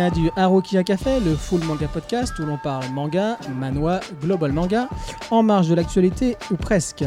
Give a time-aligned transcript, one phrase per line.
[0.00, 4.88] vient du Harukia Café, le full manga podcast où l'on parle manga, manhwa, global manga,
[5.30, 7.04] en marge de l'actualité ou presque.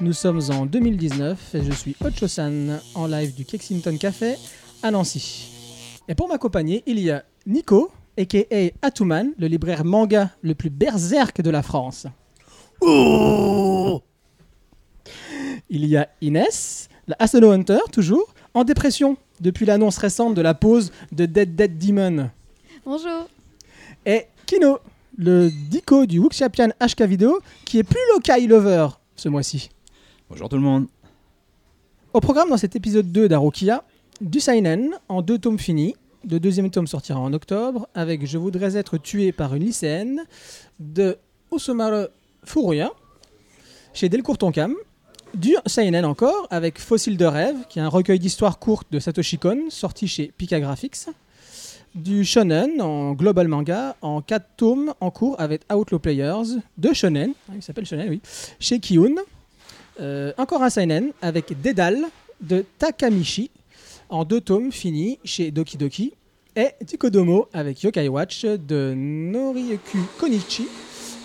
[0.00, 4.36] Nous sommes en 2019 et je suis Ocho-san en live du Kexington Café
[4.84, 5.50] à Nancy.
[6.06, 8.38] Et pour m'accompagner, il y a Nico, aka
[8.82, 12.06] Atuman, le libraire manga le plus berserk de la France.
[15.68, 20.54] Il y a Inès, la Asano Hunter, toujours, en dépression depuis l'annonce récente de la
[20.54, 22.30] pause de Dead Dead Demon.
[22.84, 23.28] Bonjour.
[24.06, 24.78] Et Kino,
[25.16, 29.70] le dico du Wuxiapian HK Video, qui est plus local lover ce mois-ci.
[30.28, 30.86] Bonjour tout le monde.
[32.12, 33.84] Au programme dans cet épisode 2 d'Arokia,
[34.20, 35.94] du Seinen en deux tomes finis.
[36.28, 40.22] Le deuxième tome sortira en octobre avec Je voudrais être tué par une lycéenne
[40.78, 41.16] de
[41.50, 42.06] Osumaru
[42.44, 42.92] Furuya
[43.94, 44.74] chez Delcourt Tonkam.
[45.34, 49.38] Du Seinen encore avec Fossile de rêve qui est un recueil d'histoires courtes de Satoshi
[49.38, 51.06] Kon sorti chez Pika Graphics.
[51.94, 57.32] Du Shonen en global manga en 4 tomes en cours avec Outlaw Players de Shonen,
[57.48, 58.20] ah, il s'appelle Shonen oui,
[58.58, 59.14] chez Kiyun.
[60.00, 61.98] Euh, encore un Seinen avec Dedal
[62.40, 63.50] de Takamichi
[64.08, 66.12] en deux tomes finis chez Doki Doki.
[66.56, 70.66] Et du Kodomo avec Yokai Watch de Norieku Konichi,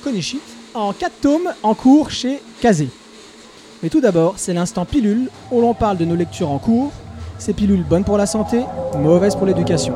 [0.03, 0.39] Konishi
[0.75, 2.85] en quatre tomes en cours chez Kaze.
[3.83, 6.91] Mais tout d'abord, c'est l'instant pilule où l'on parle de nos lectures en cours.
[7.37, 8.61] Ces pilules bonnes pour la santé,
[8.97, 9.93] mauvaises pour l'éducation.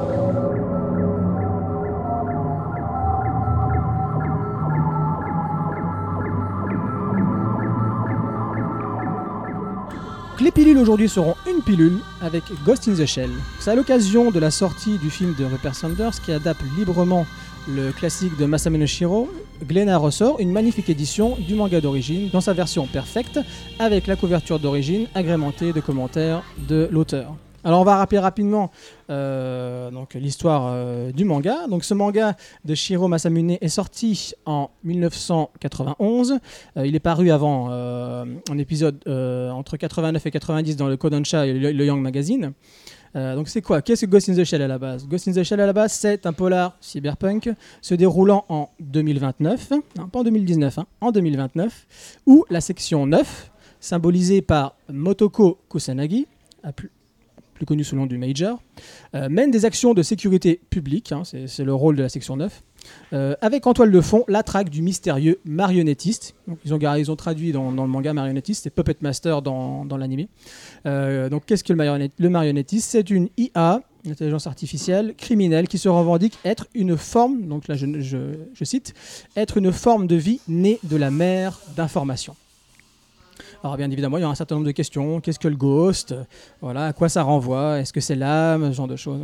[10.42, 13.30] Les pilules aujourd'hui seront une pilule avec Ghost in the Shell.
[13.60, 17.28] C'est à l'occasion de la sortie du film de Rupert Sanders qui adapte librement
[17.68, 19.30] le classique de Masamune Shiro.
[19.68, 23.40] Glenna ressort une magnifique édition du manga d'origine dans sa version perfecte
[23.78, 27.36] avec la couverture d'origine agrémentée de commentaires de l'auteur.
[27.64, 28.72] Alors on va rappeler rapidement
[29.10, 31.68] euh, l'histoire euh, du manga.
[31.68, 36.40] Donc ce manga de Shiro Masamune est sorti en 1991.
[36.78, 41.54] Euh, il est paru avant un épisode entre 89 et 90 dans le Kodansha et
[41.54, 42.54] le, le Young Magazine.
[43.16, 43.82] Euh, donc c'est quoi?
[43.82, 45.08] Qu'est-ce que Ghost in the Shell à la base?
[45.08, 47.50] Ghost in the Shell à la base, c'est un polar cyberpunk
[47.82, 53.52] se déroulant en 2029, non, pas en 2019, hein, en 2029, où la section 9,
[53.80, 56.28] symbolisée par Motoko Kusanagi,
[56.76, 56.92] plus,
[57.54, 58.62] plus connu sous le nom du Major,
[59.16, 62.64] euh, mène des actions de sécurité publique, hein, c'est le rôle de la section 9,
[63.14, 66.36] euh, avec en toile de fond la traque du mystérieux marionnettiste.
[66.66, 70.30] Ils, ont, traduit dans, le manga marionnettiste, c'est Puppet Master dans, dans l'animé.
[70.86, 72.90] Euh, donc qu'est-ce que le, le marionnettiste?
[72.92, 77.76] C'est une IA, une intelligence artificielle criminelle, qui se revendique être une forme, donc là
[77.76, 78.94] je, cite,
[79.36, 82.36] être une forme de vie née de la mer d'information.
[83.64, 85.20] Alors bien évidemment, il y aura un certain nombre de questions.
[85.20, 86.16] Qu'est-ce que le ghost?
[86.62, 87.80] Voilà, à quoi ça renvoie?
[87.80, 88.72] Est-ce que c'est l'âme?
[88.72, 89.20] Ce genre de choses.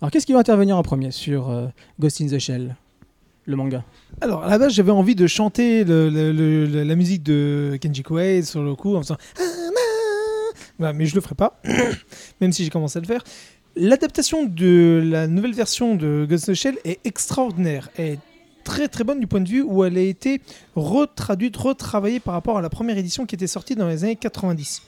[0.00, 1.66] Alors qu'est-ce qui va intervenir en premier sur euh,
[2.00, 2.76] Ghost in the Shell,
[3.46, 3.84] le manga
[4.20, 8.74] Alors, à la base, j'avais envie de chanter la musique de Kenji Koei sur le
[8.74, 9.16] coup en faisant.
[10.78, 11.60] Voilà, mais je le ferai pas,
[12.40, 13.24] même si j'ai commencé à le faire.
[13.76, 17.88] L'adaptation de la nouvelle version de Ghost in the Shell est extraordinaire.
[17.98, 18.18] Est
[18.64, 20.40] très très bonne du point de vue où elle a été
[20.74, 24.82] retraduite, retravaillée par rapport à la première édition qui était sortie dans les années 90.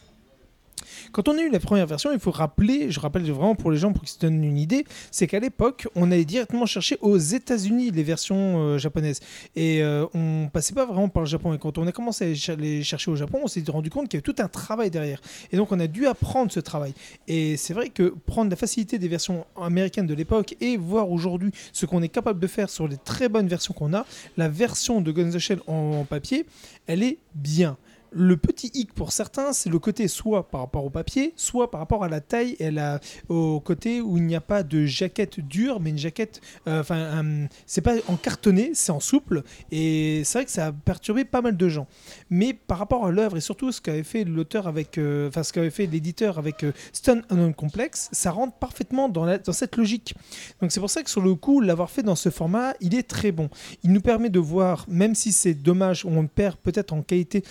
[1.13, 3.79] Quand on a eu la première version, il faut rappeler, je rappelle vraiment pour les
[3.79, 7.19] gens pour qu'ils se donnent une idée, c'est qu'à l'époque, on allait directement chercher aux
[7.19, 9.21] États-Unis les versions euh, japonaises.
[9.57, 11.55] Et euh, on passait pas vraiment par le Japon.
[11.55, 13.91] Et quand on a commencé à les cher- les chercher au Japon, on s'est rendu
[13.91, 15.21] compte qu'il y avait tout un travail derrière.
[15.53, 16.95] Et donc on a dû apprendre ce travail.
[17.27, 21.51] Et c'est vrai que prendre la facilité des versions américaines de l'époque et voir aujourd'hui
[21.73, 24.07] ce qu'on est capable de faire sur les très bonnes versions qu'on a,
[24.37, 26.47] la version de Guns Shell en papier,
[26.87, 27.77] elle est bien.
[28.11, 31.81] Le petit hic pour certains, c'est le côté soit par rapport au papier, soit par
[31.81, 35.41] rapport à la taille et la- au côté où il n'y a pas de jaquette
[35.41, 40.23] dure, mais une jaquette, euh, enfin, un- c'est pas en cartonné, c'est en souple, et
[40.25, 41.87] c'est vrai que ça a perturbé pas mal de gens.
[42.31, 45.71] Mais par rapport à l'œuvre et surtout ce qu'avait fait l'auteur avec, euh, ce qu'avait
[45.71, 50.15] fait l'éditeur avec euh, Stone Unknown Complex, ça rentre parfaitement dans, dans cette logique.
[50.61, 53.09] Donc c'est pour ça que sur le coup, l'avoir fait dans ce format, il est
[53.09, 53.51] très bon.
[53.85, 57.43] Il nous permet de voir, même si c'est dommage, on perd peut-être en qualité,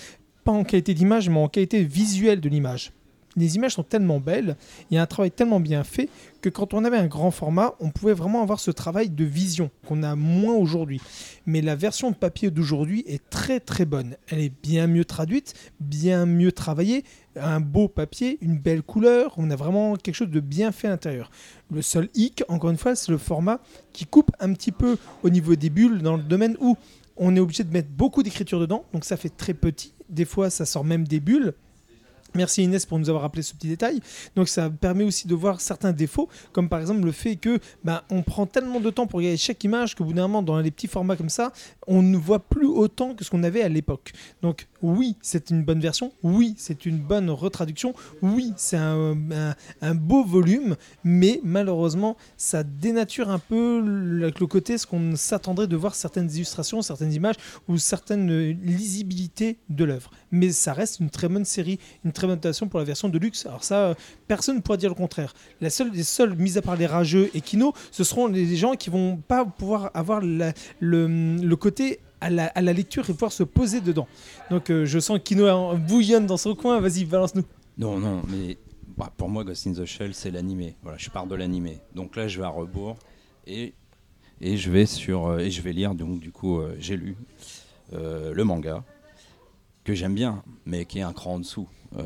[0.47, 2.93] pas en qualité d'image, mais en qualité visuelle de l'image.
[3.35, 4.55] Les images sont tellement belles,
[4.89, 6.07] il y a un travail tellement bien fait
[6.39, 9.69] que quand on avait un grand format, on pouvait vraiment avoir ce travail de vision
[9.85, 11.01] qu'on a moins aujourd'hui.
[11.45, 14.15] Mais la version de papier d'aujourd'hui est très très bonne.
[14.29, 17.03] Elle est bien mieux traduite, bien mieux travaillée,
[17.35, 20.91] un beau papier, une belle couleur, on a vraiment quelque chose de bien fait à
[20.91, 21.29] l'intérieur.
[21.73, 23.59] Le seul hic, encore une fois, c'est le format
[23.91, 26.77] qui coupe un petit peu au niveau des bulles dans le domaine où
[27.17, 29.93] on est obligé de mettre beaucoup d'écriture dedans, donc ça fait très petit.
[30.09, 31.53] Des fois, ça sort même des bulles.
[32.35, 34.01] Merci Inès pour nous avoir rappelé ce petit détail.
[34.35, 38.01] Donc ça permet aussi de voir certains défauts, comme par exemple le fait que ben,
[38.09, 40.71] on prend tellement de temps pour regarder chaque image qu'au bout d'un moment, dans les
[40.71, 41.51] petits formats comme ça,
[41.87, 44.13] on ne voit plus autant que ce qu'on avait à l'époque.
[44.41, 49.15] Donc oui, c'est une bonne version, oui, c'est une bonne retraduction, oui, c'est un,
[49.95, 55.75] beau volume, mais malheureusement, ça dénature un peu le, le côté ce qu'on s'attendrait de
[55.75, 57.35] voir certaines illustrations, certaines images
[57.67, 60.11] ou certaines euh, lisibilités de l'œuvre.
[60.31, 61.79] Mais ça reste une très bonne série,
[62.17, 63.45] très bonne adaptation pour la version de luxe.
[63.45, 63.93] Alors ça, euh,
[64.27, 65.33] personne ne pourra dire le contraire.
[65.61, 69.17] Les seuls, mis à part les rageux et Kino, ce seront les gens qui vont
[69.17, 74.07] pas pouvoir avoir le, côté à la, lecture et pouvoir se poser dedans.
[74.49, 76.79] Donc euh, je sens Kino bouillonne dans son coin.
[76.79, 77.43] Vas-y, balance-nous.
[77.77, 78.57] Non, non, mais
[78.97, 80.75] bah, pour moi, Ghost in the Shell, c'est l'animé.
[80.81, 81.79] Voilà, je pars de l'animé.
[81.93, 82.97] Donc là, je vais à rebours
[83.45, 83.73] et,
[84.41, 85.93] et je vais sur euh, et je vais lire.
[85.93, 87.15] Donc du coup, j'ai lu
[87.93, 88.83] le manga
[89.87, 91.65] que j'aime bien, mais qui est un cran en dessous.
[91.97, 92.03] Euh,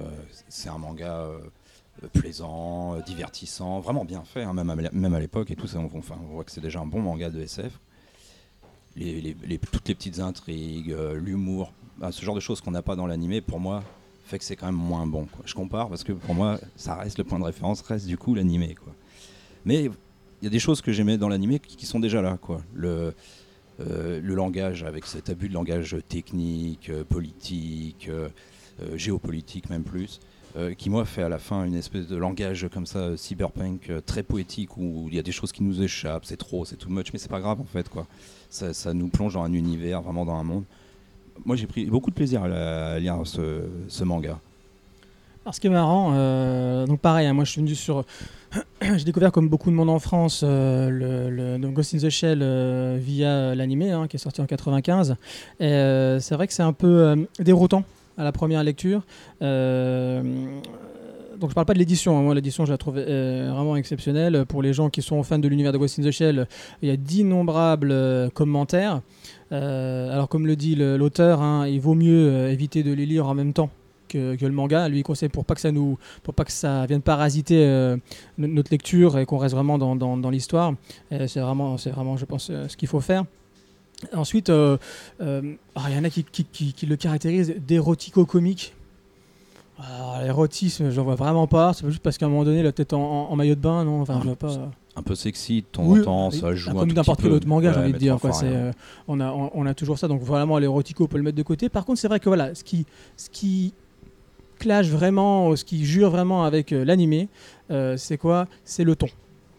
[0.50, 1.40] c'est un manga euh,
[2.14, 5.80] plaisant, euh, divertissant, vraiment bien fait, hein, même à, l'époque et tout ça.
[5.80, 7.80] On, enfin, on voit que c'est déjà un bon manga de SF.
[8.96, 9.36] Les,
[9.72, 13.42] toutes les petites intrigues, l'humour, bah, ce genre de choses qu'on n'a pas dans l'animé,
[13.42, 13.84] pour moi,
[14.26, 15.28] fait que c'est quand même moins bon.
[15.46, 18.36] Je compare parce que pour moi, ça reste le point de référence, reste du coup
[18.36, 18.76] l'animé.
[19.66, 22.38] Mais il y a des choses que j'aimais dans l'animé qui, qui sont déjà là.
[22.40, 22.62] Quoi.
[22.76, 23.16] Le,
[23.88, 28.30] le langage, avec cet abus de langage technique, euh, politique, euh,
[28.82, 30.20] euh, géopolitique même plus,
[30.58, 33.90] euh, qui moi fait à la fin une espèce de langage comme ça, euh, cyberpunk,
[33.90, 36.76] euh, très poétique, où il y a des choses qui nous échappent, c'est trop, c'est
[36.76, 37.88] too much, mais c'est pas grave en fait.
[37.88, 38.06] quoi.
[38.50, 40.66] Ça, nous plonge dans un univers, vraiment dans un monde.
[41.46, 44.40] Moi j'ai pris beaucoup de plaisir à, lire ce, manga.
[45.46, 48.04] Alors, ce qui est marrant, euh, donc pareil, hein, moi je suis venu sur.
[48.82, 52.98] J'ai découvert, comme beaucoup de monde en France, euh, le, Ghost in the Shell euh,
[53.00, 55.16] via l'animé hein, qui est sorti en 95.
[55.60, 57.84] Et euh, c'est vrai que c'est un peu euh, déroutant
[58.18, 59.04] à la première lecture.
[59.42, 60.22] Euh,
[61.42, 62.22] donc je parle pas de l'édition, hein.
[62.22, 64.46] moi l'édition je la trouve euh, vraiment exceptionnelle.
[64.46, 66.48] Pour les gens qui sont fans de l'univers de Ghost in the Shell,
[66.84, 69.02] il y a d'innombrables euh, commentaires.
[69.52, 73.26] Euh, alors comme le dit l'auteur, hein, il vaut mieux euh, éviter de les lire
[73.26, 73.72] en même temps
[74.12, 74.88] que, que le manga.
[74.90, 77.98] Lui il conseille pour pas que ça nous, pour pas que ça vienne parasiter euh,
[78.38, 80.74] no- notre lecture et qu'on reste vraiment dans, dans- dans l'histoire.
[81.10, 83.24] C'est vraiment, c'est vraiment, je pense, euh, ce qu'il faut faire.
[84.14, 84.78] Ensuite, euh,
[85.20, 88.74] ah, il y en a qui, qui- qui- qui le caractérisent d'érotico-comique.
[89.80, 91.74] Alors, L'érotisme, j'en vois vraiment pas.
[91.74, 93.84] C'est juste parce qu'à un moment donné, la tête en, en- en maillot de bain,
[93.84, 94.72] non Enfin, je vois pas.
[94.96, 97.48] Un peu sexy de temps Oui, en temps, ça joue un comme n'importe quel autre
[97.48, 98.18] manga, j'ai Ouais, envie de dire.
[98.20, 98.32] Quoi.
[98.44, 98.74] euh,
[99.08, 101.44] on, a, on, on a toujours ça, donc vraiment l'érotico, on peut le mettre de
[101.44, 101.70] côté.
[101.70, 102.86] Par contre, c'est vrai que voilà, ce qui,
[103.16, 103.74] ce qui
[104.62, 107.28] clash vraiment, ce qui jure vraiment avec euh, l'animé,
[107.72, 108.48] euh, c'est quoi?
[108.64, 109.08] C'est le ton.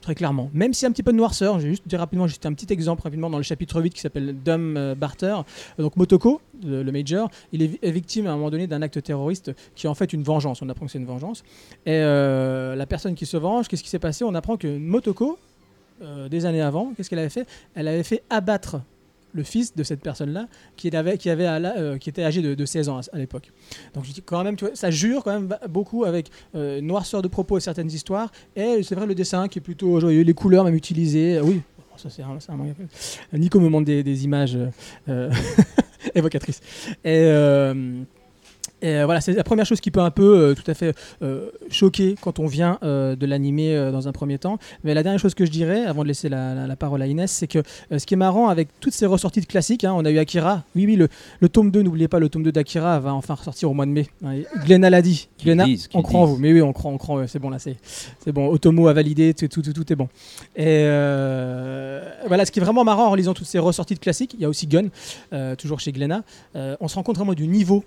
[0.00, 0.50] Très clairement.
[0.52, 2.72] Même a un petit peu de noirceur, je vais juste dire rapidement, juste un petit
[2.72, 5.36] exemple rapidement dans le chapitre 8 qui s'appelle Dumb euh, Barter.
[5.78, 8.82] Euh, Donc Motoko, le, Major, il est vi- est victime à un moment donné d'un
[8.82, 10.60] acte terroriste qui est en fait une vengeance.
[10.60, 11.44] On apprend que c'est une vengeance.
[11.86, 14.24] Et euh, la personne qui se venge, qu'est-ce qui s'est passé?
[14.24, 15.38] On apprend que Motoko,
[16.02, 17.46] euh, des années avant, qu'est-ce qu'elle avait fait?
[17.76, 18.78] Elle avait fait abattre
[19.32, 20.46] le fils de cette personne-là,
[20.76, 23.52] qui, euh, était âgé de, de 16 ans à, l'époque.
[23.94, 27.58] Donc je dis quand même, ça jure quand même beaucoup avec euh, noirceur de propos
[27.58, 28.30] et certaines histoires.
[28.56, 31.38] Et c'est vrai le dessin qui est plutôt joyeux, les couleurs même utilisées.
[31.38, 31.62] euh, oui,
[31.96, 32.72] ça c'est un, un manga.
[33.32, 34.58] Nico me montre des, des images
[36.14, 36.60] évocatrices.
[37.04, 37.30] Et,
[38.82, 40.94] et, euh, voilà, c'est la première chose qui peut un peu euh, tout à fait
[41.22, 44.58] euh, choquer quand on vient euh, de l'animer dans un premier temps.
[44.84, 47.06] Mais la dernière chose que je dirais, avant de laisser la, la- la parole à
[47.06, 47.62] Inès, c'est que
[47.96, 50.64] ce qui est marrant avec toutes ces ressorties de classiques, hein, on a eu Akira.
[50.76, 51.08] Oui, oui, le,
[51.40, 53.90] le tome 2, n'oubliez pas, le tome 2 d'Akira va enfin ressortir au mois de
[53.92, 54.06] mai.
[54.24, 55.28] Hein, Glenna l'a dit.
[55.42, 56.36] Glenna, disent, on croit en vous.
[56.38, 57.76] Mais oui, on croit, on croit, c'est bon là, c'est
[58.24, 58.48] c'est bon.
[58.48, 60.08] Otomo a validé, tout, tout, tout, tout est bon.
[60.56, 60.82] Et
[62.26, 64.44] voilà, ce qui est vraiment marrant en relisant toutes ces ressorties de classiques, il y
[64.44, 64.88] a aussi Gun,
[65.56, 66.22] toujours chez Glenna.
[66.54, 67.84] On se rend compte vraiment du niveau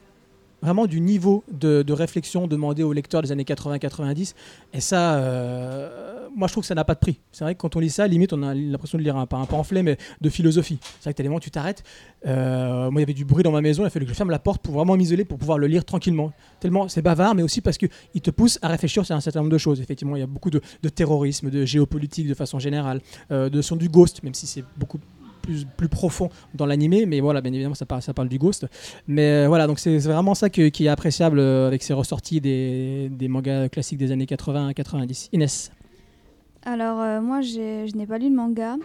[0.66, 4.34] vraiment du niveau de, réflexion demandé aux lecteurs des années 80-90.
[4.74, 7.20] Et ça, euh, moi je trouve que ça n'a pas de prix.
[7.32, 9.38] C'est vrai que quand on lit ça, limite on a l'impression de lire un, pas
[9.38, 10.80] un pamphlet, mais de philosophie.
[11.00, 11.84] C'est vrai que où tu t'arrêtes.
[12.26, 14.18] Euh, moi il y avait du bruit dans ma maison, il a fallu que je
[14.18, 16.34] ferme la porte pour vraiment m'isoler, pour pouvoir le lire tranquillement.
[16.60, 19.52] Tellement c'est bavard, mais aussi parce qu'il te pousse à réfléchir sur un certain nombre
[19.52, 19.80] de choses.
[19.80, 23.62] Effectivement, il y a beaucoup de, de terrorisme, de géopolitique de façon générale, euh, de
[23.62, 25.00] son du ghost, même si c'est beaucoup
[25.46, 28.66] plus, profond dans l'animé, mais voilà, bien évidemment, ça parle, du Ghost.
[29.08, 33.28] Mais euh, voilà, donc c'est vraiment ça qui est appréciable euh, avec ces ressorties des,
[33.30, 35.30] mangas classiques des années 80 à 90.
[35.34, 35.72] Inès.
[36.64, 38.76] Alors, euh, moi, je n'ai pas lu le manga.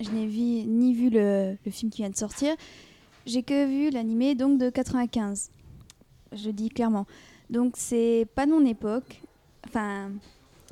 [0.00, 2.54] Je n'ai vu, ni vu le, film qui vient de sortir.
[3.26, 5.50] J'ai que vu l'animé donc de 95.
[6.32, 7.06] Je dis clairement.
[7.50, 9.22] Donc, c'est pas mon époque.
[9.68, 10.10] Enfin,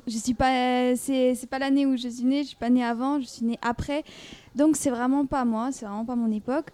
[0.07, 0.95] je suis pas.
[0.95, 2.43] C'est pas l'année où je suis née.
[2.43, 3.19] Je suis pas née avant.
[3.19, 4.03] Je suis née après.
[4.55, 5.71] Donc, c'est vraiment pas moi.
[5.71, 6.67] C'est vraiment pas mon époque.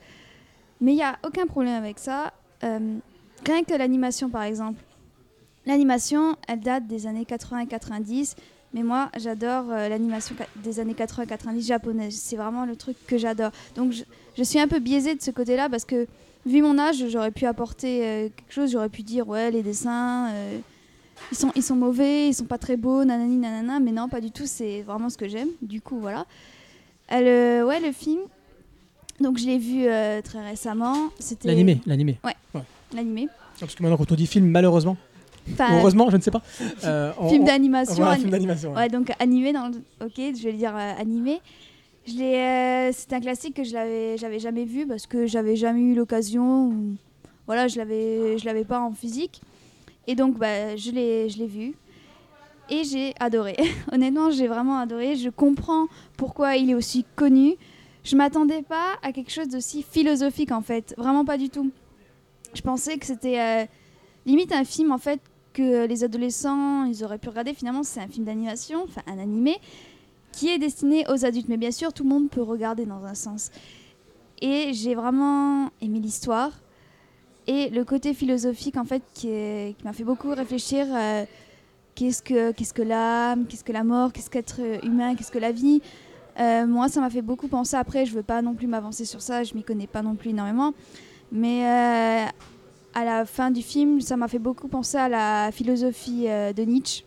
[0.82, 2.34] Mais il y a aucun problème avec ça.
[2.64, 2.98] Euh,
[3.46, 4.82] rien que l'animation, par exemple.
[5.66, 8.36] L'animation, elle date des années 80 et 90.
[8.74, 12.16] Mais moi, j'adore euh, l'animation des années 80-90 japonaise.
[12.16, 13.52] C'est vraiment le truc que j'adore.
[13.76, 13.94] Donc,
[14.38, 16.08] je, suis un peu biaisée de ce côté-là parce que,
[16.46, 18.72] vu mon âge, j'aurais pu apporter euh, quelque chose.
[18.72, 20.30] J'aurais pu dire, ouais, les dessins,
[21.32, 23.80] ils, sont, ils sont mauvais, ils sont pas très beaux, nanani, nanana.
[23.80, 24.46] Mais non, pas du tout.
[24.46, 25.50] C'est vraiment ce que j'aime.
[25.62, 26.26] Du coup, voilà.
[27.12, 28.20] Euh, ouais, le film.
[29.20, 31.10] Donc, je l'ai vu euh, très récemment.
[31.20, 32.20] C'était L'animé, l'animé.
[32.94, 33.28] L'animé.
[33.60, 34.96] Parce que maintenant, quand on dit film, malheureusement,
[35.54, 36.42] Enfin, heureusement, je ne sais pas.
[36.84, 37.96] euh, film on- d'animation.
[37.96, 38.72] Voilà, film d'animation.
[38.74, 38.78] ouais.
[38.80, 39.76] Ouais, donc animé dans le...
[40.06, 41.40] Ok, je vais le dire euh, animé.
[42.06, 45.56] Je l'ai, euh, c'est un classique que je l'avais, j'avais jamais vu parce que j'avais
[45.56, 46.66] jamais eu l'occasion.
[46.68, 46.96] ou-
[47.46, 49.42] Voilà, je l'avais, je l'avais pas en physique.
[50.08, 51.76] Et donc, bah, je l'ai, vu.
[52.70, 53.58] Et j'ai adoré.
[53.92, 55.16] Honnêtement, j'ai vraiment adoré.
[55.16, 57.56] Je comprends pourquoi il est aussi connu.
[58.04, 60.96] Je m'attendais pas à quelque chose d'aussi philosophique en fait.
[60.98, 61.72] Vraiment pas du tout.
[62.54, 63.66] Je pensais que c'était euh,
[64.26, 65.20] limite un film en fait
[65.52, 67.54] que les adolescents ils auraient pu regarder.
[67.54, 69.58] Finalement, c'est un film d'animation, enfin un animé,
[70.32, 71.50] qui est destiné aux adultes.
[71.50, 73.52] Mais bien sûr, tout le monde peut regarder dans un sens.
[74.42, 76.52] Et j'ai vraiment aimé l'histoire
[77.48, 80.86] et le côté philosophique en fait qui, m'a fait beaucoup réfléchir.
[80.92, 81.24] euh,
[81.96, 82.22] qu'est-ce
[82.74, 85.82] que l'âme, qu'est-ce que la mort, qu'est-ce qu'être humain, qu'est-ce que la vie.
[86.40, 87.76] Euh, moi, ça m'a fait beaucoup penser.
[87.78, 89.44] Après, je veux pas non plus m'avancer sur ça.
[89.44, 90.74] Je m'y connais pas non plus énormément.
[91.32, 92.26] Mais euh,
[92.94, 97.04] à la fin du film, ça m'a fait beaucoup penser à la philosophie de Nietzsche,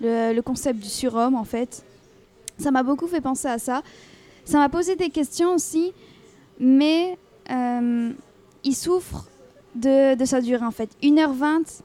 [0.00, 1.84] le, le concept du surhomme en fait.
[2.58, 3.82] Ça m'a beaucoup fait penser à ça.
[4.44, 5.92] Ça m'a posé des questions aussi,
[6.58, 7.16] mais
[7.48, 9.28] il souffre
[9.74, 10.90] de, de sa durée en fait.
[11.02, 11.80] 1h20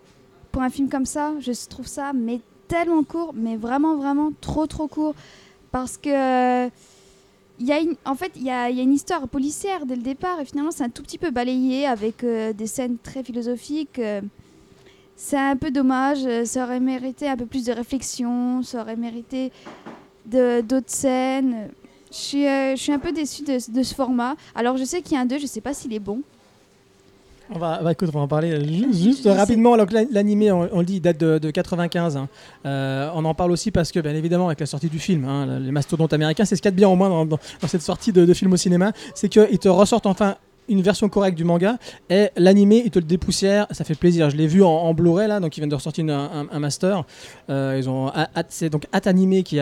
[0.52, 4.68] pour un film comme ça, je trouve ça mais tellement court, mais vraiment vraiment trop
[4.68, 5.16] trop court
[5.72, 6.70] parce que
[7.60, 10.02] il y a une, en fait, il y y a une histoire policière dès le
[10.02, 14.00] départ et finalement c'est un tout petit peu balayé avec euh, des scènes très philosophiques.
[14.00, 14.22] euh.
[15.16, 18.96] c'est un peu dommage, euh, ça aurait mérité un peu plus de réflexion, ça aurait
[18.96, 19.52] mérité
[20.26, 21.70] d'autres scènes.
[22.12, 24.36] Je suis, euh, je suis un peu déçue de, de ce format.
[24.56, 26.22] Alors je sais qu'il y a un 2, je sais pas s'il est bon.
[27.54, 29.74] On va, bah, écoute, on va en parler ju- juste rapidement.
[29.74, 32.18] Alors que l'an- l'animé, on, on le dit, date de, de 95.
[32.18, 32.30] hein.
[32.66, 35.60] Euh, on en parle aussi parce que, bien évidemment, avec la sortie du film, hein,
[35.60, 38.12] les mastodontes américains, c'est ce qu'il y a de bien au moins dans cette sortie
[38.14, 40.36] de, de film au cinéma, c'est qu'ils te ressortent enfin
[40.70, 41.78] une version correcte du manga.
[42.10, 43.68] Et l'animé il te le dépoussière.
[43.72, 44.30] Ça fait plaisir.
[44.30, 45.40] Je l'ai vu en, Blu-ray là.
[45.40, 47.04] Donc ils viennent de ressortir un, master.
[47.50, 48.12] Euh, ils ont
[48.50, 49.60] c'est donc At Animé qui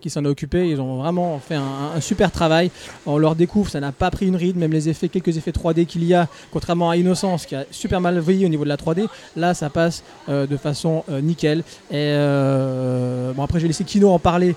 [0.00, 0.68] qui s'en est occupé.
[0.68, 2.70] Ils ont vraiment fait un, super travail.
[3.06, 4.56] On leur découvre ça n'a pas pris une ride.
[4.56, 8.00] Même les effets quelques effets 3D qu'il y a contrairement à Innocence qui a super
[8.00, 11.62] mal vieilli au niveau de la 3D là ça passe euh, de façon euh, nickel.
[11.90, 12.14] Et
[13.34, 14.54] bon après je vais laisser Kino en parler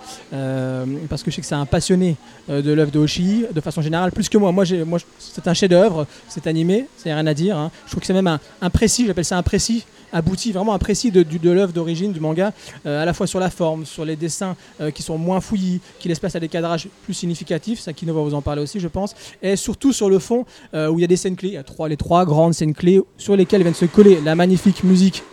[1.09, 2.15] parce que je sais que c'est un passionné
[2.49, 4.51] de l'œuvre de Oshii de façon générale plus que moi.
[4.51, 7.71] Moi, moi c'est un chef-d'œuvre c'est animé c'est rien à dire hein.
[7.85, 11.11] je trouve que c'est même un, précis j'appelle ça un précis abouti vraiment un précis
[11.11, 12.53] de, l'œuvre d'origine du manga
[12.85, 15.81] euh, à la fois sur la forme sur les dessins euh, qui sont moins fouillis
[15.99, 18.79] qui laissent place à des cadrages plus significatifs ça Kino va vous en parler aussi
[18.79, 21.49] je pense et surtout sur le fond euh, où il y a des scènes clés
[21.49, 24.83] il y a les trois grandes scènes clés sur lesquelles viennent se coller la magnifique
[24.83, 25.23] musique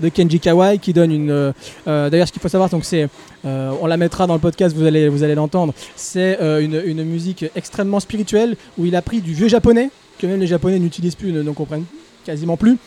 [0.00, 1.52] de Kenji Kawai qui donne une euh,
[1.86, 3.08] euh, d'ailleurs ce qu'il faut savoir donc c'est
[3.44, 5.74] euh, on la mettra dans le podcast vous allez vous allez l'entendre.
[5.96, 10.40] C'est une, une musique extrêmement spirituelle où il a pris du vieux japonais que même
[10.40, 11.84] les japonais n'utilisent plus ne, ne comprennent
[12.24, 12.78] quasiment plus.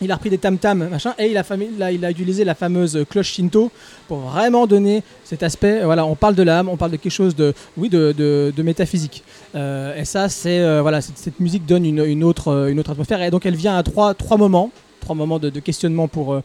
[0.00, 3.32] Il a repris des tam tam machin et il a, il utilisé la fameuse cloche
[3.32, 3.72] shinto
[4.06, 7.34] pour vraiment donner cet aspect voilà on parle de l'âme on parle de quelque chose
[7.34, 9.24] de oui de, de, métaphysique.
[9.54, 13.30] Et ça c'est voilà cette, cette musique donne une, une autre une autre atmosphère et
[13.30, 16.42] donc elle vient à trois trois moments trois moments de, questionnement pour euh,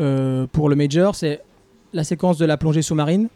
[0.00, 1.14] euh, pour le major.
[1.14, 1.40] C'est
[1.92, 3.28] la séquence de la plongée sous-marine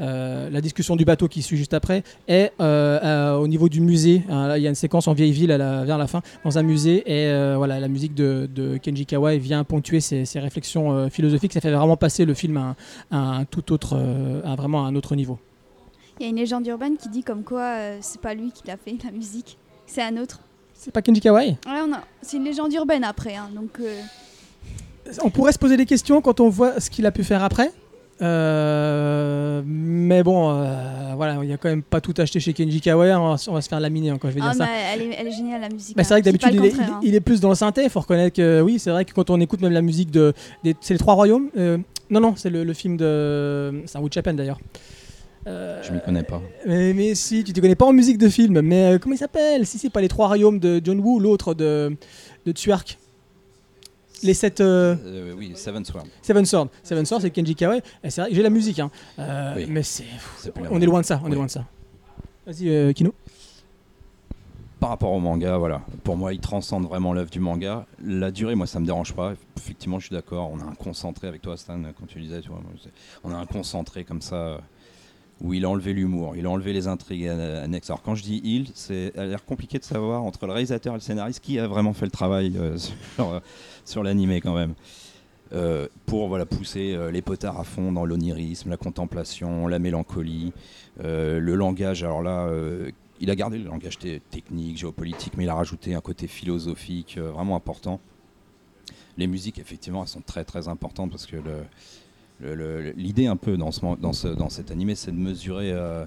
[0.00, 4.56] euh, la discussion du bateau qui suit juste après et au niveau du musée hein,
[4.56, 7.54] il y a une séquence en vieille ville vers la fin dans un musée et
[7.56, 8.48] voilà la musique de,
[8.82, 11.52] Kenji Kawai vient ponctuer ces réflexions philosophiques.
[11.52, 12.74] Ça fait vraiment passer le film à,
[13.10, 15.38] un- tout autre euh, à vraiment un autre niveau.
[16.18, 18.78] Il y a une légende urbaine qui dit comme quoi c'est pas lui qui l'a
[18.78, 20.40] fait la musique, c'est un autre.
[20.84, 22.02] C'est pas Kenji Kawai Ouais, on a...
[22.22, 24.00] C'est une légende urbaine après, hein, donc euh,
[25.22, 27.70] on pourrait se poser des questions quand on voit ce qu'il a pu faire après
[28.22, 32.80] Euh, mais bon, euh, voilà, il y a quand même pas tout acheté chez Kenji
[32.80, 33.12] Kawai.
[33.14, 34.64] On va, on va se faire laminer hein, quand je vais dire ah, ça.
[34.66, 35.96] mais elle, est, elle est géniale la musique.
[35.96, 36.04] Bah, hein.
[36.04, 37.82] c'est vrai que d'habitude il, est- il- plus dans le synthé.
[37.84, 40.32] Il faut reconnaître que oui, c'est vrai que quand on écoute même la musique de,
[40.80, 41.48] c'est les Trois Royaumes.
[41.56, 41.78] euh,
[42.10, 44.60] non, non, c'est le, le film de, c'est un Wood Chapin d'ailleurs.
[45.46, 46.40] Euh, Je m'y connais pas.
[46.66, 48.60] mais, mais si, tu te connais pas en musique de film.
[48.60, 49.66] Mais euh, comment il s'appelle?
[49.66, 51.96] Si c'est pas les Trois Royaumes de John Woo, l'autre de
[52.46, 52.98] de Tsuark.
[54.22, 54.60] Les sept.
[54.60, 56.06] euh, Euh, oui, Seven Sword.
[56.22, 56.68] Seven Sword.
[56.84, 57.82] Seven Sword, c'est Kenji Kawai.
[58.04, 58.90] Et c'est vrai que j'ai la musique, hein.
[59.56, 59.66] Oui.
[59.68, 60.04] mais c'est.
[60.70, 61.20] On est loin de ça.
[61.24, 61.64] On est loin de ça.
[62.46, 63.12] Vas-y, Kino.
[64.80, 65.82] par rapport au manga, voilà.
[66.04, 67.86] Pour moi, il transcende vraiment l'œuvre du manga.
[68.04, 69.34] La durée, moi, ça me dérange pas.
[69.56, 70.50] Effectivement, je suis d'accord.
[70.52, 72.60] On a un concentré avec toi, Stan, quand tu disais, tu vois,
[73.24, 74.58] on a un concentré comme ça
[75.42, 77.90] où il a enlevé l'humour, il a enlevé les intrigues annexes.
[77.90, 80.96] Alors quand je dis il, c'est a l'air compliqué de savoir entre le réalisateur et
[80.96, 82.76] le scénariste qui a vraiment fait le travail euh,
[83.84, 84.74] sur, euh, l'animé quand même.
[85.52, 90.52] Euh, pour voilà, pousser euh, les potards à fond dans l'onirisme, la contemplation, la mélancolie,
[91.02, 92.04] le langage.
[92.04, 92.48] Alors là,
[93.20, 97.56] il a gardé le langage technique, géopolitique, mais il a rajouté un côté philosophique vraiment
[97.56, 98.00] important.
[99.18, 101.64] Les musiques, effectivement, elles sont très très importantes parce que le-
[102.96, 106.04] l'idée un peu dans, ce, dans, ce, dans cet animé, c'est de mesurer euh,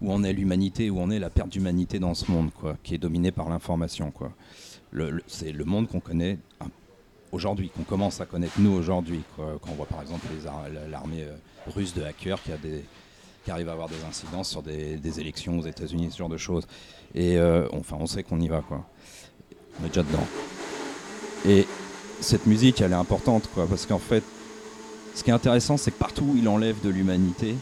[0.00, 2.94] où en est l'humanité, où en est la perte d'humanité dans ce monde, quoi, qui
[2.94, 4.10] est dominé par l'information.
[4.10, 4.32] quoi.
[5.26, 6.38] C'est le monde qu'on connaît
[7.32, 9.20] aujourd'hui, qu'on commence à connaître nous aujourd'hui.
[9.36, 11.34] Quand on voit par exemple les ar- la- l'armée euh,
[11.74, 12.84] russe de hackers qui, a des,
[13.44, 16.36] qui arrive à avoir des incidences sur des, des élections aux États-Unis, ce genre de
[16.38, 16.66] choses.
[17.14, 18.86] Et euh, enfin, on sait qu'on y va, quoi.
[19.80, 20.26] On est déjà dedans.
[21.46, 21.66] Et
[22.20, 24.22] cette musique, elle est importante, quoi, parce qu'en fait,
[25.16, 27.56] ce qui est intéressant, c'est que partout où il enlève de l'humanité,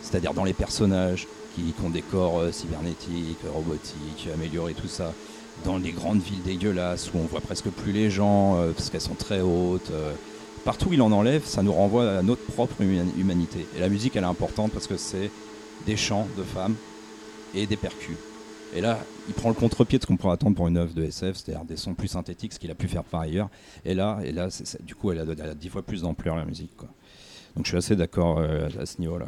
[0.00, 5.12] c'est-à-dire dans les personnages qui, ont des corps euh, cybernétiques, euh, robotiques, améliorés, tout ça,
[5.64, 9.00] dans les grandes villes dégueulasses où on voit presque plus les gens euh, parce qu'elles
[9.02, 9.90] sont très hautes,
[10.64, 13.66] partout où il en enlève, ça nous renvoie à notre propre huma- humanité.
[13.76, 15.30] Et la musique, elle est importante parce que c'est
[15.84, 16.76] des chants de femmes
[17.54, 18.16] et des percus.
[18.74, 21.04] Et là, il prend le contre-pied de ce qu'on pourrait attendre pour une œuvre de
[21.04, 23.48] SF, c'est-à-dire des sons plus synthétiques, ce qu'il a pu faire par ailleurs.
[23.84, 24.48] Et là, et là
[24.80, 26.72] du coup, elle a, elle a dix fois plus d'ampleur, la musique.
[27.56, 29.26] Donc je suis assez d'accord euh, à ce niveau-là.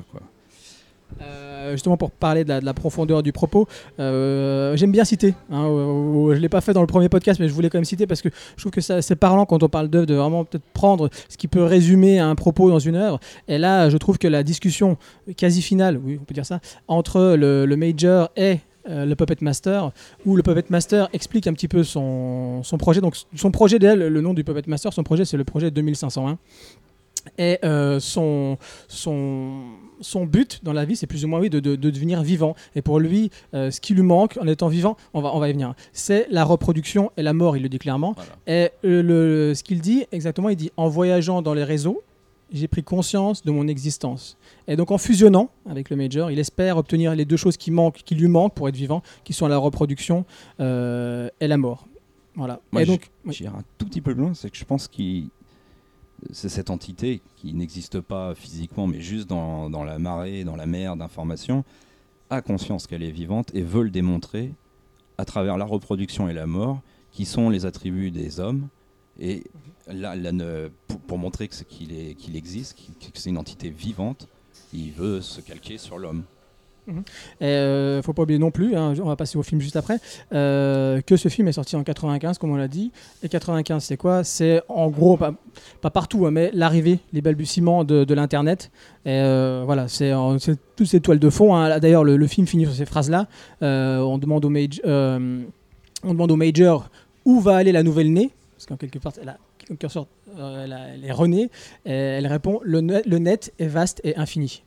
[1.20, 3.68] Euh, justement pour parler de la, de la profondeur du propos,
[4.00, 5.34] euh, j'aime bien citer.
[5.52, 8.06] Hein, je l'ai pas fait dans le premier podcast, mais je voulais quand même citer
[8.06, 11.10] parce que je trouve que c'est parlant quand on parle d'œuvre de vraiment peut-être prendre
[11.28, 13.20] ce qui peut résumer un propos dans une œuvre.
[13.46, 14.96] Et là, je trouve que la discussion
[15.36, 19.90] quasi finale, oui, on peut dire ça, entre le major et euh, le Puppet Master,
[20.26, 23.00] où le Puppet Master explique un petit peu son, son projet.
[23.00, 25.70] Donc son projet, déjà, le, le nom du Puppet Master, son projet c'est le projet
[25.70, 26.38] 2501.
[27.38, 29.60] Et euh, son, son,
[30.02, 32.54] son but dans la vie, c'est plus ou moins oui, de, de- de devenir vivant.
[32.76, 35.48] Et pour lui, euh, ce qui lui manque en étant vivant, on va, on va
[35.48, 38.14] y venir, c'est la reproduction et la mort, il le dit clairement.
[38.14, 38.32] Voilà.
[38.46, 42.02] Et le, ce qu'il dit, exactement, il dit en voyageant dans les réseaux,
[42.54, 44.36] j'ai pris conscience de mon existence.
[44.68, 48.02] Et donc en fusionnant avec le Major, il espère obtenir les deux choses qui, manquent,
[48.04, 50.24] qui lui manquent pour être vivant, qui sont la reproduction
[50.60, 51.86] euh, et la mort.
[52.36, 52.60] Voilà.
[52.72, 53.36] Moi, et donc, oui.
[53.46, 55.02] Un tout petit peu plus loin, c'est que je pense que
[56.32, 60.66] c'est cette entité qui n'existe pas physiquement, mais juste dans, dans la marée, dans la
[60.66, 61.64] mer d'informations,
[62.30, 64.52] a conscience qu'elle est vivante et veut le démontrer
[65.18, 66.80] à travers la reproduction et la mort,
[67.12, 68.68] qui sont les attributs des hommes.
[69.20, 69.44] Et
[69.86, 70.14] là,
[71.06, 74.28] pour, montrer qu'il est- qu'il existe, que c'est une entité vivante,
[74.72, 76.24] il veut se calquer sur l'homme.
[77.40, 79.98] Et euh, faut pas oublier non plus, hein, on va passer au film juste après,
[80.34, 82.92] euh, que ce film est sorti en 95, comme on l'a dit.
[83.22, 84.22] Et 95, c'est quoi?
[84.22, 85.34] C'est en gros, pas,
[85.90, 88.70] partout, hein, mais l'arrivée, les balbutiements de, l'Internet.
[89.06, 90.12] Et euh, voilà, c'est
[90.76, 91.54] toutes ces toiles de fond.
[91.56, 91.78] hein.
[91.78, 93.28] D'ailleurs, le, film finit sur ces phrases-là.
[93.62, 95.42] Euh, on, demande au maj- euh,
[96.02, 96.90] on demande au Major
[97.24, 98.30] où va aller la nouvelle née,
[98.66, 101.50] parce qu'en quelque part, elle, a, quelque sorte, euh, elle, a- elle est renée.
[101.84, 104.62] Et elle répond le net, le net est vaste et infini.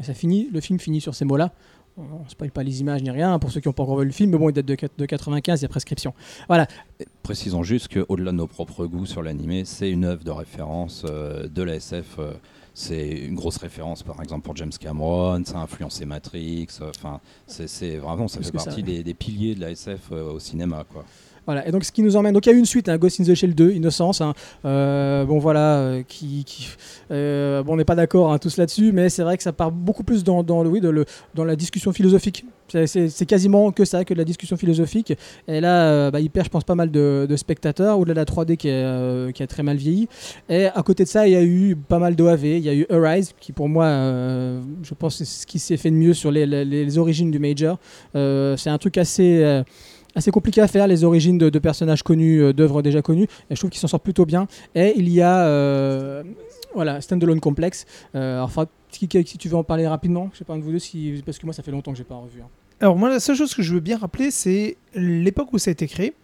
[0.00, 1.52] Et ça finit, le film finit sur ces mots-là.
[1.96, 3.98] On ne spoil pas les images ni rien hein, pour ceux qui n'ont pas encore
[4.00, 6.12] vu le film, mais bon, il date de, de 95, il y a prescription.
[6.48, 6.66] Voilà.
[7.22, 11.48] Précisons juste qu'au-delà de nos propres goûts sur l'animé, c'est une œuvre de référence euh,
[11.48, 12.16] de la SF.
[12.18, 12.32] euh,
[12.74, 15.42] c'est une grosse référence, par exemple, pour James Cameron.
[15.46, 16.66] Ça a influencé Matrix.
[16.82, 18.86] Enfin, c'est vraiment, ça Plus fait ça, partie ouais.
[18.96, 21.06] des, des piliers de la SF euh, au cinéma, quoi.
[21.46, 22.32] Voilà, et donc ce qui nous emmène.
[22.34, 24.20] Donc il y a eu une suite, hein, Ghost in the Shell 2, Innocence.
[24.20, 26.44] hein, euh, bon voilà, euh, qui,
[27.12, 29.70] euh, bon on n'est pas d'accord hein, tous là-dessus, mais c'est vrai que ça part
[29.70, 31.04] beaucoup plus dans, le-
[31.34, 32.44] dans la discussion philosophique.
[32.68, 35.12] C'est- quasiment que ça, que de la discussion philosophique.
[35.46, 38.56] Et là, bah, il perd, je pense, pas mal de, spectateurs, au-delà de la 3D
[38.56, 40.08] qui, est, a très mal vieilli.
[40.48, 42.44] Et à côté de ça, il y a eu pas mal d'OAV.
[42.44, 43.86] Il y a eu Arise, qui pour moi,
[44.82, 47.78] je pense, c'est ce qui s'est fait de mieux sur les, origines du Major.
[48.14, 49.62] C'est un truc assez.
[50.16, 53.60] Assez compliqué à faire, les origines de, personnages connus, euh, d'œuvres déjà connues, et je
[53.60, 54.48] trouve qu'ils s'en sortent plutôt bien.
[54.74, 56.24] Et il y a, euh,
[56.74, 57.84] voilà, Standalone Complex.
[58.14, 60.78] Euh, alors, si, tu veux en parler rapidement, je sais pas un de vous deux,
[60.78, 62.40] si, parce que moi ça fait longtemps que j'ai pas revu.
[62.40, 62.48] hein.
[62.80, 65.72] Alors moi, la seule chose que je veux bien rappeler, c'est l'époque où ça a
[65.72, 66.14] été créé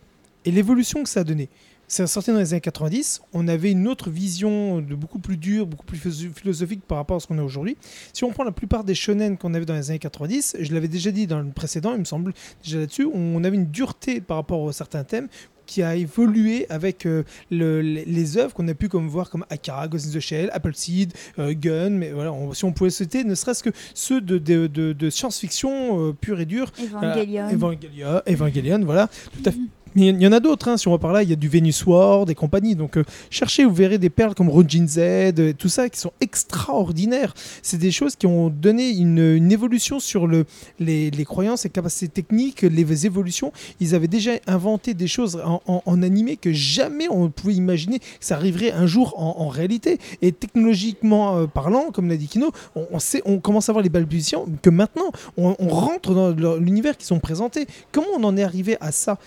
[0.44, 1.48] et l'évolution que ça a donné.
[1.94, 5.66] C'est sorti dans les années 90, on avait une autre vision de beaucoup plus dure,
[5.66, 7.76] beaucoup plus philo- philosophique par rapport à ce qu'on a aujourd'hui.
[8.14, 10.88] Si on prend la plupart des shonen qu'on avait dans les années 90, je l'avais
[10.88, 12.33] déjà dit dans le précédent, il me semble,
[12.64, 15.28] déjà là-dessus, on avait une dureté par rapport à certains thèmes
[15.66, 19.44] qui a évolué avec euh, le- les, les œuvres qu'on a pu comme voir comme
[19.50, 23.22] Akira, Ghost in the Shell, Appleseed, euh, Gun, mais voilà, on- si on pouvait citer
[23.22, 27.42] ne serait-ce que ceux de, de, de- de science-fiction euh, pure et dure, Evangelion.
[27.42, 29.59] euh, Evangelion, Evangelion, voilà, tout à fait.
[29.94, 31.48] Il y en a d'autres, hein, si on va par là, il y a du
[31.48, 32.74] Venus World et compagnie.
[32.74, 36.12] Donc euh, cherchez, vous verrez des perles comme Rojin Z, euh, tout ça qui sont
[36.20, 37.35] extraordinaires.
[37.62, 40.46] C'est des choses qui ont donné une, une évolution sur le,
[40.81, 43.52] les, les croyances et capacités techniques, les évolutions.
[43.81, 48.07] Ils avaient déjà inventé des choses en, en- animé que jamais on pouvait imaginer que
[48.20, 49.98] ça arriverait un jour en, réalité.
[50.22, 53.90] Et technologiquement euh, parlant, comme l'a dit Kino, on, sait, on commence à voir les
[53.90, 57.66] balbutiements que maintenant on, rentre dans l'univers qui sont présentés.
[57.92, 59.18] Comment on en est arrivé à ça?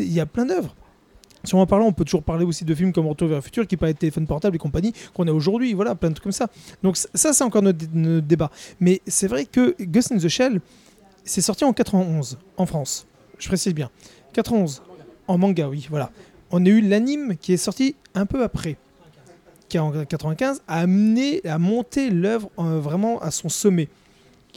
[0.00, 0.74] Il y a plein d'œuvres.
[1.44, 3.42] Si on en parle, on peut toujours parler aussi de films comme Retour vers le
[3.42, 6.24] futur, qui parlaient de téléphone portable et compagnie, qu'on a aujourd'hui, voilà, plein de trucs
[6.24, 6.48] comme ça.
[6.82, 8.50] Donc ça, c'est encore notre débat.
[8.78, 10.60] Mais c'est vrai que Ghost in the Shell,
[11.24, 13.06] c'est sorti en 91, en France.
[13.38, 13.90] Je précise bien.
[14.34, 14.82] 91,
[15.28, 16.10] en manga, oui, voilà.
[16.50, 18.76] On a eu l'anime qui est sorti un peu après,
[19.68, 23.88] qui en 95 a amené, a monté l'œuvre euh, vraiment à son sommet.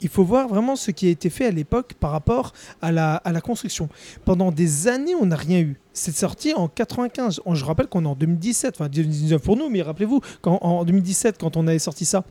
[0.02, 2.52] Il faut voir vraiment ce qui a été fait à l'époque par rapport
[2.82, 3.88] à la, construction.
[4.24, 5.80] Pendant des années, on n'a rien eu.
[5.92, 7.40] C'est sorti en 95.
[7.46, 11.38] On- Je rappelle qu'on est en 2017, enfin 2019 pour nous, mais rappelez-vous, en 2017,
[11.38, 12.24] quand on avait sorti ça,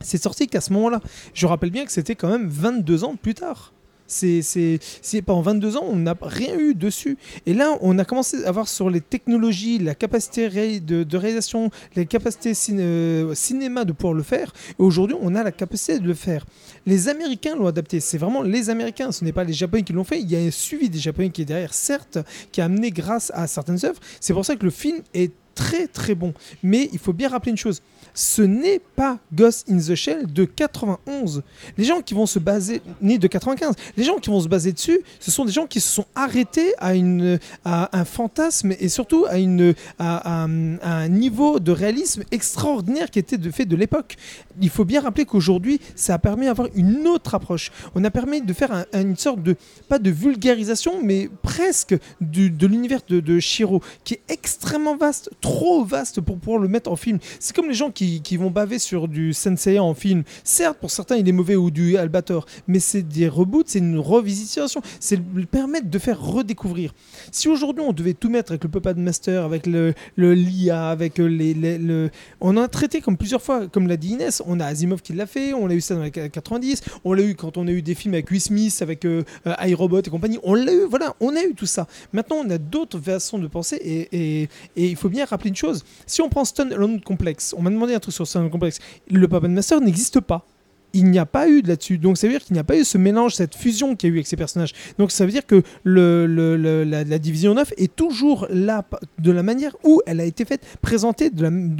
[0.00, 1.00] c'est sorti qu'à ce moment-là.
[1.34, 3.72] Je rappelle bien que c'était quand même 22 ans plus tard.
[4.06, 4.80] C'est,
[5.28, 7.18] en 22 ans, on n'a rien eu dessus.
[7.46, 12.06] Et là, on a commencé à voir sur les technologies, la capacité de, réalisation, les
[12.06, 14.52] capacités euh, cinéma de pouvoir le faire.
[14.78, 16.44] Et aujourd'hui, on a la capacité de le faire.
[16.86, 18.00] Les Américains l'ont adapté.
[18.00, 19.12] C'est vraiment les Américains.
[19.12, 20.20] Ce n'est pas les Japonais qui l'ont fait.
[20.20, 22.18] Il y a un suivi des Japonais qui est derrière, certes,
[22.52, 24.00] qui a amené grâce à certaines œuvres.
[24.20, 26.32] C'est pour ça que le film est très très bon.
[26.62, 27.82] Mais il faut bien rappeler une chose.
[28.14, 31.42] Ce n'est pas Ghost in the Shell de 91.
[31.76, 34.72] Les gens qui vont se baser, ni de 95, les gens qui vont se baser
[34.72, 38.88] dessus, ce sont des gens qui se sont arrêtés à, une, à un fantasme et
[38.88, 44.16] surtout à, une, à, un- niveau de réalisme extraordinaire qui était de fait de l'époque.
[44.62, 47.70] Il faut bien rappeler qu'aujourd'hui, ça a permis d'avoir une autre approche.
[47.94, 49.56] On a permis de faire un- une sorte de,
[49.88, 55.84] pas de vulgarisation, mais presque du- de l'univers de Shiro, qui est extrêmement vaste, trop
[55.84, 57.18] vaste pour pouvoir le mettre en film.
[57.38, 60.24] C'est comme les gens qui, vont baver sur du Sensei en film.
[60.42, 63.98] Certes, pour certains, il est mauvais ou du Albator, mais c'est des reboots, c'est une
[64.00, 66.92] revisitation, c'est le permettre de faire redécouvrir.
[67.30, 71.54] Si aujourd'hui on devait tout mettre avec le Puppet Master, avec le, l'IA, avec les,
[71.54, 72.10] le...
[72.40, 75.26] On a traité comme plusieurs fois, comme l'a dit Inès, on a Asimov qui l'a
[75.26, 77.82] fait, on l'a eu ça dans les 90, on l'a eu quand on a eu
[77.82, 81.14] des films avec Will Smith, avec euh, euh, iRobot et compagnie, on l'a eu, voilà,
[81.20, 81.86] on a eu tout ça.
[82.12, 84.08] Maintenant, on a d'autres façons de penser et,
[84.42, 87.62] et- et il faut bien rappeler une chose, si on prend Stone Alone Complex, on
[87.62, 88.78] m'a demandé un truc sur Stone Alone Complex,
[89.10, 90.46] le Puppet Master n'existe pas.
[90.92, 91.98] Il n'y a pas eu de là-dessus.
[91.98, 94.12] Donc ça veut dire qu'il n'y a pas eu ce mélange, cette fusion qu'il y
[94.12, 94.72] a eu avec ces personnages.
[94.98, 98.82] Donc ça veut dire que la, division 9 est toujours là
[99.18, 101.30] de la manière où elle a été faite, présentée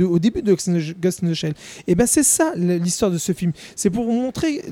[0.03, 0.69] au début de Ghost
[1.25, 1.55] in the- Shell.
[1.87, 3.53] Et ben c'est ça l'histoire de ce film.
[3.75, 4.63] C'est pour montrer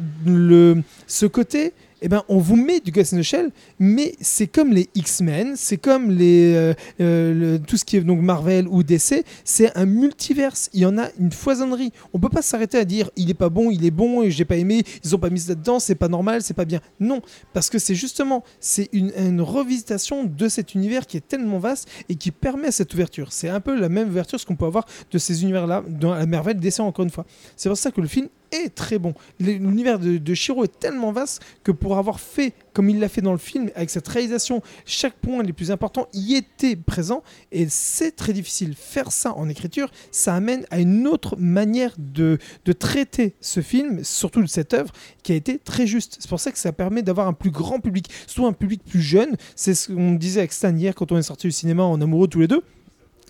[1.07, 1.73] ce côté.
[2.07, 5.55] Eh ben, on vous met du Ghost in the Shell, mais c'est comme les X-Men,
[5.57, 9.87] c'est comme les, euh, euh, tout ce qui est donc Marvel ou DC, c'est un
[9.87, 10.69] multiverse.
[10.75, 11.95] Il y en a une foisonnerie.
[12.13, 14.57] On peut pas s'arrêter à dire il est pas bon, il est bon j'ai pas
[14.57, 16.81] aimé, ils ont pas mis ça dedans, c'est pas normal, c'est pas bien.
[17.01, 17.23] Non,
[17.55, 21.89] parce que c'est justement c'est une, une revisitation de cet univers qui est tellement vaste
[22.11, 23.33] et qui permet cette ouverture.
[23.33, 26.27] C'est un peu la même ouverture ce qu'on peut avoir de ces univers-là dans la
[26.27, 27.25] Marvel DC encore une fois.
[27.57, 28.29] C'est pour ça que le film
[28.75, 29.15] très bon.
[29.41, 33.23] L'univers de, de Shiro est tellement vaste que pour avoir fait comme il l'a fait
[33.23, 37.69] dans le film, avec cette réalisation, chaque point les plus importants y était présent, et
[37.69, 38.75] c'est très difficile.
[38.77, 44.03] Faire ça en écriture, ça amène à une autre manière de, de traiter ce film,
[44.03, 46.17] surtout cette œuvre, qui a été très juste.
[46.19, 49.01] C'est pour ça que ça permet d'avoir un plus grand public, surtout un public plus
[49.01, 49.37] jeune.
[49.55, 52.29] C'est ce qu'on disait avec Stan hier quand on est sorti du cinéma en amoureux
[52.29, 52.63] tous les deux.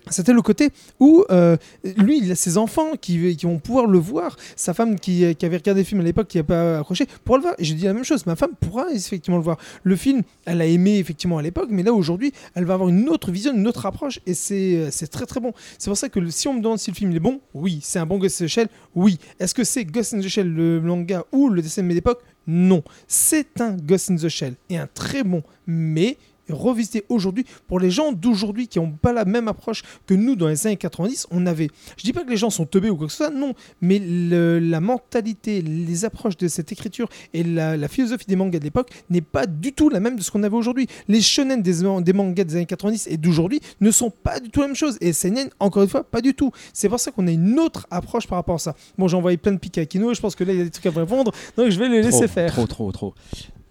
[0.09, 1.57] C'était le côté où euh,
[1.97, 4.35] lui, il a ses enfants qui, vont pouvoir le voir.
[4.55, 7.43] Sa femme qui, avait regardé le film à l'époque, qui n'a pas accroché, pourra le
[7.43, 7.55] voir.
[7.57, 8.25] Et j'ai dit la même chose.
[8.25, 9.57] Ma femme pourra effectivement le voir.
[9.83, 13.09] Le film, elle a aimé effectivement à l'époque, mais là aujourd'hui, elle va avoir une
[13.09, 14.19] autre vision, une autre approche.
[14.25, 15.53] Et c'est euh, très très bon.
[15.77, 17.79] C'est pour ça que si on me demande si le film il est bon, oui.
[17.81, 19.19] C'est un bon Ghost in the Shell, oui.
[19.39, 22.83] Est-ce que c'est Ghost in the Shell le manga ou le dessin animé d'époque Non.
[23.07, 26.17] C'est un Ghost in the Shell et un très bon, mais
[26.49, 30.47] revisité aujourd'hui pour les gens d'aujourd'hui qui n'ont pas la même approche que nous dans
[30.47, 33.07] les années 90 on avait je dis pas que les gens sont teubés ou quoi
[33.07, 37.77] que ce soit non mais le- la mentalité les approches de cette écriture et la,
[37.77, 40.43] la philosophie des mangas de l'époque n'est pas du tout la même de ce qu'on
[40.43, 44.39] avait aujourd'hui les shonen des, des mangas des années 90 et d'aujourd'hui ne sont pas
[44.39, 46.99] du tout la même chose et seinen encore une fois pas du tout c'est pour
[46.99, 49.57] ça qu'on a une autre approche par rapport à ça bon j'ai envoyé plein de
[49.57, 51.31] pics à Kino je pense que là il y a des trucs à me répondre
[51.57, 53.13] donc je vais les laisser trop, faire Trop, trop, trop.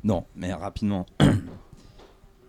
[0.03, 1.07] Non, mais rapidement.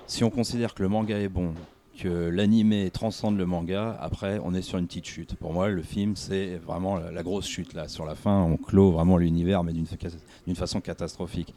[0.08, 1.54] si on considère que le manga est bon,
[1.98, 5.36] que l'animé transcende le manga, après on est sur une petite chute.
[5.36, 7.88] Pour moi, le film c'est vraiment la, grosse chute là.
[7.88, 9.96] Sur la fin, on clôt vraiment l'univers, mais d'une fa-
[10.46, 11.54] d'une façon catastrophique.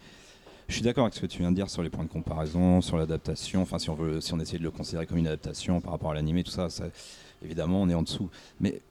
[0.68, 2.82] Je suis d'accord avec ce que tu viens de dire sur les points de comparaison,
[2.82, 3.62] sur l'adaptation.
[3.62, 6.10] Enfin, si on veut, si on essaie de le considérer comme une adaptation par rapport
[6.10, 6.68] à l'animé, tout ça,
[7.42, 8.28] évidemment, on est en dessous.
[8.60, 8.82] Mais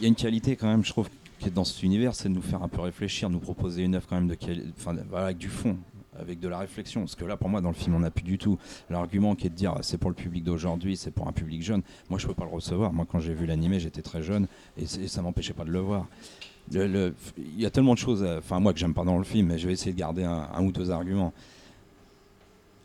[0.00, 2.30] il y a une qualité quand même, je trouve, qui est dans cet univers, c'est
[2.30, 4.36] de nous faire un peu réfléchir, nous proposer une œuvre quand même de
[4.78, 5.76] enfin, avec du fond,
[6.18, 7.00] avec de la réflexion.
[7.00, 8.58] Parce que là, pour moi, dans le film, on n'a plus du tout
[8.90, 11.82] l'argument qui est de dire c'est pour le public d'aujourd'hui, c'est pour un public jeune.
[12.10, 12.92] Moi, je peux pas le recevoir.
[12.92, 14.46] Moi, quand j'ai vu l'animé, j'étais très jeune
[14.76, 16.06] et, c'est- ça m'empêchait pas de le voir.
[16.70, 17.14] Il
[17.58, 19.58] y a tellement de choses, à- enfin moi que j'aime pas dans le film, mais
[19.58, 21.32] je vais essayer de garder un, ou deux arguments.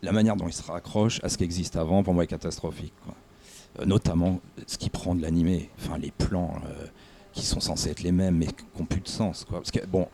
[0.01, 2.93] La manière dont il se raccroche à ce qui existe avant, pour moi, est catastrophique.
[3.79, 6.85] Euh, notamment ce qui prend de l'animé, enfin les plans euh,
[7.33, 9.45] qui sont censés être les mêmes, mais qui n'ont plus de sens.
[9.45, 9.59] Quoi.
[9.59, 10.07] Parce que bon,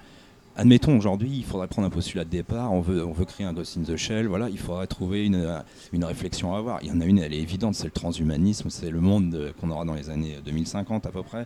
[0.55, 3.53] admettons aujourd'hui, il faudrait prendre un postulat de départ, on veut, on veut créer un
[3.53, 6.79] Ghost in the Shell, voilà, il faudrait trouver une, une réflexion à avoir.
[6.83, 9.51] Il y en a une, elle est évidente, c'est le transhumanisme, c'est le monde euh,
[9.59, 11.45] qu'on aura dans les années 2050 à peu près,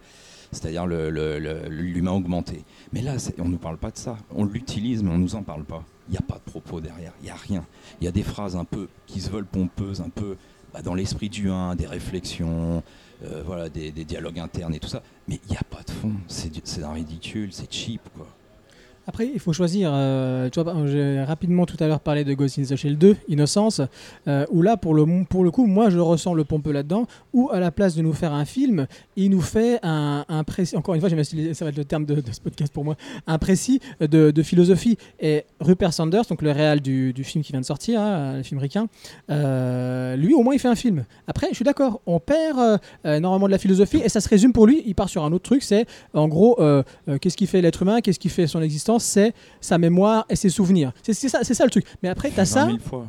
[0.52, 2.64] c'est-à-dire l'humain augmenté.
[2.94, 5.36] Mais là, on ne nous parle pas de ça, on l'utilise, mais on ne nous
[5.36, 5.84] en parle pas.
[6.10, 7.66] Il n'y a pas de propos derrière, il n'y a rien.
[8.00, 10.38] Il y a des phrases un peu qui se veulent pompeuses, un peu
[10.74, 12.84] bah, dans l'esprit du 1, des réflexions,
[13.24, 15.02] euh, voilà, des, dialogues internes et tout ça.
[15.28, 18.28] Mais il n'y a pas de fond, c'est un ridicule, c'est cheap quoi.
[19.10, 19.90] Après, il faut choisir.
[19.94, 23.16] euh, tu vois, j'ai rapidement tout à l'heure parlé de Ghost in the Shell 2,
[23.30, 23.82] Innocence,
[24.28, 27.50] euh, où là, pour le, pour le coup, moi, je ressens le pompeux là-dedans, où
[27.52, 28.86] à la place de nous faire un film,
[29.18, 30.78] il nous fait un, un précis.
[30.78, 33.38] Encore une fois, ça va être le terme de, de ce podcast pour moi, un
[33.40, 34.98] précis de, de philosophie.
[35.20, 38.44] Et Rupert Sanders, donc le réal du, du film qui vient de sortir, hein, le
[38.44, 38.88] film ricain,
[39.30, 41.04] euh, lui, au moins, il fait un film.
[41.28, 42.78] Après, je suis d'accord, on perd euh,
[43.18, 44.84] énormément de la philosophie, et ça se résume pour lui.
[44.86, 47.82] Il part sur un autre truc, c'est en gros, euh, euh, qu'est-ce qui fait l'être
[47.82, 50.92] humain, qu'est-ce qui fait son existence, c'est sa mémoire et ses souvenirs.
[51.02, 51.86] C'est ça, c'est ça le truc.
[52.04, 52.66] Mais après, tu as 20 ça.
[52.68, 53.08] 000 fois.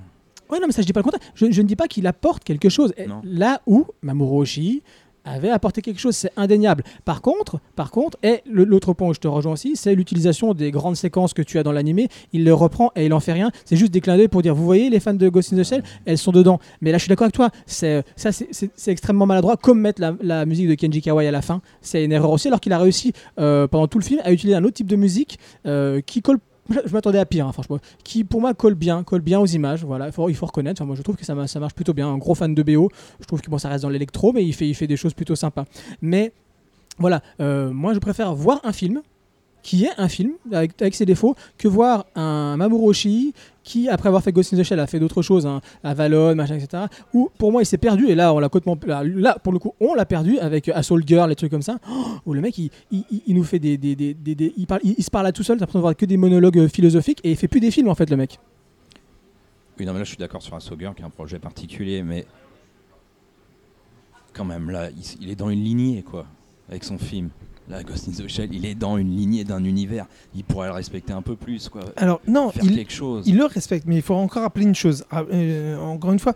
[0.50, 1.20] Ouais, non, mais ça, je dis pas le contraire.
[1.34, 2.94] Je, je ne dis pas qu'il apporte quelque chose.
[2.96, 3.06] Et.
[3.22, 4.82] Là où Mamoru Oshii
[5.28, 6.82] avait apporté quelque chose, c'est indéniable.
[7.04, 10.54] Par contre, par contre, et le- l'autre point où je te rejoins aussi, c'est l'utilisation
[10.54, 12.08] des grandes séquences que tu as dans l'animé.
[12.32, 13.50] Il les reprend et il en fait rien.
[13.64, 15.64] C'est juste des clins d'œil pour dire, vous voyez, les fans de Ghost in the
[15.64, 16.58] Shell, elles sont dedans.
[16.80, 17.50] Mais là, je suis d'accord avec toi.
[17.66, 21.42] C'est ça, c'est- extrêmement maladroit, comme mettre la, la musique de Kenji Kawai à la
[21.42, 21.60] fin.
[21.82, 24.56] C'est une erreur aussi, alors qu'il a réussi euh, pendant tout le film à utiliser
[24.56, 26.38] un autre type de musique euh, qui colle.
[26.68, 27.78] Je m'attendais à pire, hein, franchement.
[28.04, 29.84] Qui pour moi colle bien, colle bien aux images.
[29.84, 30.80] Voilà, il faut, reconnaître.
[30.80, 32.08] Enfin, moi, je trouve que ça, ma- ça marche plutôt bien.
[32.08, 32.90] Un gros fan de BO.
[33.20, 35.14] Je trouve que bon, ça reste dans l'électro, mais il fait, il fait des choses
[35.14, 35.64] plutôt sympas.
[36.02, 36.32] Mais
[36.98, 39.02] voilà, euh, moi, je préfère voir un film
[39.62, 43.34] qui est un film avec, avec ses défauts que voir un Mamoru Oshii
[43.68, 46.56] qui, après avoir fait Ghost in the Shell, a fait d'autres choses, hein, Avalon, machin,
[46.56, 46.84] etc.
[47.12, 49.74] Où pour moi il s'est perdu, et là on l'a complètement- là, pour le coup
[49.80, 52.70] on l'a perdu avec Assault Girl, les trucs comme ça, oh, où le mec il,
[53.28, 53.78] nous fait des.
[53.78, 57.20] il, se parle là tout seul, t'as l'impression de voir que des monologues euh, philosophiques,
[57.22, 58.38] et il fait plus des films en fait le mec.
[59.78, 62.26] Oui, non, mais là, je suis d'accord sur Asogger, qui est un projet particulier, mais
[64.32, 64.88] quand même, là,
[65.20, 66.26] il est dans une lignée, quoi,
[66.68, 67.30] avec son film.
[67.68, 70.06] Là, Ghost in the Shell, il est dans une lignée d'un univers.
[70.34, 71.82] Il pourrait le respecter un peu plus, quoi.
[71.96, 73.24] Alors, non, Faire il, quelque chose.
[73.26, 75.04] il le respecte, mais il faut encore rappeler une chose.
[75.10, 76.32] Ah, euh, encore une fois,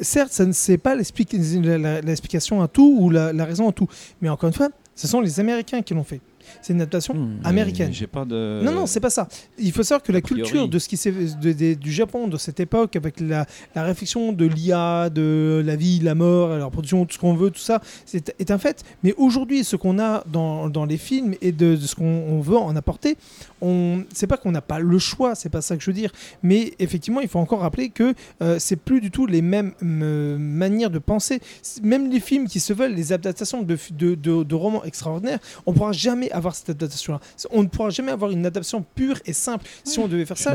[0.00, 3.88] certes, ça ne c'est pas l'explication à tout ou la, la raison à tout,
[4.20, 6.20] mais encore une fois, ce sont les Américains qui l'ont fait.
[6.62, 7.92] C'est une adaptation Hmm, américaine.
[7.92, 8.60] J'ai pas de.
[8.64, 9.28] Non, non, c'est pas ça.
[9.58, 12.60] Il faut savoir que la culture de ce qui de- de- du Japon de cette
[12.60, 17.14] époque, avec la, la réflexion de l'IA, de la vie, la mort, la production, tout
[17.14, 18.82] ce qu'on veut, tout ça, c'est est un fait.
[19.02, 22.40] Mais aujourd'hui, ce qu'on a dans, dans les films et de, de ce qu'on on
[22.40, 23.16] veut en apporter,
[23.62, 26.12] on, c'est pas qu'on n'a pas le choix, c'est pas ça que je veux dire.
[26.42, 30.36] Mais effectivement, il faut encore rappeler que euh, c'est plus du tout les mêmes euh,
[30.38, 31.40] manières de penser.
[31.82, 35.72] Même les films qui se veulent, les adaptations de, de, de- de romans extraordinaires, on
[35.72, 37.20] pourra jamais avoir cette adaptation-là.
[37.50, 39.64] On ne pourra jamais avoir une adaptation pure et simple.
[39.84, 40.50] Si on devait faire suis ça,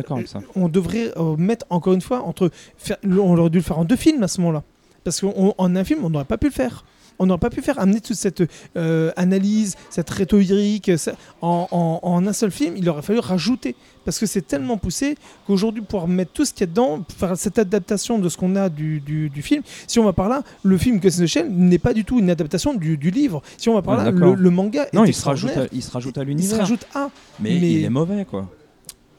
[0.56, 2.50] on devrait euh, mettre encore une fois entre.
[2.78, 4.64] Faire, on aurait dû le faire en deux films à ce moment-là.
[5.04, 6.86] Parce qu'en un film, on n'aurait pas pu le faire.
[7.22, 8.44] On n'aurait pas pu faire amener toute cette
[8.76, 12.76] euh, analyse, cette rhétorique ça- en, en- en un seul film.
[12.78, 13.76] Il aurait fallu rajouter.
[14.06, 17.38] Parce que c'est tellement poussé qu'aujourd'hui, pouvoir mettre tout ce qu'il y a dedans, faire
[17.38, 20.42] cette adaptation de ce qu'on a du, du- du film, si on va par là,
[20.64, 23.44] le film Ghost in the Shell n'est pas du tout une adaptation du, du livre.
[23.58, 25.66] Si on va par Ouais, là, le, le manga Non, est il se, rajoute à,
[25.72, 26.58] il se rajoute à Il se l'univers.
[26.58, 27.10] rajoute à.
[27.40, 28.50] Mais, mais- il est mauvais, quoi.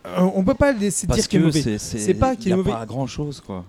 [0.05, 1.79] Euh, on peut pas laisser Parce dire qu'il est mauvais.
[1.79, 2.15] c'est.
[2.15, 2.73] Pas qu'il il y est a mauvais.
[2.73, 3.65] pas grand chose, quoi.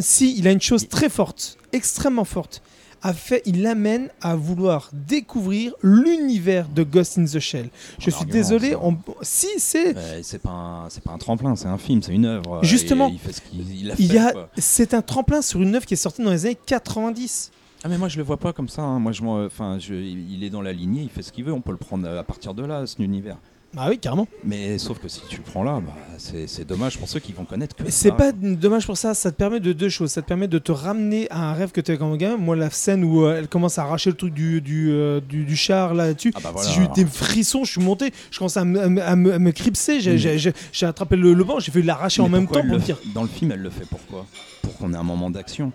[0.00, 2.60] Si, il a une chose très forte, extrêmement forte.
[3.02, 7.70] A fait, il l'amène à vouloir découvrir l'univers de Ghost in the Shell.
[7.70, 8.96] Je Un suis argument, désolé, on...
[9.22, 12.26] si c'est, Euh, c'est pas un, c'est pas un tremplin, c'est un film, c'est une
[12.26, 12.60] œuvre.
[12.62, 13.08] Justement.
[13.08, 13.96] Il fait ce qu'il il a
[14.32, 17.52] fait, c'est un tremplin sur une œuvre qui est sortie dans les années 90.
[17.82, 18.82] Ah mais moi je le vois pas comme ça.
[18.82, 18.98] hein.
[18.98, 21.52] Moi je, enfin, je- il est dans la lignée, il fait ce qu'il veut.
[21.54, 23.38] On peut le prendre à partir de là, cet univers.
[23.76, 24.26] Ah oui, carrément.
[24.42, 27.32] Mais sauf que si tu le prends là, bah, c'est c'est dommage pour ceux qui
[27.32, 30.10] vont connaître que c'est pas dommage pour ça, ça te permet de deux choses.
[30.10, 32.36] Ça te permet de te ramener à un rêve que tu as quand gamin.
[32.36, 35.44] Moi, la scène où euh, elle commence à arracher le truc du, du, euh, du,
[35.44, 36.68] du char là-dessus, Ah bah voilà.
[36.68, 39.14] si j'ai eu des frissons, je suis monté, je commençais à me, à me- à
[39.16, 42.22] me- à me cripser, j'ai j'ai- j'ai- j'ai attrapé le, le banc, j'ai fait l'arracher
[42.22, 42.98] en même temps pour le me dire.
[43.14, 44.26] Dans le film, elle le fait pourquoi?
[44.62, 45.72] Pour qu'on ait un moment d'action.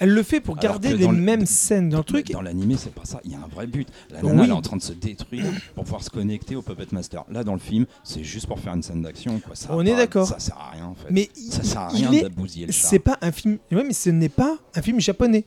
[0.00, 2.32] Elle le fait pour garder les mêmes scènes dans le truc.
[2.32, 3.20] Dans l'animé, c'est pas ça.
[3.24, 3.86] Il y a un vrai but.
[4.10, 6.86] La nana, elle est en train de se détruire pour pouvoir se connecter au Puppet
[6.92, 7.24] Master.
[7.30, 9.40] Là, dans le film, c'est juste pour faire une scène d'action.
[9.68, 10.26] On est d'accord.
[10.26, 11.08] Ça sert à rien, en fait.
[11.10, 13.58] Mais ça sert à rien d'abousiller le c'est pas un film.
[13.70, 15.44] Mais ce n'est pas un film japonais.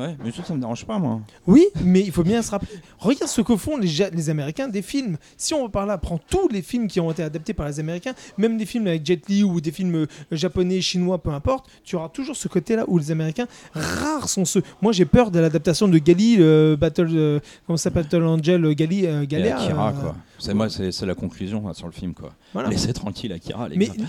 [0.00, 1.20] Ouais, mais ça, ça me dérange pas, moi.
[1.46, 2.70] Oui, mais il faut bien se rappeler.
[2.98, 5.18] Regarde ce que font les, Ja- les Américains des films.
[5.36, 8.14] Si on par là, prend tous les films qui ont été adaptés par les Américains,
[8.38, 11.96] même des films avec Jet Li ou des films euh, japonais, chinois, peu importe, tu
[11.96, 14.62] auras toujours ce côté-là où les Américains, rares sont ceux.
[14.80, 18.64] Moi, j'ai peur de l'adaptation de Gali, euh, Battle, euh, comment ça s'appelle, Battle Angel,
[18.64, 19.20] euh, Gali, euh.
[19.22, 20.16] Akira, euh, quoi.
[20.40, 22.32] C'est moi, c'est la conclusion là, sur le film, quoi.
[22.52, 22.68] voilà.
[22.70, 24.04] Laissez tranquille Akira, les Mais gars.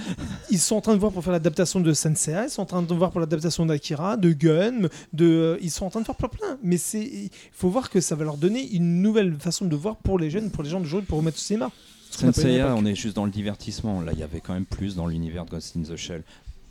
[0.49, 2.81] ils sont en train de voir pour faire l'adaptation de Sensei, ils sont en train
[2.81, 6.15] de voir pour l'adaptation d'Akira, de Gun, de, euh, ils sont en train de faire
[6.15, 6.57] plein plein.
[6.63, 9.97] Mais c'est, il faut voir que ça va leur donner une nouvelle façon de voir
[9.97, 11.69] pour les jeunes, pour les gens de jouer, pour remettre au cinéma.
[12.09, 14.01] Senseiya, on est juste dans le divertissement.
[14.01, 16.23] Là, il y avait quand même plus dans l'univers de Ghost in the Shell.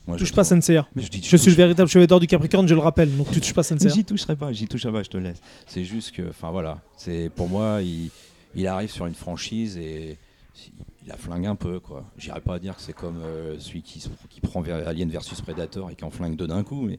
[0.06, 0.86] Moi, Touche pas Senseiya.
[0.96, 3.40] Je, dis, Je suis le véritable chevalier d'or du Capricorne, je le rappelle, donc tu
[3.40, 3.92] touches pas Senseiya.
[3.92, 5.38] J'y toucherai pas, j'y toucherai pas, je te laisse.
[5.66, 8.10] C'est juste que, enfin voilà, c'est pour moi, il,
[8.54, 10.18] il arrive sur une franchise et
[10.66, 12.04] il la flingue un peu, quoi.
[12.16, 15.94] J'irais pas dire que c'est comme euh, celui qui, qui prend Alien versus Predator et
[15.94, 16.98] qui en flingue deux d'un coup, mais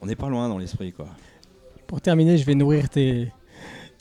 [0.00, 1.06] on n'est pas loin dans l'esprit, quoi.
[1.86, 3.30] Pour terminer, je vais nourrir tes,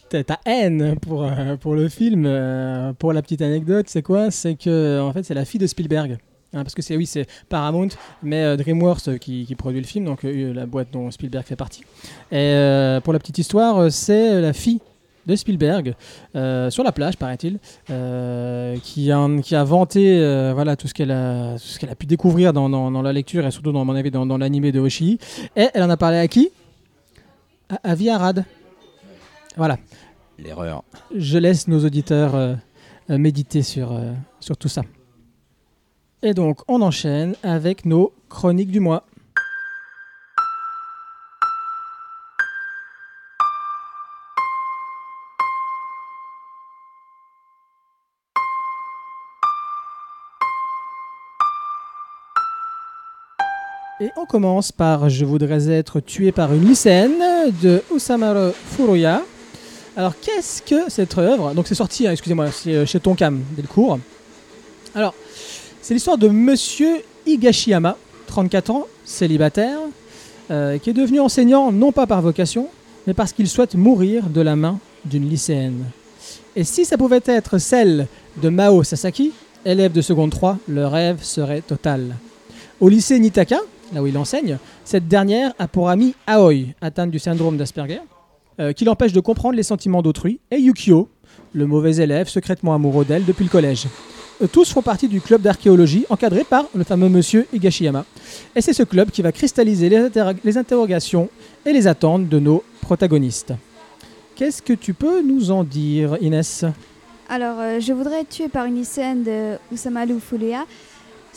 [0.10, 2.26] ta, haine pour, euh, pour le film.
[2.26, 4.32] Euh, pour la petite anecdote, c'est quoi?
[4.32, 6.17] C'est que en fait, c'est la fille de Spielberg.
[6.54, 7.89] Hein, parce que c'est oui, c'est Paramount,
[8.24, 11.84] mais DreamWorks qui, qui produit le film, donc la boîte dont Spielberg fait partie.
[12.32, 14.80] Et pour la petite histoire, c'est la fille
[15.26, 15.96] de Spielberg
[16.36, 17.60] euh, sur la plage, paraît-il,
[17.90, 21.90] euh, qui, a, qui a vanté euh, voilà tout ce qu'elle a, tout ce qu'elle
[21.90, 24.38] a pu découvrir dans, dans- dans la lecture et surtout dans mon avis dans, dans
[24.38, 25.20] l'animé de Hoshi.
[25.56, 26.50] Et elle en a parlé à qui?
[27.70, 28.46] À, à Viarad.
[29.58, 29.78] Voilà.
[30.38, 30.84] L'erreur.
[31.16, 32.58] Je laisse nos auditeurs
[33.08, 33.98] méditer sur,
[34.40, 34.82] sur tout ça.
[36.22, 39.06] Et donc, on enchaîne avec nos chroniques du mois.
[54.17, 57.21] On commence par Je voudrais être tué par une lycéenne
[57.62, 59.21] de Usamaru Furuya.
[59.97, 61.54] Alors, qu'est-ce que cette œuvre?
[61.54, 63.99] Donc, c'est sorti, hein, excusez-moi, euh, chez Tonkam, Delcourt.
[64.93, 65.13] Alors,
[65.82, 67.97] c'est l'histoire de Monsieur Higashiyama,
[68.28, 69.80] 34 ans, célibataire,
[70.51, 72.67] euh, qui est devenu enseignant non pas par vocation,
[73.08, 75.86] mais parce qu'il souhaite mourir de la main d'une lycéenne.
[76.56, 78.08] Et si ça pouvait être celle
[78.41, 79.32] de Mao Sasaki,
[79.65, 82.15] élève de seconde 3, le rêve serait total.
[82.82, 83.60] Au lycée Nitaka,
[83.93, 88.02] là où il enseigne, cette dernière a pour ami Aoi, atteinte du syndrome d'Asperger,
[88.60, 91.10] euh, qui l'empêche de comprendre les sentiments d'autrui, et Yukio,
[91.54, 93.88] le mauvais élève secrètement amoureux d'elle depuis le collège.
[94.41, 98.06] Euh, Tous font partie du club d'archéologie encadré par le fameux monsieur Higashiyama.
[98.56, 101.30] Et c'est ce club qui va cristalliser les, interro- les interrogations
[101.65, 103.54] et les attentes de nos protagonistes.
[104.36, 106.65] Qu'est-ce que tu peux nous en dire, Inès?
[107.30, 110.65] Alors, euh, je voudrais être tué par une lycéenne de Usamaru Furuya.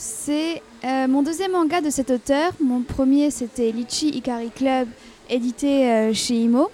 [0.00, 2.52] C'est euh, mon deuxième manga de cet auteur.
[2.60, 4.86] Mon premier, c'était Lichi Ikari Club,
[5.28, 6.70] édité euh, chez Imo,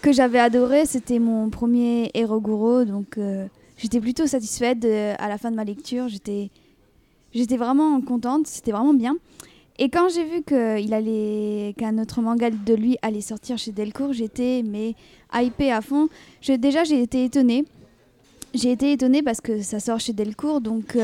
[0.00, 0.86] que j'avais adoré.
[0.86, 3.44] C'était mon premier Eroguro, donc euh,
[3.76, 4.82] j'étais plutôt satisfaite
[5.18, 6.08] à la fin de ma lecture.
[6.08, 6.48] J'étais,
[7.34, 9.18] j'étais vraiment contente, c'était vraiment bien.
[9.78, 14.14] Et quand j'ai vu qu'il allait, qu'un autre manga de lui allait sortir chez Delcourt,
[14.14, 14.94] j'étais mais
[15.34, 16.08] hypée à fond.
[16.48, 17.66] Déjà, j'ai été étonnée.
[18.54, 20.96] J'ai été étonnée parce que ça sort chez Delcourt, donc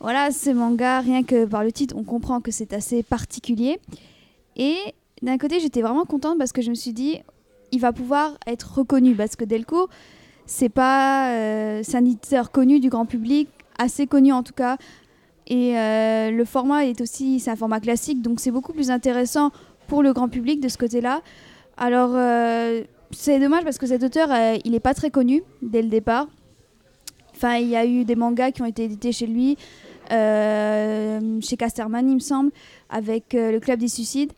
[0.00, 3.78] voilà, ce manga, rien que par le titre, on comprend que c'est assez particulier.
[4.56, 4.76] Et
[5.22, 7.20] d'un côté, j'étais vraiment contente parce que je me suis dit,
[7.72, 9.88] il va pouvoir être reconnu parce que Delcourt,
[10.46, 14.76] c'est pas, euh, un éditeur connu du grand public, assez connu en tout cas.
[15.46, 19.50] Et euh, le format est aussi, c'est un format classique, donc c'est beaucoup plus intéressant
[19.88, 21.22] pour le grand public de ce côté-là.
[21.76, 25.82] Alors, euh, c'est dommage parce que cet auteur, euh, il n'est pas très connu dès
[25.82, 26.28] le départ.
[27.34, 29.56] Enfin, il y a eu des mangas qui ont été édités chez lui,
[30.10, 32.50] chez Casterman, il me semble,
[32.88, 34.32] avec euh, le Club des Suicides,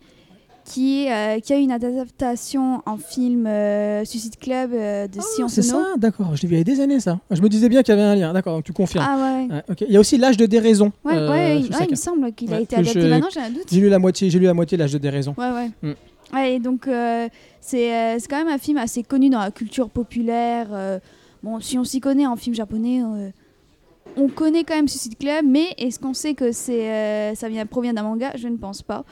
[0.64, 5.46] qui, euh, qui a eu une adaptation en film euh, Suicide Club euh, de Sion
[5.46, 5.82] Ah, C'est Sono.
[5.82, 7.18] ça D'accord, je l'ai vu il y a des années ça.
[7.32, 9.04] Je me disais bien qu'il y avait un lien, d'accord, donc tu confirmes.
[9.08, 9.62] Ah ouais, Ouais.
[9.88, 10.92] Il y a aussi l'âge de déraison.
[11.04, 13.00] ouais, euh, ouais, sur ouais, il me semble qu'il a été adapté.
[13.00, 13.64] je- Maintenant, j'ai un doute.
[13.72, 15.34] J'ai lu la moitié, j'ai lu la moitié l'âge de déraison.
[15.36, 15.70] Ouais, ouais.
[15.82, 15.94] Mm.
[16.34, 17.28] Ouais, et donc euh,
[17.60, 20.68] c'est euh, c'est quand même un film assez connu dans la culture populaire.
[20.70, 20.98] euh,
[21.42, 23.30] Bon, si on s'y connaît en film japonais, euh,
[24.16, 27.64] on connaît quand même Suicide Club, mais est-ce qu'on sait que c'est, euh, ça vient,
[27.66, 28.32] provient d'un manga?
[28.36, 29.04] Je ne pense pas.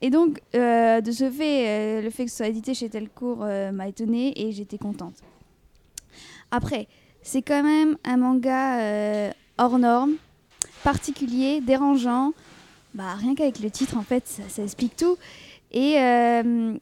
[0.00, 3.46] Et donc, euh, de ce fait, euh, le fait que ce soit édité chez Telcourt
[3.72, 5.14] m'a étonnée et j'étais contente.
[6.50, 6.88] Après,
[7.22, 10.14] c'est quand même un manga hors norme,
[10.82, 12.32] particulier, dérangeant.
[12.94, 15.16] Bah, rien qu'avec le titre, en fait, ça, explique tout.
[15.72, 15.94] Et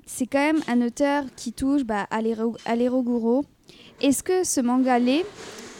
[0.06, 3.44] c'est quand même un auteur qui touche bah, à l'Heroguro.
[4.00, 5.24] Est-ce que ce manga l'est?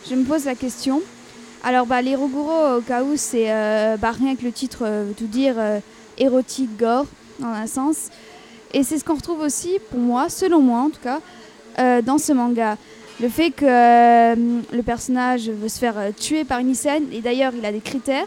[0.09, 1.03] Je me pose la question.
[1.65, 5.15] Alors, bah, l'Heroguro, au cas où, c'est euh, bah, rien que le titre euh, veut
[5.15, 5.79] tout dire euh,
[6.19, 7.07] érotique, gore,
[7.39, 8.11] dans un sens.
[8.75, 11.21] Et c'est ce qu'on retrouve aussi, pour moi, selon moi en tout cas,
[12.03, 12.79] dans ce manga.
[13.21, 17.65] Le fait que le personnage veut se faire tuer par une lycéenne, et d'ailleurs, il
[17.67, 18.27] a des critères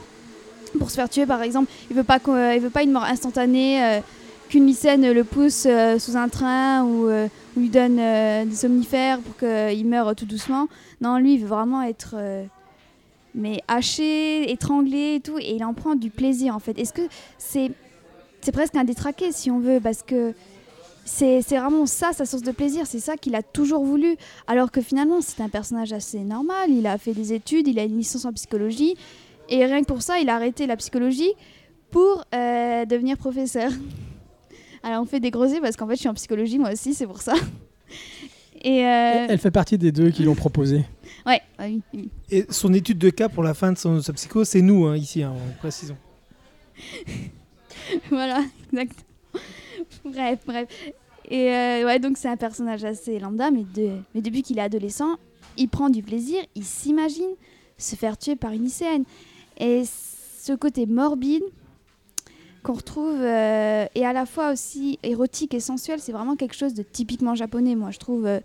[0.77, 1.71] pour se faire tuer, par exemple.
[1.89, 4.01] Il veut veut pas une mort instantanée,
[4.49, 5.67] qu'une lycéenne le pousse
[5.97, 10.67] sous un train ou, ou lui donne des somnifères pour qu'il meure tout doucement.
[11.01, 12.15] Non, lui, il veut vraiment être
[13.35, 16.79] mais haché, étranglé et tout, et il en prend du plaisir en fait.
[16.79, 17.07] Est-ce que
[17.37, 17.71] c'est
[18.41, 20.33] c'est presque un détraqué si on veut, parce que
[21.03, 24.15] c'est vraiment ça sa source de plaisir, c'est ça qu'il a toujours voulu,
[24.47, 27.83] alors que finalement c'est un personnage assez normal, il a fait des études, il a
[27.83, 28.95] une licence en psychologie,
[29.49, 31.33] et rien que pour ça il a arrêté la psychologie
[31.91, 33.71] pour euh, devenir professeur.
[34.83, 37.07] Alors on fait des gros parce qu'en fait je suis en psychologie moi aussi, c'est
[37.07, 37.33] pour ça.
[38.65, 40.85] Et euh, Elle fait partie des deux qui l'ont proposé.
[41.27, 42.09] ouais, ah oui, oui.
[42.31, 44.97] Et son étude de cas pour la fin de son, sa psycho, c'est nous, hein,
[44.97, 45.97] ici, hein, en précisons.
[48.09, 48.43] voilà,
[48.73, 49.05] exact.
[50.03, 50.67] bref, bref.
[51.29, 54.63] Et euh, ouais, donc c'est un personnage assez lambda, mais, de, mais depuis qu'il est
[54.63, 55.17] adolescent,
[55.57, 57.35] il prend du plaisir, il s'imagine
[57.77, 59.03] se faire tuer par une lycéenne.
[59.59, 61.43] Et ce côté morbide
[62.65, 66.73] qu'on retrouve, euh, et à la fois aussi érotique et sensuel, c'est vraiment quelque chose
[66.73, 68.25] de typiquement japonais, moi je trouve.
[68.25, 68.39] euh,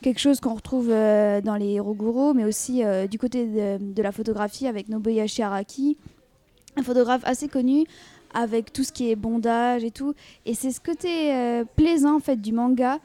[0.00, 4.10] quelque chose qu'on retrouve euh, dans les Hiroguro, mais aussi euh, du côté de, la
[4.10, 5.96] photographie avec Nobuyashi Araki,
[6.76, 7.84] un photographe assez connu
[8.34, 10.14] avec tout ce qui est bondage et tout.
[10.44, 12.98] Et c'est ce côté plaisant en fait du manga,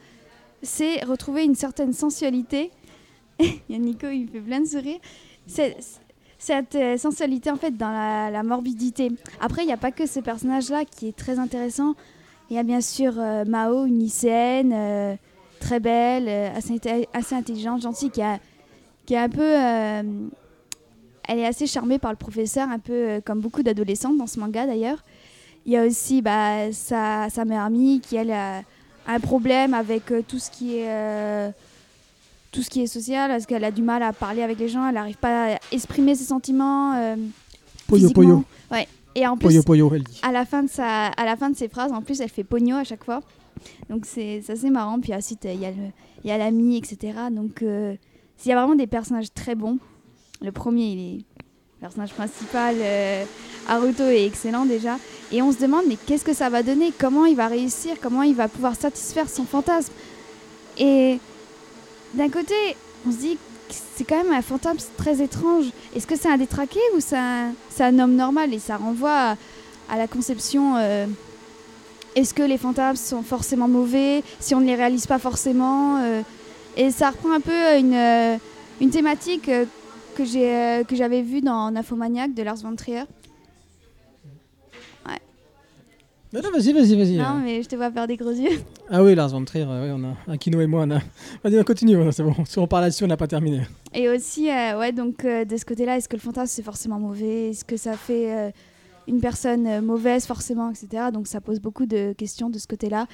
[0.62, 2.70] c'est retrouver une certaine sensualité.
[3.38, 4.98] Il il fait plein de sourires.
[6.38, 9.10] Cette euh, sensualité en fait dans la, morbidité.
[9.40, 11.94] Après, il n'y a pas que ce personnage-là qui est très intéressant.
[12.48, 15.16] Il y a bien sûr euh, Mao, une lycéenne, euh,
[15.58, 19.42] très belle, assez, intelligente, gentille, qui, est un peu...
[19.42, 24.66] elle est assez charmée par le professeur, un peu comme beaucoup d'adolescentes dans ce manga
[24.66, 25.02] d'ailleurs.
[25.66, 28.62] Il y a aussi bah, sa, sa meilleure amie qui, a
[29.08, 31.52] un problème avec tout ce qui est...
[32.50, 34.86] tout ce qui est social, parce qu'elle a du mal à parler avec les gens,
[34.86, 36.94] elle n'arrive pas à exprimer ses sentiments.
[36.96, 37.16] euh,
[37.86, 38.44] Poyo poyo.
[38.70, 38.86] Ouais.
[39.14, 40.20] Et en plus, Poyo poyo, elle dit.
[40.22, 42.44] à la fin de sa, à la fin de ses phrases, en plus, elle fait
[42.44, 43.20] pogno à chaque fois.
[43.90, 45.00] Donc c'est c'est assez marrant.
[45.00, 45.90] Puis ensuite, il y a le,
[46.24, 47.14] il y a l'ami, etc.
[47.32, 47.94] Donc euh,
[48.44, 49.78] il y a vraiment des personnages très bons.
[50.40, 53.24] Le premier, il est le personnage principal, euh,
[53.68, 54.96] Haruto, est excellent déjà.
[55.32, 56.92] Et on se demande, mais qu'est-ce que ça va donner?
[56.96, 57.96] Comment il va réussir?
[58.00, 59.92] Comment il va pouvoir satisfaire son fantasme?
[60.78, 61.18] Et
[62.14, 62.54] d'un côté,
[63.06, 63.34] on se dit
[63.68, 65.66] que c'est quand même un fantasme très étrange.
[65.94, 68.54] Est-ce que c'est un détraqué ou c'est un, un homme normal?
[68.54, 69.36] Et ça renvoie
[69.88, 70.76] à, la conception.
[70.76, 71.06] euh,
[72.14, 76.22] est-ce que les fantasmes sont forcément mauvais si on ne les réalise pas forcément euh,
[76.76, 78.36] Et ça reprend un peu une, euh,
[78.80, 79.50] une thématique
[80.16, 83.04] que j'avais vue dans Nymphomaniac de Lars von Trier.
[86.30, 87.16] Non, non, vas-y, vas-y, vas-y.
[87.16, 88.60] Non, mais je te vois faire des gros yeux.
[88.90, 90.98] Ah oui, Lars von Trier, ouais, on a Akino et moi, on a.
[91.42, 92.34] Vas-y, on continue, ouais, c'est bon.
[92.44, 93.62] Si on parle là-dessus, on n'a pas terminé.
[93.94, 96.98] Et aussi, euh, ouais, donc euh, de ce côté-là, est-ce que le fantasme c'est forcément
[96.98, 97.50] mauvais?
[97.50, 98.50] Est-ce que ça fait euh,
[99.06, 101.04] une personne mauvaise forcément, etc.
[101.14, 103.06] Donc ça pose beaucoup de questions de ce côté-là.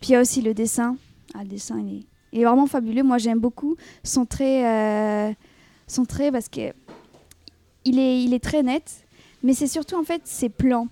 [0.00, 0.96] Puis il y a aussi le dessin.
[1.34, 2.02] Ah, le dessin, il est,
[2.34, 3.02] il est vraiment fabuleux.
[3.02, 5.34] Moi, j'aime beaucoup son trait,
[5.86, 6.72] son trait parce que
[7.86, 9.06] il est, il est très net.
[9.42, 10.88] Mais c'est surtout en fait ses plans.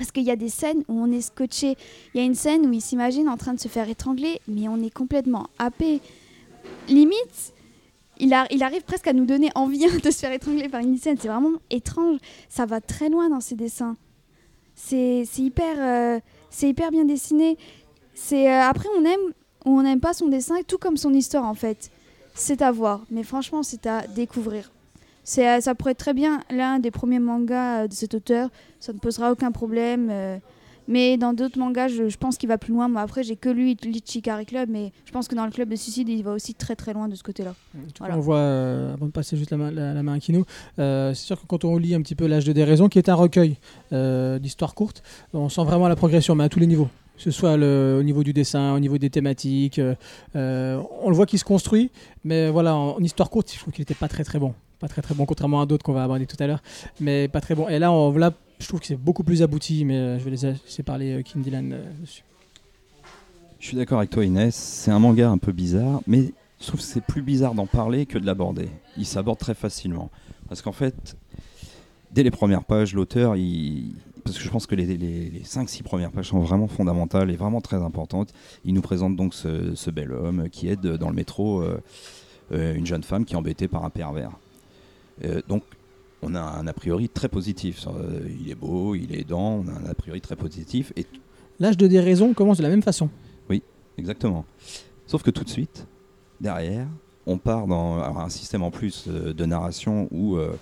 [0.00, 1.76] Parce qu'il y a des scènes où on est scotché.
[2.14, 4.66] Il y a une scène où il s'imagine en train de se faire étrangler, mais
[4.66, 6.00] on est complètement happé.
[6.88, 7.52] Limite,
[8.18, 11.18] il, il arrive presque à nous donner envie de se faire étrangler par une scène.
[11.20, 12.16] C'est vraiment étrange.
[12.48, 13.98] Ça va très loin dans ses dessins.
[14.74, 17.58] C'est c'est hyper, euh, c'est hyper bien dessiné.
[18.32, 19.34] Euh, après on aime
[19.66, 21.90] ou on n'aime pas son dessin, tout comme son histoire en fait.
[22.32, 24.72] C'est à voir, mais franchement c'est à découvrir.
[25.32, 28.48] C'est, euh, ça pourrait être très bien l'un des premiers mangas euh, de cet auteur.
[28.80, 30.08] Ça ne posera aucun problème.
[30.10, 30.38] euh,
[30.88, 32.88] mais dans d'autres mangas, je, je pense qu'il va plus loin.
[32.88, 35.76] Moi, après, j'ai que lui, Lichikari Club, mais je pense que dans le club de
[35.76, 37.54] suicide, il va aussi très très loin de ce côté-là.
[38.00, 38.16] Voilà.
[38.16, 40.44] On voit, euh, avant de passer juste la main, la, la main à Kino,
[40.80, 43.08] euh, c'est sûr que quand on lit un petit peu L'âge de déraison, qui est
[43.08, 43.56] un recueil
[43.92, 46.88] euh, d'histoires courtes, on sent vraiment la progression, mais à tous les niveaux.
[47.16, 49.80] Que ce soit le- au niveau du dessin, au niveau des thématiques.
[50.34, 51.92] on le voit qu'il se construit,
[52.24, 54.54] mais voilà, en, en histoire courte, je trouve qu'il n'était pas très très bon.
[54.80, 56.62] Pas très très bon, contrairement à d'autres qu'on va aborder tout à l'heure.
[57.00, 57.68] Mais pas très bon.
[57.68, 60.30] Et là, on, là je trouve que c'est beaucoup plus abouti, mais euh, je vais
[60.30, 62.22] laisser parler euh, Kim Dylan euh, dessus.
[63.58, 66.80] Je suis d'accord avec toi Inès, c'est un manga un peu bizarre, mais je trouve
[66.80, 68.68] que c'est plus bizarre d'en parler que de l'aborder.
[68.96, 70.10] Il s'aborde très facilement.
[70.48, 71.16] Parce qu'en fait,
[72.12, 73.94] dès les premières pages, l'auteur, il...
[74.24, 77.36] parce que je pense que les, les, les 5-6 premières pages sont vraiment fondamentales et
[77.36, 78.32] vraiment très importantes,
[78.64, 81.62] il nous présente donc ce, bel homme qui aide dans le métro
[82.50, 84.32] une jeune femme qui est embêtée par un pervers.
[85.24, 85.62] Euh, donc,
[86.22, 87.86] on a un a priori très positif.
[87.88, 90.92] euh, il est beau, il est aidant, on a un a priori très positif.
[90.96, 91.06] Et
[91.58, 93.08] L'âge de déraison commence de la même façon.
[93.98, 94.46] Exactement.
[95.06, 95.86] Sauf que tout de suite,
[96.40, 96.86] derrière,
[97.26, 100.52] on part dans alors, un système en plus euh, de narration où euh,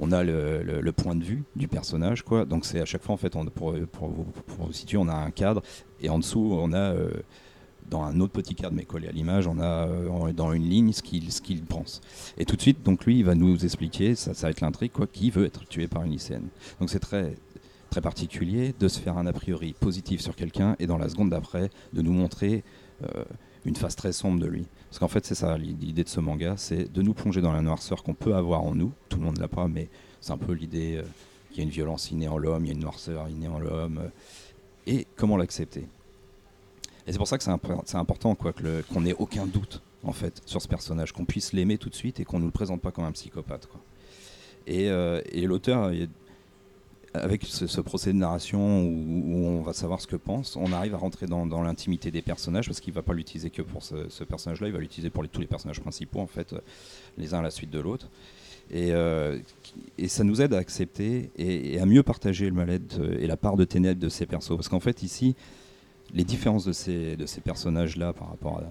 [0.00, 2.22] on a le, le- le point de vue du personnage.
[2.22, 2.44] Quoi.
[2.44, 4.24] Donc c'est à chaque fois, en fait, on- pour, pour vous,
[4.56, 5.62] pour vous situer, on a un cadre
[6.00, 7.10] et en dessous, on a, euh,
[7.90, 10.92] dans un autre petit cadre, mais collé à l'image, on a euh, dans une ligne
[10.92, 12.00] ce qu'il pense.
[12.38, 15.06] Et tout de suite, donc lui, il va nous expliquer, ça, va être l'intrigue, quoi,
[15.06, 16.48] qui veut être tué par une lycéenne.
[16.80, 17.34] Donc c'est très
[17.90, 21.28] très particulier de se faire un a priori positif sur quelqu'un et dans la seconde
[21.28, 22.64] d'après de nous montrer
[23.02, 23.24] euh,
[23.66, 24.64] une face très sombre de lui.
[24.88, 27.60] Parce qu'en fait c'est ça l'idée de ce manga, c'est de nous plonger dans la
[27.60, 28.92] noirceur qu'on peut avoir en nous.
[29.10, 29.90] Tout le monde l'a pas, mais
[30.22, 31.02] c'est un peu l'idée euh,
[31.50, 33.58] qu'il y a une violence innée en l'homme, il y a une noirceur innée en
[33.58, 34.08] l'homme, euh,
[34.86, 35.86] et comment l'accepter.
[37.06, 40.40] Et c'est pour ça que c'est imp- c'est important qu'on n'ait aucun doute en fait
[40.46, 42.90] sur ce personnage, qu'on puisse l'aimer tout de suite et qu'on ne le présente pas
[42.90, 43.68] comme un psychopathe.
[44.68, 45.92] Euh, et l'auteur,
[47.14, 50.98] avec ce, procès de narration où, on va savoir ce que pense, on arrive à
[50.98, 54.72] rentrer dans, l'intimité des personnages parce qu'il va pas l'utiliser que pour ce, personnage-là, il
[54.72, 56.54] va l'utiliser pour tous les personnages principaux en fait,
[57.18, 58.08] les uns à la suite de l'autre.
[58.70, 59.38] Et, euh,
[59.98, 63.36] et ça nous aide à accepter et, et à mieux partager le mal-être et la
[63.36, 64.56] part de ténèbres de ces persos.
[64.56, 65.34] Parce qu'en fait ici,
[66.12, 68.62] les différences de ces, personnages-là par rapport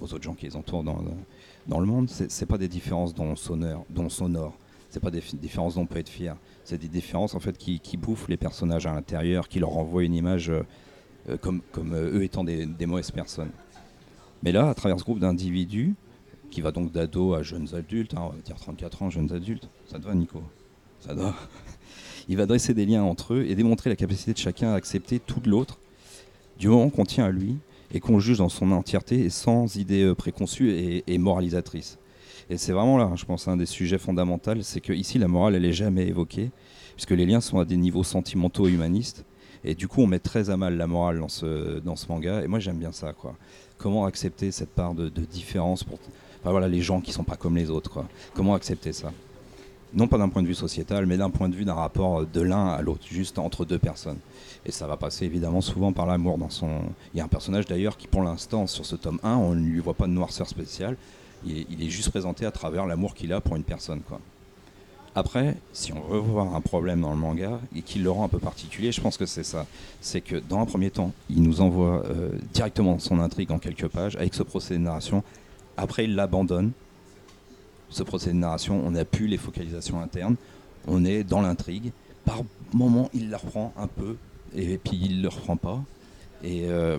[0.00, 3.84] aux autres gens qui les entourent dans, le monde, c'est pas des différences dont sonore,
[3.90, 4.54] dont sonore.
[4.90, 6.36] C'est pas des différences dont on peut être fier.
[6.62, 10.14] C'est des différences en fait qui, bouffent les personnages à l'intérieur, qui leur renvoient une
[10.14, 10.62] image euh,
[11.28, 13.50] euh, comme, euh, eux étant des, des mauvaises personnes.
[14.42, 15.94] Mais là, à travers ce groupe d'individus,
[16.50, 19.68] qui va donc d'ados à jeunes adultes, hein, on va dire 34 ans, jeunes adultes,
[19.86, 20.40] ça te Nico?
[21.00, 21.34] Ça doit.
[22.28, 25.18] Il va dresser des liens entre eux et démontrer la capacité de chacun à accepter
[25.18, 25.78] tout de l'autre,
[26.58, 27.56] du moment qu'on tient à lui
[27.92, 31.98] et qu'on juge dans son entièreté et sans idée euh, préconçue et, et moralisatrice.
[32.50, 35.54] Et c'est vraiment là, je pense, un des sujets fondamentaux, c'est que ici la morale,
[35.54, 36.50] elle est jamais évoquée,
[36.94, 39.24] puisque les liens sont à des niveaux sentimentaux et humanistes.
[39.64, 42.42] Et du coup, on met très à mal la morale dans ce, dans ce manga.
[42.42, 43.34] Et moi, j'aime bien ça, quoi.
[43.78, 45.98] Comment accepter cette part de, de différence pour,
[46.40, 48.06] enfin, voilà, les gens qui sont pas comme les autres, quoi.
[48.34, 49.10] Comment accepter ça?
[49.94, 52.40] Non pas d'un point de vue sociétal, mais d'un point de vue d'un rapport de
[52.40, 54.18] l'un à l'autre, juste entre deux personnes.
[54.66, 56.68] Et ça va passer évidemment souvent par l'amour dans son.
[57.12, 59.64] Il y a un personnage d'ailleurs qui, pour l'instant, sur ce tome 1, on ne
[59.64, 60.96] lui voit pas de noirceur spéciale.
[61.46, 64.18] Il est, juste présenté à travers l'amour qu'il a pour une personne, quoi.
[65.16, 68.28] Après, si on veut voir un problème dans le manga et qu'il le rend un
[68.28, 69.64] peu particulier, je pense que c'est ça.
[70.00, 73.86] C'est que dans un premier temps, il nous envoie euh, directement son intrigue en quelques
[73.86, 75.22] pages avec ce procédé de narration.
[75.76, 76.72] Après, il l'abandonne.
[77.94, 80.34] Ce procédé de narration, on n'a plus les focalisations internes.
[80.88, 81.92] On est dans l'intrigue.
[82.24, 82.42] Par
[82.72, 84.16] moment, il la reprend un peu
[84.52, 85.80] et puis il le reprend pas.
[86.42, 86.98] Et euh,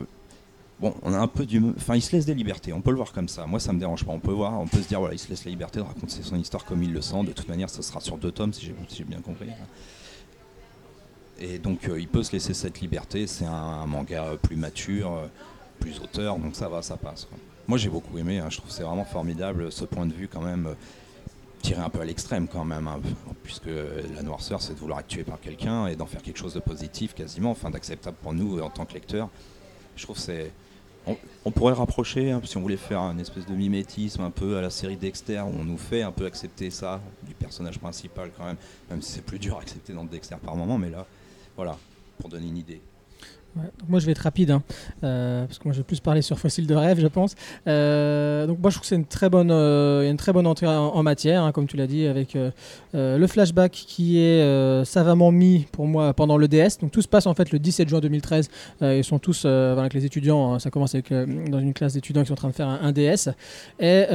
[0.80, 2.72] bon, on a un peu du, enfin, il se laisse des libertés.
[2.72, 3.46] On peut le voir comme ça.
[3.46, 4.14] Moi, ça me dérange pas.
[4.14, 6.24] On peut voir, on peut se dire voilà, il se laisse la liberté de raconter
[6.24, 7.26] son histoire comme il le sent.
[7.26, 9.50] De toute manière, ça sera sur deux tomes, si j'ai bien compris.
[11.39, 13.28] Et donc, euh, il peut se laisser cette liberté.
[13.28, 15.28] C'est un, manga plus mature, euh,
[15.82, 17.28] plus auteur, donc ça va, ça passe.
[17.68, 18.39] Moi, j'ai beaucoup aimé.
[18.39, 18.47] hein.
[18.49, 20.68] Je trouve c'est vraiment formidable ce point de vue quand même.
[20.68, 20.74] euh,
[21.61, 22.99] tiré un peu à l'extrême quand même, hein,
[23.43, 23.66] puisque
[24.16, 26.59] la noirceur c'est de vouloir être tué par quelqu'un et d'en faire quelque chose de
[26.59, 29.30] positif quasiment, enfin d'acceptable pour nous en tant que lecteurs.
[29.95, 30.51] Je trouve c'est.
[31.07, 34.57] On, on pourrait rapprocher, hein, si on voulait faire un espèce de mimétisme un peu
[34.57, 38.30] à la série Dexter, où on nous fait un peu accepter ça du personnage principal
[38.38, 38.57] quand même,
[38.91, 41.07] même si c'est plus dur à accepter dans Dexter par moment, mais là,
[41.55, 41.80] voilà,
[42.20, 42.82] pour donner une idée.
[43.88, 44.64] Moi je vais être rapide hein,
[45.03, 47.36] euh, parce que moi je vais plus parler sur Fossile de rêve je pense.
[47.68, 50.68] Euh, donc moi je trouve que c'est une très bonne, euh, une très bonne entrée
[50.68, 52.38] en, matière hein, comme tu l'as dit avec
[52.93, 56.80] le flashback qui est savamment mis pour moi pendant le DS.
[56.82, 58.49] Donc tout se passe en fait le 17 juin 2013.
[58.82, 60.53] Euh, ils sont tous avec les étudiants.
[60.53, 62.91] hein, ça commence avec dans une classe d'étudiants qui sont en train de faire un,
[62.91, 63.30] DS.
[63.80, 64.06] Et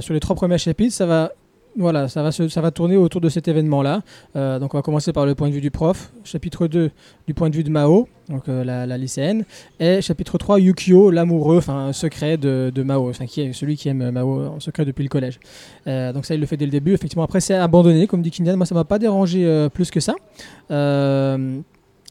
[0.00, 1.32] sur les trois premiers chapitres ça va
[1.76, 4.02] voilà, ça va, se- tourner autour de cet événement-là.
[4.36, 6.12] Euh, donc on va commencer par le point de vue du prof.
[6.24, 6.90] Chapitre 2,
[7.26, 8.08] du point de vue de Mao,
[8.48, 9.44] euh, la, lycéenne.
[9.78, 14.46] Et chapitre 3, Yukio, l'amoureux, enfin secret de, Mao, enfin qui celui qui aime Mao
[14.46, 15.38] en secret depuis le collège.
[15.86, 16.92] Euh, donc ça, il le fait dès le début.
[16.92, 18.56] Effectivement, après c'est abandonné, comme dit Kinyan.
[18.56, 20.14] Moi, ça m'a pas dérangé plus que ça.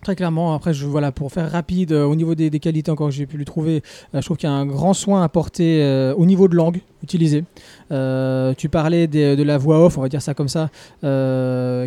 [0.04, 3.14] Très clairement, après, je, voilà, pour faire rapide, euh, au niveau des, qualités encore que
[3.16, 3.82] j'ai pu lui trouver,
[4.14, 6.82] euh, je trouve qu'il y a un grand soin apporté euh, au niveau de langue
[7.04, 7.43] utilisée.
[7.91, 10.70] Euh, tu parlais de la voix off, on va dire ça comme ça,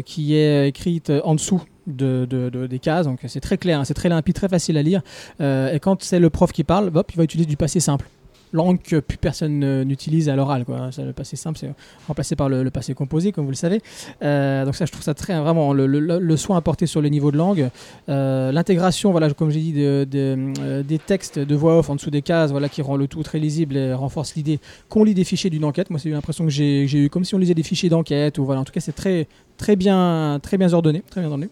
[0.04, 3.84] qui est écrite en dessous de, de- de- des cases, donc c'est très clair, hein,
[3.84, 5.02] c'est très limpide, très facile à lire.
[5.40, 8.06] Et quand c'est le prof qui parle, hop, il va utiliser du passé simple.
[8.52, 10.64] Langue que plus personne n'utilise à l'oral.
[10.64, 10.90] quoi.
[10.92, 11.72] Ça, Le passé simple, c'est
[12.08, 13.80] remplacé par le, passé composé, comme vous le savez.
[14.22, 17.36] Euh, donc ça, je trouve ça très vraiment le, soin apporté sur le niveau de
[17.36, 17.70] langue,
[18.08, 22.22] Euh, l'intégration, voilà, comme j'ai dit, euh, des textes de voix off en dessous des
[22.22, 25.50] cases, voilà, qui rend le tout très lisible et renforce l'idée qu'on lit des fichiers
[25.50, 25.90] d'une enquête.
[25.90, 28.38] Moi, c'est l'impression que j'ai eu comme si on lisait des fichiers d'enquête.
[28.38, 29.26] Ou voilà, en tout cas, c'est très
[29.56, 31.50] très bien très bien ordonné, très bien ordonné.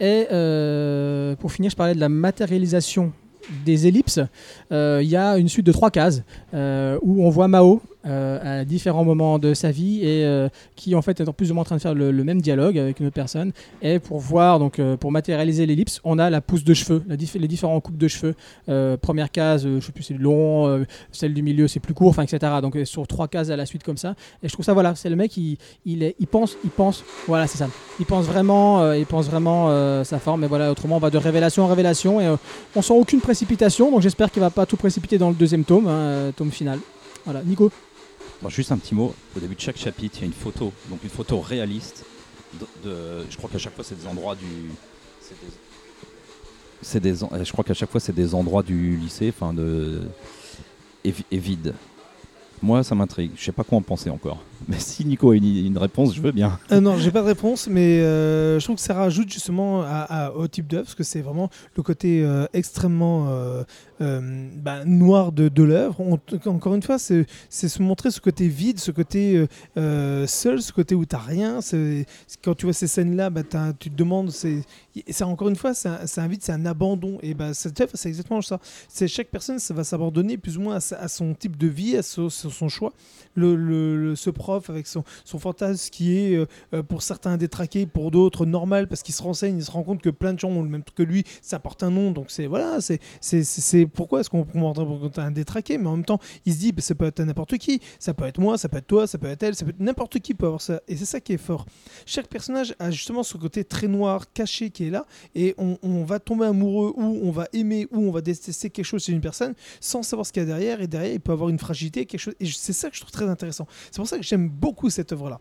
[0.00, 0.26] Et
[1.36, 3.12] pour finir, je parlais de la matérialisation
[3.64, 4.20] des ellipses.
[4.72, 6.22] Euh, Il y a une suite de trois cases
[6.52, 10.94] euh, où on voit Mao euh, à différents moments de sa vie et euh, qui
[10.94, 13.00] en fait est en plus ou moins en train de faire le, même dialogue avec
[13.00, 13.52] une autre personne.
[13.80, 17.48] Et pour voir, donc euh, pour matérialiser l'ellipse, on a la pousse de cheveux, les
[17.48, 18.34] différents coupes de cheveux.
[19.00, 22.52] Première case, je sais plus, c'est long, celle du milieu, c'est plus court, enfin, etc.
[22.60, 24.14] Donc sur trois cases à la suite comme ça.
[24.42, 27.58] Et je trouve ça, voilà, c'est le mec, il, il, pense, il pense, voilà, c'est
[27.58, 27.68] ça.
[28.00, 30.42] Il pense vraiment, il pense vraiment sa forme.
[30.42, 32.34] Mais voilà, autrement, on va de révélation en révélation et
[32.74, 33.90] on sent aucune précipitation.
[33.90, 36.78] Donc j'espère qu'il va pas tout précipiter dans le deuxième tome, hein, tome final.
[37.24, 37.70] Voilà, Nico.
[38.44, 39.14] Bon, juste un petit mot.
[39.34, 42.04] Au début de chaque chapitre, il y a une photo, donc une photo réaliste.
[42.60, 44.44] De, de- je crois qu'à chaque fois, c'est des endroits du.
[46.82, 50.02] c'est des- des, je crois qu'à chaque fois, c'est des endroits du lycée, enfin de.
[51.04, 51.74] Et, et vide.
[52.62, 53.32] Moi, ça m'intrigue.
[53.34, 54.42] Je sais pas quoi en penser encore.
[54.78, 56.58] Si Nico a une, réponse, je veux bien.
[56.72, 59.84] Euh, non, j'ai pas de réponse, mais euh, je trouve que ça rajoute justement
[60.36, 63.28] au type d'œuvre, parce que c'est vraiment le côté euh, extrêmement
[64.00, 66.00] euh, bah, noir de, l'œuvre.
[66.46, 69.46] Encore une fois, c'est se montrer ce côté vide, ce côté
[69.76, 71.60] seul, ce côté où t'as rien.
[72.42, 73.42] Quand tu vois ces scènes-là, bah,
[73.78, 74.62] tu te demandes, c'est
[75.22, 77.18] encore une fois, c'est un, vide, c'est un abandon.
[77.22, 78.60] Et bah, c'est exactement ça.
[78.88, 82.02] C'est chaque personne, ça va s'abandonner plus ou moins à, son type de vie, à
[82.02, 82.28] son,
[82.68, 82.92] choix.
[83.34, 84.30] Le, le- le- ce
[84.68, 89.14] avec son, fantasme qui est euh, euh, pour certains détraqué, pour d'autres normal parce qu'il
[89.14, 91.02] se renseigne, il se rend compte que plein de gens ont le même truc que
[91.02, 95.30] lui, ça porte un nom, donc c'est voilà, c'est c'est pourquoi est-ce qu'on pour un
[95.30, 98.14] détraqué, mais en même temps il se dit bah, ça peut être n'importe qui, ça
[98.14, 100.18] peut être moi, ça peut être toi, ça peut être elle, ça peut être n'importe
[100.20, 101.66] qui peut avoir ça, et c'est ça qui est fort.
[102.06, 106.04] Chaque personnage a justement ce côté très noir, caché qui est là, et on, on
[106.04, 109.20] va tomber amoureux ou on va aimer ou on va détester quelque chose chez une
[109.20, 112.06] personne sans savoir ce qu'il y a derrière, et derrière il peut avoir une fragilité,
[112.06, 113.66] quelque chose, et c'est ça que je trouve très intéressant.
[113.90, 115.38] C'est pour ça que j'aime beaucoup cette œuvre-là.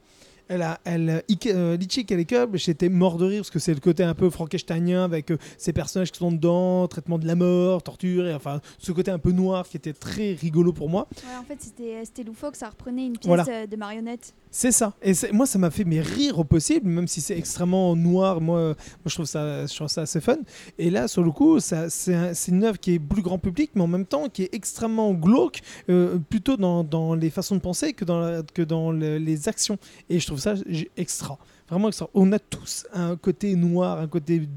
[0.49, 2.05] Elle a, elle, Ike- euh, Litchi
[2.53, 5.73] j'étais mort de rire parce que c'est le côté un peu frankensteinien avec euh, ces
[5.73, 9.31] personnages qui sont dedans, traitement de la mort, torture, et enfin ce côté un peu
[9.31, 11.07] noir qui était très rigolo pour moi.
[11.23, 13.45] Ouais, en fait, c'était c'était loufoque, ça reprenait une pièce Voilà.
[13.49, 14.33] euh, de marionnette.
[14.51, 14.93] C'est ça.
[15.01, 18.39] Et moi, ça m'a fait mes rires au possible, même si c'est extrêmement noir.
[18.39, 18.75] Moi, moi
[19.07, 20.37] je, trouve ça, je trouve ça assez fun.
[20.77, 21.75] Et là, sur le coup, c'est
[22.13, 24.53] un- c'est une œuvre qui est plus grand public, mais en même temps qui est
[24.53, 28.91] extrêmement glauque, euh, plutôt dans, dans les façons de penser que dans, la- que dans
[28.91, 29.77] le- les actions.
[30.09, 31.37] Et je trouve ça j- extra.
[31.69, 32.09] Vraiment extra.
[32.13, 34.47] On a tous un côté noir, un côté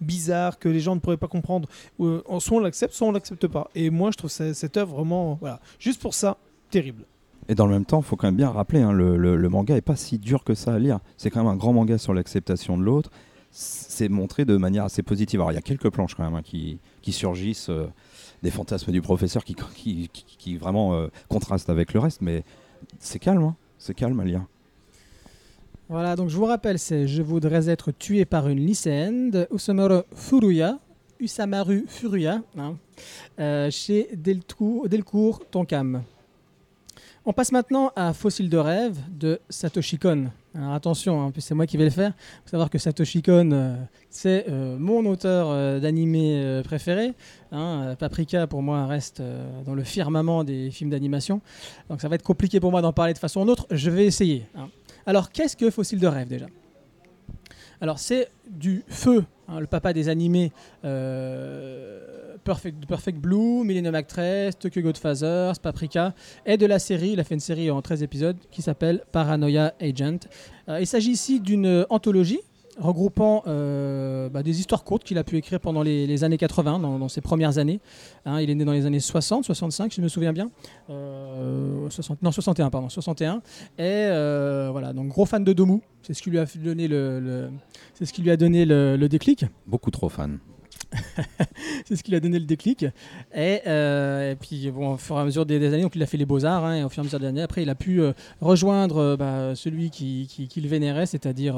[0.00, 1.68] bizarre que les gens ne pourraient pas comprendre.
[2.00, 3.70] Euh, soit on l'accepte, soit on l'accepte pas.
[3.74, 6.36] Et moi, je trouve ça- cette œuvre vraiment, voilà, juste pour ça,
[6.70, 7.04] terrible.
[7.48, 9.76] Et dans le même temps, il faut quand même bien rappeler, hein, le, le- manga
[9.76, 10.98] est pas si dur que ça à lire.
[11.16, 13.10] C'est quand même un grand manga sur l'acceptation de l'autre.
[13.50, 15.40] C'est montré de manière assez positive.
[15.40, 17.86] Alors il y a quelques planches quand même hein, qui, qui surgissent, euh,
[18.42, 22.44] des fantasmes du professeur qui, qui, qui- qui vraiment euh, contrastent avec le reste, mais
[22.98, 23.56] c'est calme, hein.
[23.78, 24.44] c'est calme à lire.
[25.88, 30.00] Voilà, donc je vous rappelle, c'est Je voudrais être tué par une lycéenne de Usamaru
[30.14, 30.78] Furuya,
[31.20, 32.74] Usamaru Furuya, hein,
[33.38, 36.02] euh, chez Delcourt, Delcourt Tonkam.
[37.24, 40.26] On passe maintenant à Fossile de rêve de Satoshi Kon.
[40.54, 42.12] Alors attention, hein, c'est moi qui vais le faire.
[42.16, 43.76] Il faut savoir que Satoshi Kon, euh,
[44.10, 47.14] c'est euh, mon auteur euh, d'animé préféré.
[47.52, 47.94] hein.
[47.98, 49.22] Paprika, pour moi, reste
[49.64, 51.40] dans le firmament des films d'animation.
[51.90, 53.66] Donc ça va être compliqué pour moi d'en parler de façon ou d'autre.
[53.70, 54.46] Je vais essayer.
[54.56, 54.68] hein.
[55.06, 56.46] Alors, qu'est-ce que Fossile de rêve déjà?
[57.80, 60.50] Alors, c'est du feu, hein, le papa des animés
[60.84, 67.34] euh, Perfect, Blue, Millennium Actress, Tokyo Godfathers, Paprika, et de la série, il a fait
[67.34, 70.26] une série en 13 épisodes qui s'appelle Paranoia Agent.
[70.68, 72.40] Euh, il s'agit ici d'une anthologie
[72.78, 77.08] regroupant euh, bah, des histoires courtes qu'il a pu écrire pendant les, années 80, dans,
[77.08, 77.80] ses premières années.
[78.24, 80.50] Hein, il est né dans les années 60, 65, si je me souviens bien.
[80.90, 83.36] Euh, 60 non, 61, pardon, 61.
[83.36, 83.40] Et
[83.78, 85.80] euh, voilà, donc gros fan de Domu.
[86.02, 87.50] C'est ce qui lui a donné le, le-
[88.00, 89.44] ce qui lui a donné le déclic.
[89.66, 90.38] Beaucoup trop fan.
[91.84, 92.84] c'est ce qui lui a donné le déclic.
[93.34, 96.26] Et, euh, puis, au fur et à mesure des, années, donc il a fait les
[96.26, 98.12] beaux-arts, hein, et au fur et à mesure des années, après, il a pu euh,
[98.40, 100.28] rejoindre euh, bah, celui qui,
[100.66, 101.56] vénérait, c'est-à-dire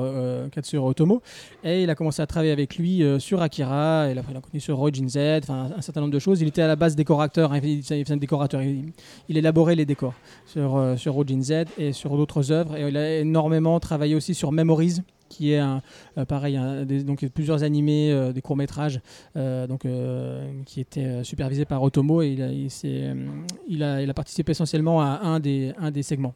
[0.52, 1.22] Katsuro Otomo.
[1.64, 4.40] Et il a commencé à travailler avec lui sur Akira, et il a, il a
[4.40, 6.40] connu sur Rojin Z, enfin, un certain nombre de choses.
[6.40, 8.92] Il était à la base décorateur, hein, il décorateur, il,
[9.36, 10.14] élaborait les décors
[10.46, 12.76] sur, sur Z et sur d'autres œuvres.
[12.76, 15.00] Et il a énormément travaillé aussi sur Memories
[15.38, 15.82] qui est un,
[16.18, 16.58] euh, pareil,
[17.04, 19.00] donc plusieurs animés, euh, des courts métrages,
[19.36, 22.22] donc euh, qui étaient euh, supervisés par Otomo.
[22.22, 22.30] Et
[23.68, 26.34] il a, il, a, participé essentiellement à un des, un des segments.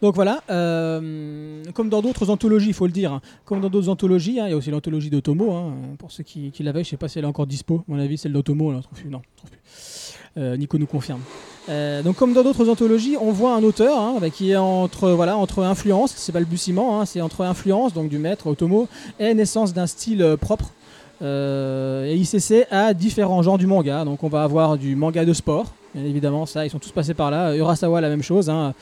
[0.00, 4.40] Donc voilà, comme dans d'autres anthologies, il faut le dire, hein, comme dans d'autres anthologies,
[4.40, 6.96] hein, il y a aussi l'anthologie d'Otomo, hein, pour ceux qui, qui l'avaient, je sais
[6.96, 9.22] pas si elle est encore dispo, à mon avis celle d'Otomo, on non.
[10.36, 11.20] Euh, Nico nous confirme.
[11.68, 15.10] Euh, donc comme dans d'autres anthologies, on voit un auteur hein, bah, qui est entre
[15.10, 18.86] voilà entre influence, c'est balbutiement, hein, c'est entre influence donc du maître Otomo
[19.18, 20.70] et naissance d'un style euh, propre.
[21.22, 24.04] Euh, et s'essaie à différents genres du manga.
[24.04, 27.14] Donc on va avoir du manga de sport, bien évidemment, ça ils sont tous passés
[27.14, 27.54] par là.
[27.56, 28.74] Urasawa la même chose, hein.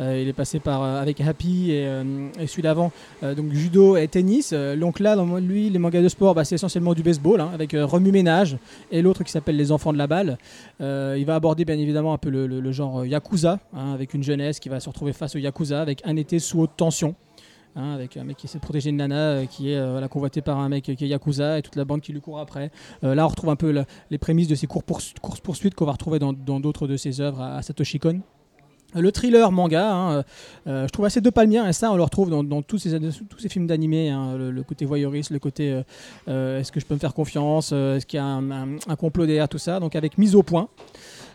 [0.00, 2.92] Euh, il est passé par euh, avec Happy et, euh, celui d'avant
[3.22, 4.50] euh, donc judo et tennis.
[4.52, 7.50] Euh, donc là, dans lui, les mangas de sport, bah, c'est essentiellement du baseball hein,
[7.52, 8.58] avec euh, Remue Ménage
[8.92, 10.38] et l'autre qui s'appelle Les Enfants de la balle.
[10.80, 14.22] Euh, il va aborder bien évidemment un peu le, genre euh, yakuza hein, avec une
[14.22, 17.14] jeunesse qui va se retrouver face au yakuza avec un été sous haute tension.
[17.76, 20.08] Hein, avec un mec qui essaie de protéger une nana euh, qui est euh, voilà,
[20.08, 22.70] convoitée par un mec qui est Yakuza et toute la bande qui lui court après.
[23.04, 26.18] Euh, là, on retrouve un peu la- les prémices de ces courses-poursuites qu'on va retrouver
[26.18, 28.20] dans d'autres de ses œuvres à, à Satoshi Kon.
[28.94, 30.22] Le thriller manga, hein, euh,
[30.66, 33.66] euh, je trouve assez de palmien et ça on le retrouve dans, tous, ces, films
[33.66, 35.82] d'animé, hein, le, côté voyeuriste, le côté euh,
[36.28, 39.26] euh, est-ce que je peux me faire confiance, euh, est-ce qu'il y a un complot
[39.26, 40.68] derrière tout ça, donc avec mise au point.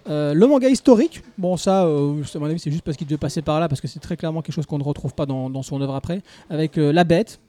[0.09, 3.17] Euh, le manga historique, bon ça, euh, à mon avis c'est juste parce qu'il devait
[3.17, 5.63] passer par là, parce que c'est très clairement quelque chose qu'on ne retrouve pas dans,
[5.63, 7.39] son œuvre après, avec euh, La Bête.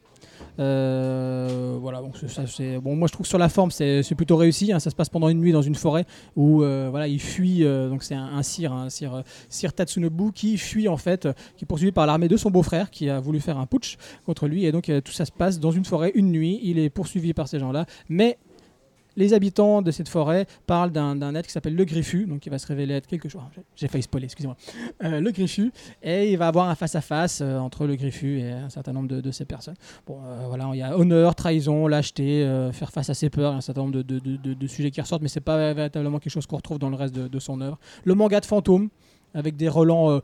[0.56, 2.94] Voilà, donc ça c'est bon.
[2.94, 4.72] Moi je trouve que sur la forme c'est plutôt réussi.
[4.72, 6.04] hein, ça se passe pendant une nuit dans une forêt
[6.36, 7.64] où voilà il fuit.
[7.64, 11.64] donc c'est un, un sire, un sire, euh, Sir Tatsunobu qui fuit en fait, qui
[11.64, 14.64] est poursuivi par l'armée de son beau-frère qui a voulu faire un putsch contre lui
[14.64, 16.60] et donc tout ça se passe dans une forêt une nuit.
[16.62, 18.38] Il est poursuivi par ces gens-là, mais
[19.16, 22.58] les habitants de cette forêt parlent d'un être qui s'appelle le Griffu, donc qui va
[22.58, 23.42] se révéler être quelque chose.
[23.44, 24.56] ah, j'ai- failli spoiler, excusez-moi.
[25.04, 28.70] Euh, le Griffu, et il va avoir un face-à-face euh, entre le Griffu et un
[28.70, 29.74] certain nombre de, ces personnes.
[30.06, 33.60] Bon, euh, voilà, il y a honneur, trahison, lâcheté, faire face à ses peurs, un
[33.60, 36.90] certain nombre de, sujets qui ressortent, mais c'est pas véritablement quelque chose qu'on retrouve dans
[36.90, 37.78] le reste de, son œuvre.
[38.04, 38.88] Le manga de fantôme,
[39.34, 40.20] avec des relents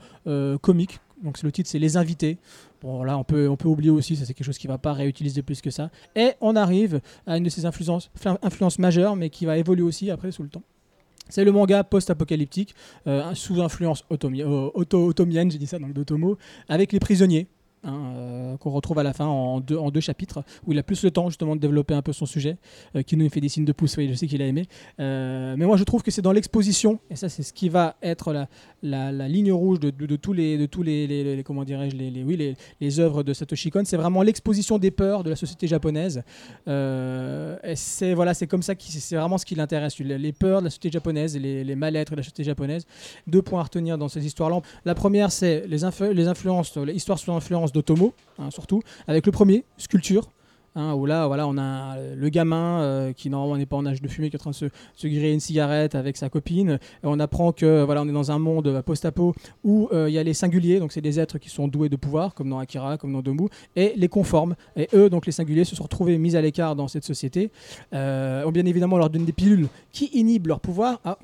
[0.61, 1.01] comiques.
[1.23, 2.39] Donc le titre c'est Les Invités.
[2.83, 4.93] Bon là on peut, on peut oublier aussi, ça c'est quelque chose qui va pas
[4.93, 5.91] réutiliser plus que ça.
[6.17, 8.11] Et on arrive à une de ses influences,
[8.43, 10.63] influences majeures, mais qui va évoluer aussi après sous le temps.
[11.29, 12.75] C'est le manga post-apocalyptique,
[13.07, 15.89] euh, sous influence otomi- euh, otomienne, j'ai dit ça dans
[16.69, 17.47] avec les prisonniers.
[17.85, 21.11] Hein, euh, qu'on retrouve à la fin en deux, chapitres où il a plus le
[21.11, 22.57] temps justement de développer un peu son sujet
[22.97, 24.67] euh, qui nous fait des signes de pouce je sais qu'il a aimé.
[24.99, 27.97] Euh, mais moi je trouve que c'est dans l'exposition et ça c'est ce qui va
[28.03, 28.47] être
[28.83, 33.83] la, ligne rouge de, de- tous les comment dirais-je les, œuvres de Satoshi Kon.
[33.85, 36.23] C'est vraiment l'exposition des peurs de la société japonaise.
[36.69, 39.99] Euh, c'est voilà comme ça c'est vraiment ce qui l'intéresse.
[39.99, 42.87] Les peurs de la société japonaise les, les mal-être de la société japonaise.
[43.27, 46.77] Deux points à retenir dans ces histoires là la première c'est les, influ- les influences
[46.77, 47.31] les histoires sous
[47.73, 50.31] d'Otomo hein, surtout avec le premier sculpture.
[50.77, 54.01] Hein, où là voilà on a le gamin euh, qui normalement n'est pas en âge
[54.01, 56.79] de fumer qui est en train de se, griller une cigarette avec sa copine.
[57.03, 60.15] Et on apprend que voilà on est dans un monde euh, post-apo où euh, il
[60.15, 62.61] y a les singuliers donc c'est des êtres qui sont doués de pouvoir comme dans
[62.61, 64.55] Akira comme dans Domu et les conformes.
[64.77, 67.51] Et eux donc les singuliers se sont retrouvés mis à l'écart dans cette société
[67.93, 71.01] euh, bien évidemment on leur donne des pilules qui inhibent leur pouvoir.
[71.05, 71.19] Ah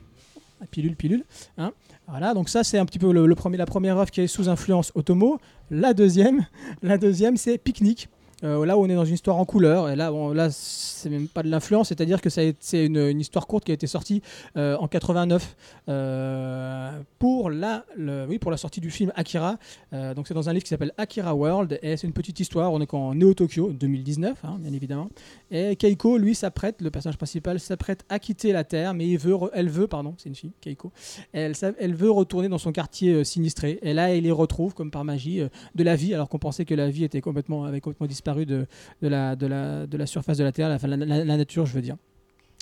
[0.70, 1.24] pilule pilule
[1.58, 1.72] hein.
[2.08, 3.12] voilà donc ça c'est un petit peu
[3.56, 5.38] la première œuvre qui est sous influence Otomo
[5.70, 6.46] la deuxième
[6.82, 8.08] la deuxième c'est Picnic
[8.44, 10.50] euh, là on est dans une histoire en couleur, et là, là
[10.96, 14.22] c'est même pas de l'influence, c'est-à-dire que c'est une, histoire courte qui a été sortie
[14.56, 15.56] euh, en 89
[15.88, 17.84] euh, pour, la,
[18.28, 19.58] oui, pour la sortie du film Akira.
[19.92, 22.72] Euh, donc c'est dans un livre qui s'appelle Akira World, et c'est une petite histoire,
[22.72, 25.10] on est en Neo Tokyo 2019, hein, bien évidemment.
[25.50, 29.36] Et Keiko, lui, s'apprête, le personnage principal, s'apprête à quitter la Terre, mais il veut,
[29.52, 30.92] elle veut, pardon, c'est une fille, Keiko,
[31.32, 35.04] elle, elle veut retourner dans son quartier sinistré, et là, elle les retrouve, comme par
[35.04, 35.42] magie,
[35.74, 38.66] de la vie, alors qu'on pensait que la vie était complètement, avait complètement de,
[39.02, 41.96] de, la, surface de la Terre, la, nature, je veux dire.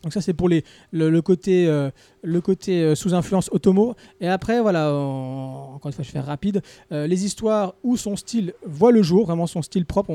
[0.02, 1.90] Donc ça c'est pour le, côté, euh,
[2.26, 3.94] euh, sous influence Otomo.
[4.20, 6.60] Et après voilà, en- encore une fois je vais faire rapide,
[6.92, 10.08] euh, les histoires où son style voit le jour, vraiment son style propre.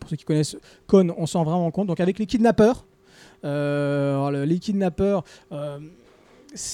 [0.00, 1.88] pour ceux qui connaissent Kon, on s'en rend vraiment compte.
[1.88, 2.86] Donc avec les kidnappeurs,
[3.42, 5.24] les kidnappeurs,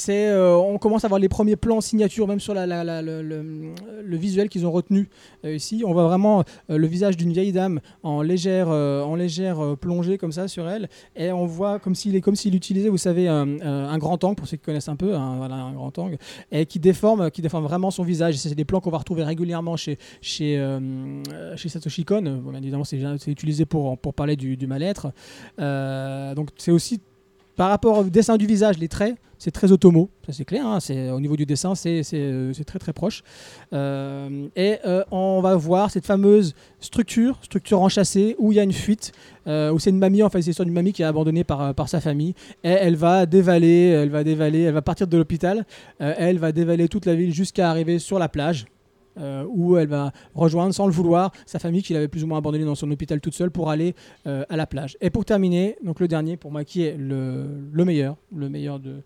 [0.08, 4.72] euh, on commence à voir les premiers plans signature, même sur le, visuel qu'ils ont
[4.72, 5.08] retenu
[5.44, 5.82] euh, ici.
[5.86, 8.68] On voit vraiment euh, le visage d'une vieille dame en légère,
[9.80, 13.98] plongée comme ça sur elle, et on voit comme s'il est utilisait, vous savez, un,
[13.98, 16.18] grand angle pour ceux qui connaissent un peu, un, voilà, un grand angle,
[16.50, 17.30] et qui déforme,
[17.62, 18.36] vraiment son visage.
[18.36, 22.42] C'est des plans qu'on va retrouver régulièrement chez Satoshi Kon.
[22.56, 25.12] Évidemment, c'est utilisé pour parler du, du mal-être.
[25.58, 27.00] Donc c'est aussi
[27.56, 30.66] par rapport au dessin du visage, les traits, c'est très automo, ça c'est clair.
[30.66, 33.22] hein, c'est au niveau du dessin, c'est euh, très très proche.
[33.72, 38.62] Euh, et euh, on va voir cette fameuse structure, structure enchâssée, où il y a
[38.62, 39.12] une fuite,
[39.46, 42.00] où c'est une mamie, en fait, c'est l'histoire d'une mamie qui est abandonnée par, sa
[42.00, 45.66] famille, et elle va dévaler, elle va dévaler, elle va partir de l'hôpital,
[45.98, 48.64] elle va dévaler toute la ville jusqu'à arriver sur la plage.
[49.18, 52.38] Euh, où elle va rejoindre sans le vouloir sa famille qu'il avait plus ou moins
[52.38, 53.94] abandonnée dans son hôpital toute seule pour aller
[54.26, 54.96] euh, à la plage.
[55.00, 58.80] Et pour terminer, donc le dernier pour moi qui est le, le meilleur, le meilleur
[58.80, 59.02] de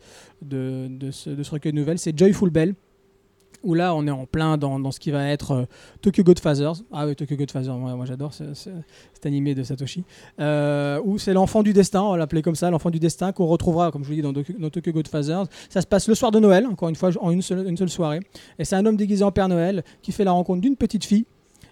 [1.10, 2.74] ce, de ce recueil de nouvelles, c'est Joyful Bell.
[3.64, 5.64] Où là, on est en plein dans, dans ce qui va être euh,
[6.00, 6.74] Tokyo Godfathers.
[6.92, 8.70] Ah oui, Tokyo Godfathers, moi, moi j'adore ce- ce-
[9.14, 10.04] cet animé de Satoshi.
[10.38, 13.46] Euh, où c'est l'enfant du destin, on va l'appeler comme ça, l'enfant du destin qu'on
[13.46, 15.46] retrouvera, comme je vous dis, dans, Doku- dans Tokyo Godfathers.
[15.70, 18.20] Ça se passe le soir de Noël, encore une fois, en une seule soirée.
[18.60, 21.24] Et c'est un homme déguisé en Père Noël qui fait la rencontre d'une petite fille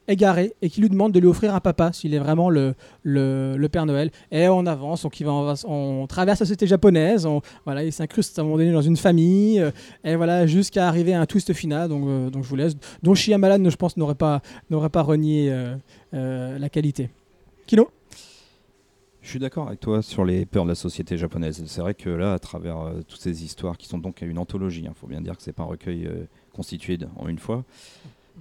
[0.08, 3.66] égarée et qui lui demande de lui offrir un papa s'il est vraiment le, le,
[3.68, 4.10] Père Noël.
[4.30, 8.42] Et on avance, on, va- on traverse la société japonaise, on, voilà, il s'incruste à
[8.42, 9.70] un moment donné dans une famille, euh,
[10.04, 13.14] et voilà, jusqu'à arriver à un twist final, donc, euh, donc je vous laisse, dont
[13.14, 14.40] Shyamalan, je pense, n'aurait pas,
[14.92, 15.76] pas renié euh,
[16.14, 17.10] euh, la qualité.
[17.66, 17.88] Kino?
[19.22, 21.60] Je suis d'accord avec toi sur les peurs de la société japonaise.
[21.66, 22.76] C'est vrai que là, à travers
[23.08, 25.64] toutes ces histoires qui sont donc une anthologie, il faut bien dire que c'est pas
[25.64, 26.08] un recueil
[26.52, 27.64] constitué en une fois,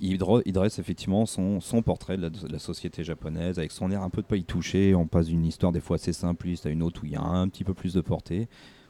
[0.01, 4.27] il, dresse effectivement son, portrait de la, société japonaise avec son air un peu de
[4.27, 4.95] pas y toucher.
[4.95, 7.21] On passe d'une histoire des fois assez simpliste à une autre où il y a
[7.21, 8.47] un petit peu plus de portée.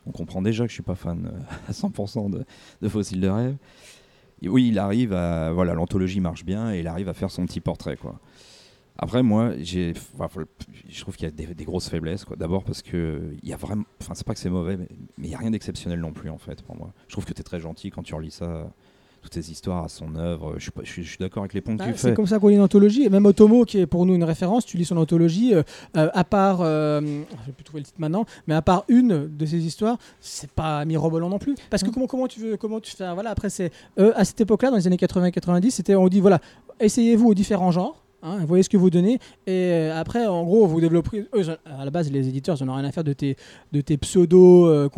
[0.08, 2.46] On comprend déjà que je suis pas fan euh, à 100% de,
[2.82, 3.56] de Fossiles de rêve.
[4.44, 7.98] Oui, il arrive voilà, l'anthologie marche bien et il arrive à faire son petit portrait.
[8.98, 12.26] Après, moi, je trouve qu'il y a des, grosses faiblesses.
[12.38, 14.88] D'abord parce que il y a vraiment, enfin, c'est pas que c'est mauvais, mais
[15.18, 16.94] mais il y a rien d'exceptionnel non plus en fait pour moi.
[17.08, 18.70] Je trouve que tu es très gentil quand tu relis ça,
[19.26, 20.54] toutes ces histoires à son œuvre.
[20.58, 22.10] Je suis, pas- je suis, je suis d'accord avec les points que Ah, tu c'est
[22.10, 22.14] fais.
[22.14, 23.04] comme ça qu'on lit une anthologie.
[23.04, 25.64] Et même Otomo, qui est pour nous une référence, tu lis son anthologie, euh,
[25.98, 29.28] euh, à part, euh, je vais plus trouver le titre maintenant, mais à part une
[29.36, 31.56] de ces histoires, c'est pas mirobolant non plus.
[31.72, 34.40] Parce que comment, comment tu veux, comment tu fais, voilà, après c'est, euh, à cette
[34.42, 36.40] époque-là, dans les années 80-90, c'était, on dit voilà,
[36.80, 38.05] essayez-vous aux différents genres.
[38.26, 41.86] Hein, voyez ce que vous donnez et euh, après en gros vous développerez eux, à
[41.86, 43.38] la base les éditeurs ils n'ont rien à faire de tes,
[43.72, 44.90] de tes pseudo euh,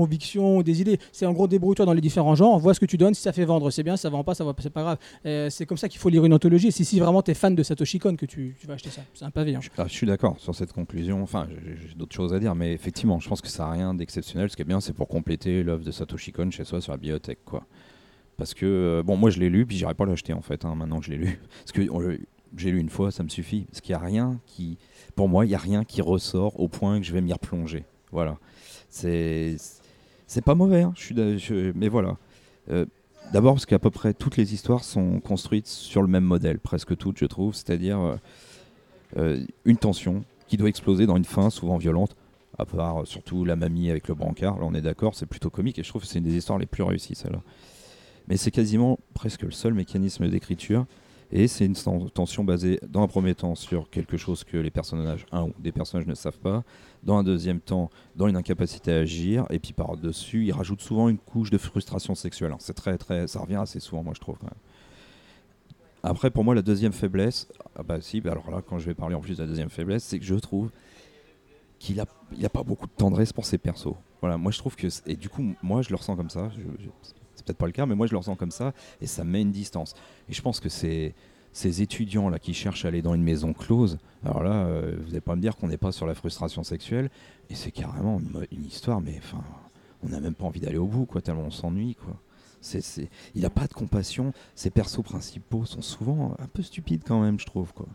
[0.64, 3.14] des idées c'est en gros débrouille-toi dans les différents genres vois ce que tu donnes
[3.14, 4.98] si ça fait vendre c'est bien si ça vend pas ça va c'est pas grave
[5.26, 6.72] euh, c'est comme ça qu'il faut lire une anthologie.
[6.72, 9.02] C'est si vraiment tu es fan de Satoshi Kon que tu, vas acheter ça.
[9.14, 9.56] C'est un pavé.
[9.56, 9.60] hein.
[9.78, 11.22] Ah, je suis d'accord sur cette conclusion.
[11.22, 14.50] Enfin, j'ai d'autres choses à dire, mais effectivement, je pense que ça n'a rien d'exceptionnel.
[14.50, 16.98] Ce qui est bien, c'est pour compléter l'œuvre de Satoshi Kon chez soi sur la
[16.98, 17.64] bibliothèque, quoi.
[18.38, 20.76] Parce que, euh, bon, moi je l'ai lu, puis j'irai pas l'acheter en fait, hein,
[20.76, 21.40] maintenant que je l'ai lu.
[21.66, 21.82] Parce que
[22.56, 23.66] j'ai lu une fois, ça me suffit.
[23.66, 24.78] Parce qu'il n'y a rien qui.
[25.16, 27.86] Pour moi, il n'y a rien qui ressort au point que je vais m'y replonger.
[28.12, 28.38] Voilà.
[28.90, 29.58] C'est.
[30.46, 32.18] Pas mauvais, hein, je suis mais voilà.
[32.70, 32.86] Euh,
[33.34, 36.96] D'abord parce qu'à peu près toutes les histoires sont construites sur le même modèle, presque
[36.96, 37.54] toutes, je trouve.
[37.54, 38.16] C'est-à-dire euh,
[39.18, 42.16] euh, une tension qui doit exploser dans une fin souvent violente.
[42.58, 45.78] À part surtout la mamie avec le brancard, là on est d'accord, c'est plutôt comique
[45.78, 47.42] et je trouve que c'est une des histoires les plus réussies celle-là.
[48.28, 50.88] Mais c'est quasiment presque le seul mécanisme d'écriture
[51.32, 54.72] et c'est une ten- tension basée dans un premier temps sur quelque chose que les
[54.72, 56.64] personnages, un ou des personnages ne savent pas,
[57.04, 61.10] dans un deuxième temps dans une incapacité à agir et puis par-dessus il rajoute souvent
[61.10, 62.54] une couche de frustration sexuelle.
[62.60, 64.38] C'est très très, ça revient assez souvent moi je trouve.
[66.04, 68.94] Après, pour moi, la deuxième faiblesse, ah bah si, bah alors là, quand je vais
[68.94, 70.70] parler en plus de la deuxième faiblesse, c'est que je trouve
[71.80, 72.06] qu'il a,
[72.38, 73.96] il a pas beaucoup de tendresse pour ses persos.
[74.22, 76.50] Voilà, moi je trouve que, et du coup, moi je le ressens comme ça.
[77.48, 79.52] Peut-être pas le cas, mais moi je le ressens comme ça, et ça met une
[79.52, 79.96] distance.
[80.30, 81.14] Et je pense que c'est
[81.54, 83.98] ces étudiants là qui cherchent à aller dans une maison close.
[84.24, 87.10] Alors là, euh, vous n'allez pas me dire qu'on n'est pas sur la frustration sexuelle,
[87.50, 88.22] et c'est carrément
[88.52, 89.44] une, histoire, mais enfin,
[90.04, 92.16] on n'a même pas envie d'aller au bout, quoi, tellement on s'ennuie, quoi.
[93.36, 94.34] Il n'a pas de compassion.
[94.56, 97.88] Ses persos principaux sont souvent un peu stupides quand même, je trouve, quoi.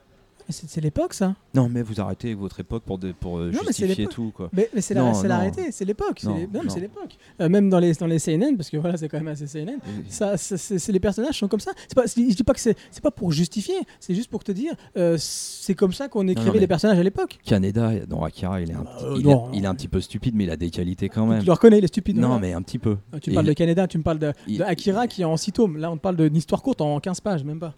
[0.48, 1.34] C'est l'époque ça.
[1.54, 4.50] Non, mais vous arrêtez avec votre époque pour, de- pour euh, Non, justifier tout, quoi.
[4.52, 5.28] Mais, mais c'est la, Non, c'est non.
[5.30, 6.18] l'arrêté, c'est l'époque.
[6.20, 6.74] c'est Non, non, non.
[6.76, 7.16] l'époque.
[7.40, 9.78] Euh, même dans les, dans les CNN, parce que voilà, c'est quand même assez CNN.
[10.08, 11.72] Ça, ça, c'est les personnages sont comme ça.
[11.88, 14.52] C'est pas, je dis pas que c'est, c'est pas pour justifier, c'est juste pour te
[14.52, 17.38] dire, euh, c'est comme ça qu'on écrivait mais- les personnages à l'époque.
[17.44, 19.48] Kaneda, dans Akira, il est, un petit- euh, il, non.
[19.52, 21.44] il est un petit peu stupide, mais il a des qualités quand Tu même.
[21.44, 22.18] le reconnais, il est stupide.
[22.18, 22.96] Non, mais un petit peu.
[23.14, 25.24] Euh, Tu parles il- de Canada, tu me parles de, il- de Akira qui est
[25.26, 25.76] en 6 tomes.
[25.76, 27.74] Là, on te parle d'une histoire courte en 15 pages, même pas.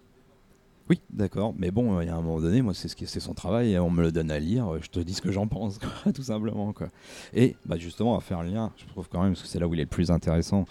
[0.89, 1.53] Oui, d'accord.
[1.57, 3.73] Mais bon, il y a un moment donné, moi, c'est ce qui c'est son travail,
[3.73, 4.71] et on me le donne à lire.
[4.81, 5.79] Je te dis ce que j'en pense,
[6.13, 6.73] tout simplement.
[6.73, 6.89] Quoi.
[7.33, 9.67] Et bah, justement, à faire le lien, je trouve quand même, parce que c'est là
[9.67, 10.65] où il est le plus intéressant,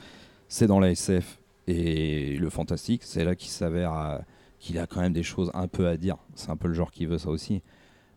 [0.49, 3.03] c'est dans la SF et le fantastique.
[3.05, 4.23] C'est là qu'il s'avère
[4.61, 6.17] qu'il a quand même des choses un peu à dire.
[6.35, 7.63] C'est un peu le genre qui veut ça aussi.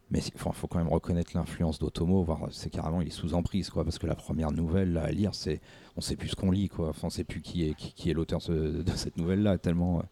[0.10, 3.70] Mais il faut, quand même reconnaître l'influence d'Otomo, voire c'est carrément il est sous emprise,
[3.70, 5.60] quoi, parce que la première nouvelle à lire, c'est
[5.98, 6.90] on sait plus ce qu'on lit, quoi.
[6.90, 10.00] Enfin, on sait plus qui est l'auteur de, cette nouvelle là, tellement.
[10.00, 10.04] euh,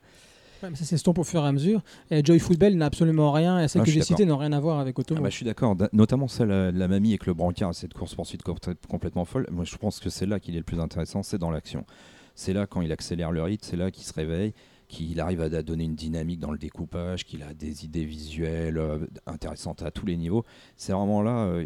[0.64, 1.82] Ouais, mais ça s'estompe au fur et à mesure.
[2.12, 4.80] Et Joyful Bell n'a absolument rien, et celles Ah, que j'ai n'ont rien à voir
[4.80, 5.22] avec Ah Otomo.
[5.22, 7.94] bah, je suis d'accord, Da- notamment celle euh, de la mamie avec le brancard, cette
[7.94, 8.56] course-poursuite com-
[8.90, 9.48] complètement folle.
[9.52, 11.86] Moi, je pense que c'est là qu'il est le plus intéressant, c'est dans l'action.
[12.36, 14.54] C'est là, quand il accélère le rythme, c'est là qu'il se réveille,
[14.88, 19.00] qu'il arrive à donner une dynamique dans le découpage, qu'il a des idées visuelles euh,
[19.26, 20.44] intéressantes à tous les niveaux.
[20.78, 21.66] C'est vraiment là, euh,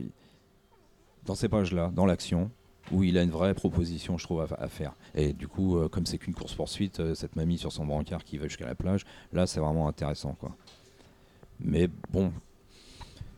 [1.25, 2.49] dans ces pages-là, dans l'action,
[2.91, 4.93] où il a une vraie proposition, je trouve, à, faire.
[5.15, 8.37] Et du coup, euh, comme c'est qu'une course-poursuite, euh, cette mamie sur son brancard qui
[8.37, 10.55] va jusqu'à la plage, là, c'est vraiment intéressant, quoi.
[11.59, 12.31] Mais bon,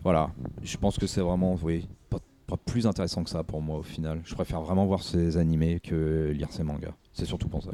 [0.04, 0.32] voilà,
[0.64, 2.20] je pense que c'est vraiment, oui, pas,
[2.66, 4.22] plus intéressant que ça pour moi au final.
[4.26, 6.94] Je préfère vraiment voir ces animés que lire ces mangas.
[7.14, 7.72] C'est surtout pour ça.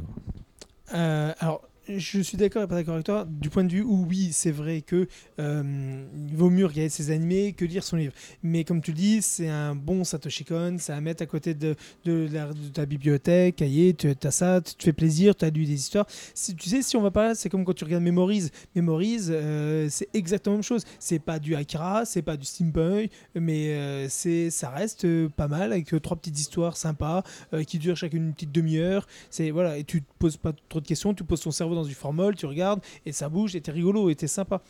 [0.93, 3.25] Euh, alors, je suis d'accord et pas d'accord avec toi.
[3.29, 5.07] Du point de vue où, oui, c'est vrai que
[5.39, 8.13] euh, vaut mieux regarder ses animés que lire son livre.
[8.43, 11.75] Mais comme tu dis, c'est un bon Satoshi Kon, c'est à mettre à côté de,
[12.05, 12.29] de,
[12.73, 16.07] ta bibliothèque, cahier, tu as ça, tu te fais plaisir, tu as lu des histoires.
[16.07, 18.49] Tu sais, si on va pas là, c'est comme quand tu regardes Memories.
[18.75, 20.83] Memories, euh, c'est exactement la même chose.
[20.99, 25.93] C'est pas du Akira, c'est pas du steampunk, mais euh, ça reste pas mal avec
[26.01, 27.23] trois petites histoires sympas
[27.65, 29.07] qui durent chacune une petite demi-heure.
[29.29, 31.87] C'est voilà, et tu te poses pas trop de questions, tu poses ton cerveau dans
[31.87, 34.61] du formol, tu regardes et ça bouge et t'es rigolo et t'es sympa.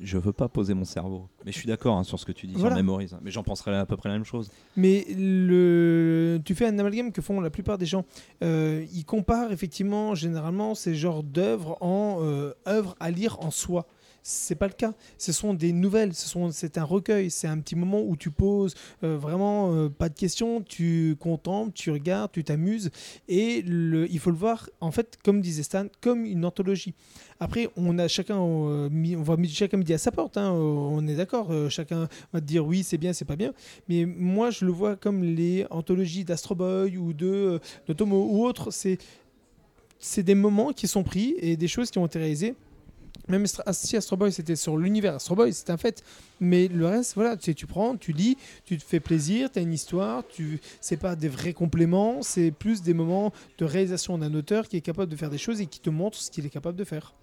[0.00, 1.28] Je veux pas poser mon cerveau.
[1.44, 2.70] Mais je suis d'accord hein, sur ce que tu dis Voilà.
[2.76, 3.10] sur Memories.
[3.12, 3.20] hein.
[3.22, 4.50] Mais j'en penserais à peu près la même chose.
[4.76, 8.04] Mais le, tu fais un amalgame que font la plupart des gens.
[8.42, 13.86] Euh, ils comparent effectivement généralement ces genres d'œuvres en euh, œuvres à lire en soi.
[14.26, 14.94] C'est pas le cas.
[15.18, 16.14] Ce sont des nouvelles.
[16.14, 17.30] Ce sont, c'est un recueil.
[17.30, 20.62] C'est un petit moment où tu poses euh, vraiment euh, pas de questions.
[20.62, 22.90] Tu contemples, tu regardes, tu t'amuses.
[23.28, 26.94] Et le, il faut le voir en fait, comme disait Stan, comme une anthologie.
[27.38, 30.38] Après, on a chacun, euh, on va chacun midi à sa porte.
[30.38, 31.52] hein, euh, on est d'accord.
[31.68, 33.52] chacun va te dire oui, c'est bien, c'est pas bien.
[33.90, 38.46] Mais moi, je le vois comme les anthologies d'Astro Boy ou de, de Tomo ou
[38.46, 38.70] autres.
[38.70, 38.96] C'est,
[39.98, 42.54] c'est des moments qui sont pris et des choses qui ont été réalisées.
[43.28, 46.02] Même Astra- si Astro Boy c'était sur l'univers Astro Boy, c'est un fait.
[46.40, 49.62] Mais le reste, voilà, tu, tu prends, tu lis, tu te fais plaisir, tu as
[49.62, 54.34] une histoire, tu c'est pas des vrais compléments, c'est plus des moments de réalisation d'un
[54.34, 56.50] auteur qui est capable de faire des choses et qui te montre ce qu'il est
[56.50, 57.14] capable de faire.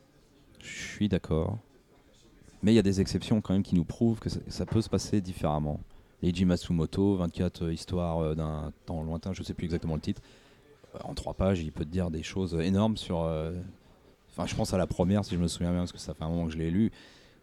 [0.60, 1.58] Je suis d'accord.
[2.64, 4.82] Mais il y a des exceptions quand même qui nous prouvent que ça, ça peut
[4.82, 5.80] se passer différemment.
[6.22, 10.22] Leiji Matsumoto, 24 euh, histoires euh, d'un temps lointain, je sais plus exactement le titre.
[10.96, 13.24] Euh, En trois pages, il peut te dire des choses énormes sur.
[14.42, 16.24] Enfin, je pense à la première, si je me souviens bien, parce que ça fait
[16.24, 16.92] un moment que je l'ai lu,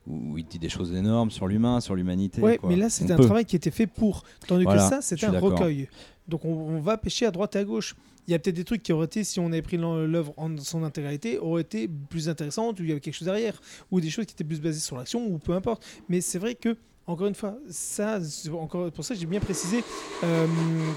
[0.06, 2.40] où il dit des choses énormes sur l'humain, sur l'humanité.
[2.40, 2.56] Quoi.
[2.64, 3.24] mais là, c'était On un peut.
[3.24, 4.24] travail qui était fait pour.
[4.46, 5.88] Tandis Voilà, que ça, suis un recueil.
[6.26, 7.94] Donc on, on va pêcher à droite et à gauche.
[8.26, 10.54] Il y a peut-être des trucs qui auraient été, si on avait pris l'œuvre en
[10.58, 13.58] son intégralité, auraient été plus intéressantes, où il y avait quelque chose derrière,
[13.90, 15.82] ou des choses qui étaient plus basées sur l'action, ou peu importe.
[16.10, 16.76] Mais c'est vrai que,
[17.08, 18.18] encore une fois, ça,
[18.52, 19.82] encore pour ça j'ai bien précisé,
[20.22, 20.46] euh,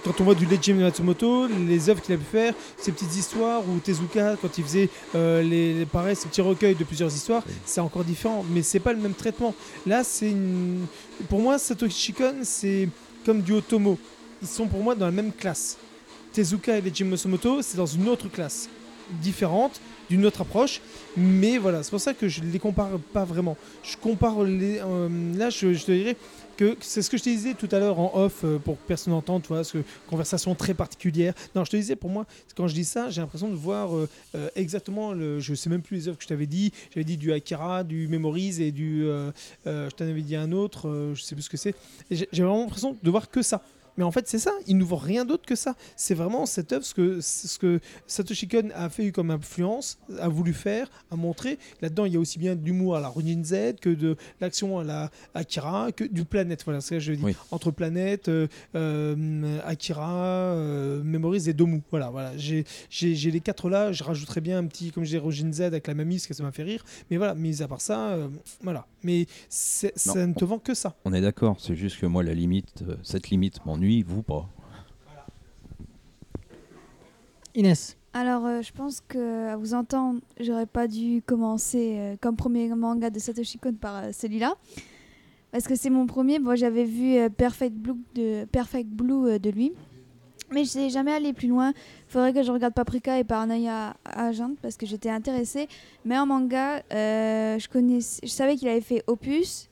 [0.03, 3.61] quand on voit du Leiji Matsumoto, les œuvres qu'il a pu faire, ces petites histoires,
[3.67, 7.43] ou Tezuka, quand il faisait euh, les, les- pareil, ces petits recueils de plusieurs histoires,
[7.65, 9.55] c'est encore différent, mais c'est pas le même traitement.
[9.87, 10.85] Là, c'est une...
[11.29, 12.89] Pour moi, Satoshi Kon, c'est
[13.25, 13.97] comme du Otomo.
[14.41, 15.77] Ils sont pour moi dans la même classe.
[16.33, 18.67] Tezuka et Leiji Matsumoto, c'est dans une autre classe,
[19.21, 20.81] différente, d'une autre approche.
[21.17, 23.57] Mais voilà, c'est pour ça que je les compare pas vraiment.
[23.83, 24.79] Je compare les.
[24.79, 26.15] euh, là, je, te dirais
[26.57, 28.87] que c'est ce que je te disais tout à l'heure en off euh, pour que
[28.87, 31.33] personne n'entende, tu vois, parce que conversation très particulière.
[31.55, 34.07] Non, je te disais, pour moi, quand je dis ça, j'ai l'impression de voir euh,
[34.55, 36.71] exactement, le, je sais même plus les œuvres que je t'avais dit.
[36.93, 39.05] J'avais dit du Akira, du Memories et du.
[39.65, 41.75] je t'en avais dit un autre, je sais plus ce que c'est.
[42.09, 43.61] J'ai vraiment l'impression de voir que ça.
[44.01, 44.51] Mais en fait, c'est ça.
[44.65, 45.75] Il nous vend rien d'autre que ça.
[45.95, 50.27] C'est vraiment cette œuvre, ce que, ce que Satoshi Kon a fait comme influence, a
[50.27, 51.59] voulu faire, a montré.
[51.83, 54.79] Là-dedans, il y a aussi bien de l'humour à la Ronin Z que de l'action
[54.79, 56.63] à la Akira, que du planète.
[56.65, 57.23] Voilà, c'est ce que je dis.
[57.23, 57.35] Oui.
[57.51, 61.83] Entre planète, euh, euh, Akira, euh, Memories et Domu.
[61.91, 62.35] Voilà, voilà.
[62.37, 63.91] J'ai j'ai- j'ai les quatre là.
[63.91, 66.33] Je rajouterais bien un petit, comme je dis, Ronin Z avec la mamie, parce que
[66.33, 66.83] ça m'a fait rire.
[67.11, 68.29] Mais voilà, mis à part ça, euh,
[68.63, 68.87] voilà.
[69.03, 70.95] Mais ça ne te vend que ça.
[71.05, 74.47] On est d'accord, c'est juste que moi, la limite, euh, cette limite m'ennuie, vous pas.
[77.55, 82.35] Inès, Alors, euh, je pense que à vous entendre, j'aurais pas dû commencer euh, comme
[82.35, 84.55] premier manga de Satoshi Kon par euh, celui-là.
[85.51, 86.39] Parce que c'est mon premier.
[86.39, 89.73] Moi, j'avais vu euh, Perfect Blue de, Perfect Blue euh, de lui.
[90.51, 91.73] Mais je n'ai jamais allé plus loin.
[92.07, 95.67] Faudrait que je regarde Paprika et Paranoia Agent parce que j'étais intéressée.
[96.03, 99.69] Mais en manga, euh, je savais qu'il avait fait Opus.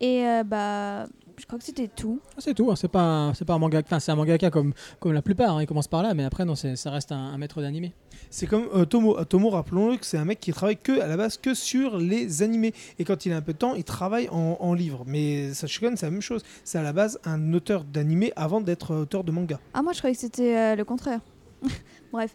[0.00, 1.06] Et euh, bah,
[1.38, 2.20] je crois que c'était tout.
[2.32, 4.50] Ah, C'est tout, hein, c'est pas, un- c'est pas un manga, enfin c'est un mangaka
[4.50, 7.16] comme, comme la plupart, hein, il commence par là, mais après non, ça reste un,
[7.16, 7.92] un maître d'animé.
[8.30, 9.18] C'est comme euh, Tomo.
[9.18, 11.98] Euh, Tomo, rappelons-le que c'est un mec qui travaille que à la base que sur
[11.98, 12.72] les animés.
[12.98, 15.04] Et quand il a un peu de temps, il travaille en, en livre.
[15.06, 16.42] Mais Sachikon, c'est la même chose.
[16.64, 19.58] C'est à la base un auteur d'animé avant d'être auteur de manga.
[19.74, 21.20] Ah, moi je croyais que c'était euh, le contraire.
[22.12, 22.32] Bref.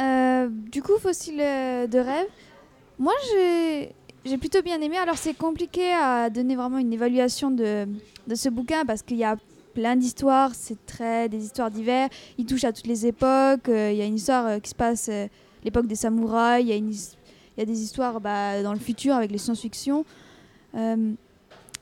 [0.00, 2.26] Euh, du coup, Fossile euh, de rêve,
[2.98, 3.92] moi j'ai.
[4.24, 4.98] J'ai plutôt bien aimé.
[4.98, 7.86] Alors c'est compliqué à donner vraiment une évaluation de,
[8.26, 9.36] de ce bouquin parce qu'il y a
[9.74, 12.10] plein d'histoires, c'est très des histoires diverses.
[12.36, 13.68] Il touche à toutes les époques.
[13.68, 15.28] euh, Il y a une histoire euh, qui se passe euh,
[15.64, 16.66] l'époque des samouraïs.
[16.66, 20.04] Il y y a des histoires bah, dans le futur avec les science-fiction.
[20.74, 21.12] Euh,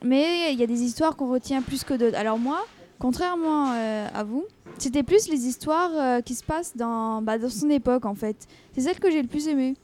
[0.03, 2.17] mais il y a des histoires qu'on retient plus que d'autres.
[2.17, 2.63] Alors moi,
[2.99, 4.45] contrairement à vous,
[4.77, 8.47] c'était plus les histoires qui se passent dans, bah, dans son époque en fait.
[8.75, 9.75] C'est celle que j'ai le plus aimée.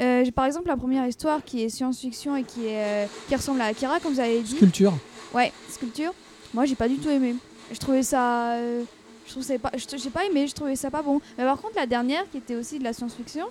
[0.00, 3.34] Euh, j'ai par exemple la première histoire qui est science-fiction et qui, est, euh, qui
[3.36, 4.56] ressemble à Akira, comme vous avez dit.
[4.56, 4.94] Sculpture,
[5.34, 6.12] Ouais, sculpture.
[6.54, 7.34] Moi, j'ai pas du tout aimé.
[7.70, 8.52] Je trouvais ça.
[8.54, 8.82] euh,
[9.26, 9.70] je trouvais pas.
[9.76, 11.20] J'ai pas aimé, je trouvais ça pas bon.
[11.38, 13.46] Mais par contre, la dernière, qui était aussi de la science-fiction,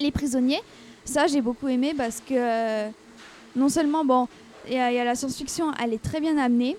[0.00, 0.60] Les prisonniers,
[1.04, 2.88] ça, j'ai beaucoup aimé parce que.
[3.54, 4.26] non seulement, bon,
[4.68, 6.76] il y, a il y a la science-fiction, elle est très bien amenée.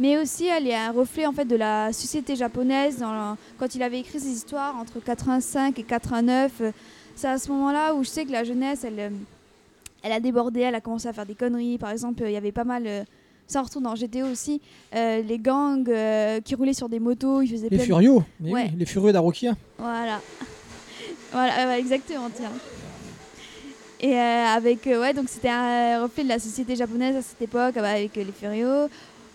[0.00, 2.98] Mais aussi, elle est un reflet en fait de la société japonaise.
[2.98, 6.72] Dans, quand il avait écrit ses histoires entre 85 et 89, euh,
[7.16, 9.10] c'est à ce moment-là où je sais que la jeunesse, elle, euh,
[10.02, 11.78] elle a débordé, elle a commencé à faire des conneries.
[11.78, 13.04] Par exemple, il y avait pas mal, euh,
[13.46, 14.60] ça on retrouve dans GTO aussi,
[14.94, 18.12] euh, les gangs euh, qui roulaient sur des motos, ils faisaient les plein de- furieux,
[18.14, 18.24] Ouais.
[18.40, 19.54] oui, les furieux d'Arokia.
[19.78, 20.20] Voilà.
[21.32, 22.50] voilà, ouais, exactement, tiens.
[24.00, 27.40] Et euh, avec, euh, ouais, donc c'était un reflet de la société japonaise à cette
[27.40, 28.88] époque, euh, avec euh, les furieux,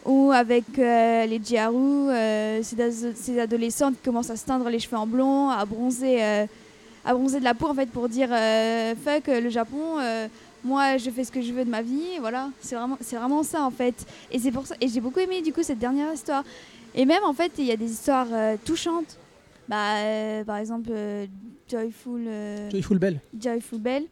[0.06, 4.98] ou avec euh, les jiaru, euh, ces, adolescentes qui commencent à se teindre les cheveux
[4.98, 6.46] en blond, à bronzer, euh,
[7.06, 10.28] à bronzer de la peau en fait pour dire euh, fuck euh, le Japon, euh,
[10.64, 13.44] moi je fais ce que je veux de ma vie, voilà, c'est vraiment, c'est vraiment
[13.44, 14.06] ça en fait.
[14.32, 16.44] Et c'est pour ça, et j'ai beaucoup aimé du coup cette dernière histoire.
[16.96, 19.18] Et même en fait, il y a des histoires euh, touchantes.
[19.68, 21.28] Bah, euh, par exemple, euh,
[21.70, 22.28] Joyful,
[22.72, 23.20] Joyful Bell.
[23.40, 24.04] Joyful Bell.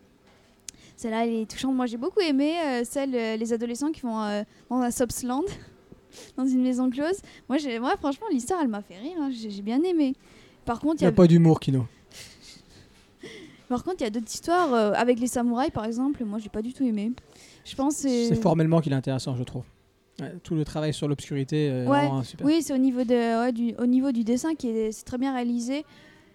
[0.96, 1.76] Celle-là, elle est touchante.
[1.76, 5.44] Moi, j'ai beaucoup aimé celle, les adolescents qui vont dans un Sobsland,
[6.38, 7.18] dans une maison close.
[7.50, 9.18] Moi, j'ai- moi franchement, l'histoire, elle m'a fait rire.
[9.20, 9.30] hein.
[9.32, 10.16] J'ai bien aimé.
[10.66, 11.86] Par contre, Il y n'y a a, pas d'humour, Kino.
[13.70, 16.24] Par contre, il y a d'autres histoires euh, avec les samouraïs, par exemple.
[16.26, 17.12] Moi, j'ai pas du tout aimé.
[17.66, 18.34] Je pense c'est.
[18.36, 19.64] Formellement qu'il est intéressant, je trouve.
[20.20, 22.48] Ouais, tout le travail sur l'obscurité, euh, Ouais, vraiment super.
[22.48, 25.18] Oui, c'est au niveau de, ouais, du, au niveau du dessin qui est, c'est très
[25.20, 25.86] bien réalisé.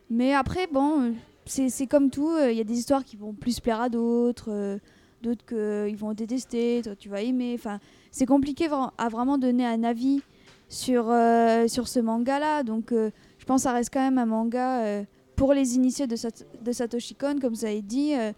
[0.08, 1.10] Mais après, bon, euh,
[1.46, 2.30] c'est, c'est comme tout.
[2.30, 4.78] euh, Il y a des histoires qui vont plus plaire à d'autres,
[5.22, 7.54] d'autres qu'ils vont détester, toi tu vas aimer.
[7.58, 7.80] Enfin,
[8.12, 8.68] c'est compliqué
[8.98, 10.20] à vraiment donner un avis
[10.68, 12.62] sur, euh, sur ce manga-là.
[12.62, 15.02] Donc, je pense que ça reste quand même un manga
[15.36, 18.14] pour les initiés de, Sat- Satoshi Kon, comme ça est dit.
[18.14, 18.32] euh,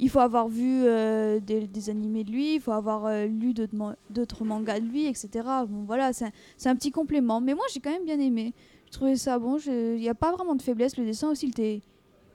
[0.00, 3.74] il faut avoir vu euh, des, animés de lui, il faut avoir euh, lu d'autres,
[3.74, 5.28] man- d'autres mangas de lui, etc.
[5.68, 6.26] Bon, voilà, c'est
[6.68, 7.40] un- petit complément.
[7.40, 8.54] Mais moi, j'ai quand même bien aimé.
[8.86, 9.58] Je trouvais ça bon.
[9.66, 10.96] Il n'y a pas vraiment de faiblesse.
[10.96, 11.50] Le dessin aussi, il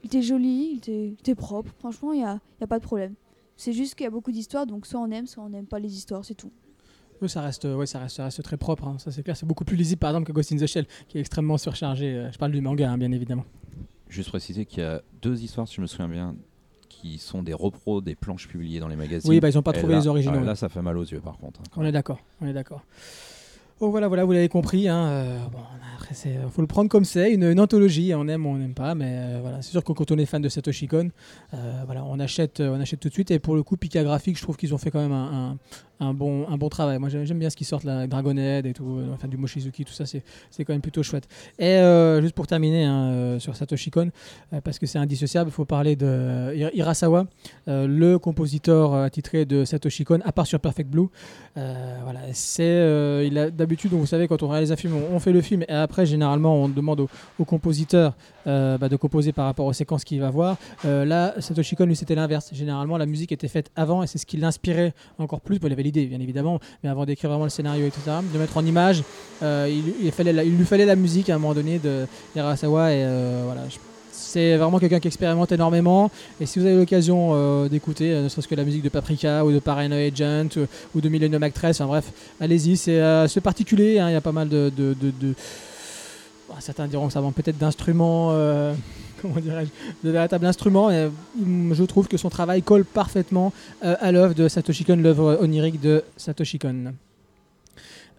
[0.05, 1.71] était, joli, il était, propre.
[1.79, 3.13] Franchement, il n'y a, pas de problème.
[3.55, 5.79] C'est juste qu'il y a beaucoup d'histoires, donc soit on aime, soit on n'aime pas
[5.79, 6.51] les histoires, c'est tout.
[7.21, 8.85] Oui, ça reste, ouais, ça reste, très propre.
[8.87, 9.37] hein, Ça c'est clair.
[9.37, 12.27] C'est beaucoup plus lisible, par exemple, que Ghost in the Shell, qui est extrêmement surchargé.
[12.29, 13.45] Je parle du manga, hein, bien évidemment.
[14.13, 16.35] Juste préciser qu'il y a deux histoires, si je me souviens bien,
[16.87, 19.29] qui sont des repros des planches publiées dans les magazines.
[19.29, 20.39] Oui, bah ils ont pas trouvé là- les originaux.
[20.39, 21.59] ouais, là, ça fait mal aux yeux, par contre.
[21.61, 22.83] hein, On est d'accord, on est d'accord.
[23.79, 24.87] Oh voilà, voilà, vous l'avez compris.
[24.87, 25.57] Hein, euh, bon,
[25.95, 28.13] après, c'est, faut le prendre comme c'est, une, une anthologie.
[28.15, 30.25] On aime, ou on n'aime pas, mais euh, voilà, c'est sûr que quand on est
[30.27, 31.09] fan de Satoshi Kon,
[31.53, 33.31] euh, voilà, on achète, on achète tout de suite.
[33.31, 35.57] Et pour le coup, Pika Graphique, je trouve qu'ils ont fait quand même un, un-
[36.03, 36.99] un bon, un bon travail.
[36.99, 39.93] Moi, j'aime, bien ce qu'ils sortent, la Dragonhead et tout, euh, enfin du Mochizuki, tout
[39.93, 40.23] ça, c'est,
[40.63, 41.27] quand même plutôt chouette.
[41.59, 44.11] Et euh, juste pour terminer hein, euh, sur Satoshi Kon,
[44.63, 50.19] parce que c'est indissociable, il faut parler de euh, le compositeur attitré de Satoshi Kon,
[50.25, 51.07] à part sur Perfect Blue.
[51.55, 55.63] Voilà, c'est il d'habitude, vous savez, quand on réalise un film, on, fait le film
[55.67, 57.01] et après généralement on demande
[57.39, 60.57] au, compositeur bah, de composer par rapport aux séquences qu'il va voir.
[60.83, 62.49] Là, Satoshi Kon lui c'était l'inverse.
[62.53, 65.59] Généralement, la musique était faite avant et c'est ce qui l'inspirait encore plus.
[65.59, 68.37] Bon, il avait bien évidemment, mais avant d'écrire vraiment le scénario et tout ça, de
[68.39, 69.03] mettre en image,
[69.41, 72.05] euh, il, il fallait la- il lui fallait la musique à un moment donné de
[72.35, 73.61] Hirasawa et euh, voilà.
[74.11, 76.11] c'est vraiment quelqu'un qui expérimente énormément.
[76.41, 79.51] Et si vous avez l'occasion euh, d'écouter, ne serait-ce que la musique de Paprika ou
[79.51, 80.49] de Paranoia Agent
[80.95, 82.05] ou, de Millennium Actress, enfin bref,
[82.41, 83.99] allez-y, c'est particulier.
[83.99, 84.71] hein, Il y a pas mal de.
[86.49, 88.31] Bon, certains diront que ça manque peut-être d'instruments.
[89.23, 89.69] Comment dirais-je
[90.05, 90.91] De véritables instruments.
[90.91, 91.09] Et,
[91.41, 93.51] hum, je trouve que son travail colle parfaitement
[93.83, 96.93] euh, à l'œuvre de Satoshi Kon, l'œuvre onirique de Satoshi Kon.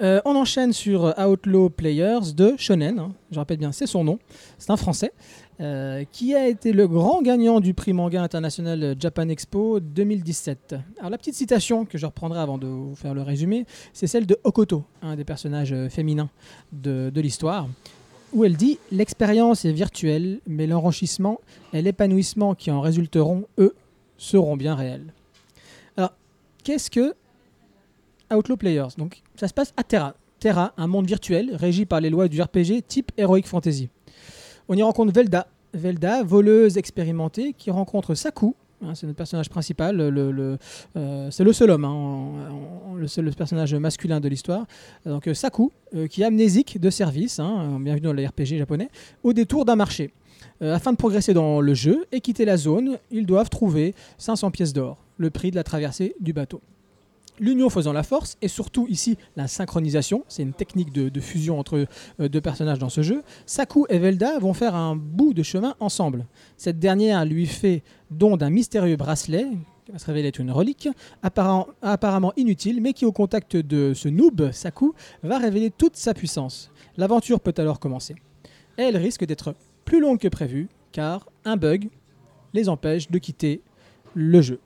[0.01, 2.99] Euh, on enchaîne sur Outlaw Players de Shonen.
[2.99, 3.13] hein.
[3.31, 4.19] je rappelle bien, c'est son nom.
[4.59, 5.13] C'est un français.
[5.61, 10.75] euh, qui a été le grand gagnant du prix manga international Japan Expo 2017.
[10.99, 14.27] Alors la petite citation que je reprendrai avant de vous faire le résumé, c'est celle
[14.27, 16.29] de Okoto, un des personnages féminins
[16.73, 17.69] de, de l'histoire,
[18.35, 21.41] où elle dit L'expérience est virtuelle, mais l'enrichissement
[21.73, 23.75] et l'épanouissement qui en résulteront, eux,
[24.19, 25.13] seront bien réels.
[25.97, 26.13] Alors,
[26.63, 27.15] qu'est-ce que
[28.33, 28.89] Outlaw Players?
[28.99, 30.15] Donc, ça se passe à Terra.
[30.41, 33.89] Terra, un monde virtuel régi par les lois du RPG type Heroic Fantasy.
[34.69, 40.01] On y rencontre Velda, Velda, voleuse expérimentée, qui rencontre Saku, hein, c'est notre personnage principal,
[40.01, 40.57] euh,
[41.31, 44.67] c'est le seul homme, hein, le seul personnage masculin de l'histoire.
[45.07, 48.89] Donc euh, Saku, euh, qui est amnésique de service, hein, bienvenue dans le RPG japonais,
[49.23, 50.11] au détour d'un marché.
[50.61, 54.73] Afin de progresser dans le jeu et quitter la zone, ils doivent trouver 500 pièces
[54.73, 56.61] d'or, le prix de la traversée du bateau.
[57.41, 61.87] L'union faisant la force, et surtout ici la synchronisation, c'est une technique de, fusion entre
[62.21, 65.75] euh, deux personnages dans ce jeu, Saku et Velda vont faire un bout de chemin
[65.81, 66.27] ensemble.
[66.57, 69.47] Cette dernière lui fait don d'un mystérieux bracelet,
[69.85, 70.89] qui va se révéler être une relique,
[71.23, 74.95] apparemment inutile, mais qui au contact de ce noob, Saku,
[75.25, 76.71] va révéler toute sa puissance.
[76.97, 78.15] L'aventure peut alors commencer.
[78.77, 81.89] Elle risque d'être plus longue que prévu, car un bug
[82.53, 83.61] les empêche de quitter
[84.15, 84.61] le jeu.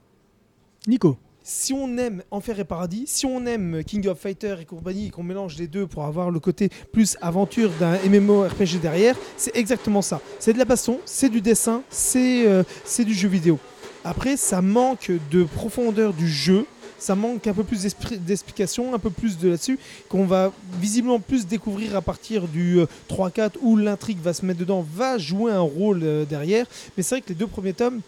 [0.87, 1.17] Nico
[1.49, 5.23] si on aime Enfer et Paradis, si on aime King of Fighters et compagnie, qu'on
[5.23, 10.21] mélange les deux pour avoir le côté plus aventure d'un MMORPG derrière, c'est exactement ça.
[10.39, 12.63] C'est de la baston, c'est du dessin, c'est euh,
[12.99, 13.59] du jeu vidéo.
[14.05, 16.67] Après, ça manque de profondeur du jeu,
[16.99, 17.87] ça manque un peu plus
[18.21, 19.79] d'explication, un peu plus de là-dessus,
[20.11, 24.61] qu'on va visiblement plus découvrir à partir du euh, 3-4 où l'intrigue va se mettre
[24.61, 26.67] dedans, va jouer un rôle euh, derrière.
[26.97, 28.03] Mais c'est vrai que les deux premiers tomes,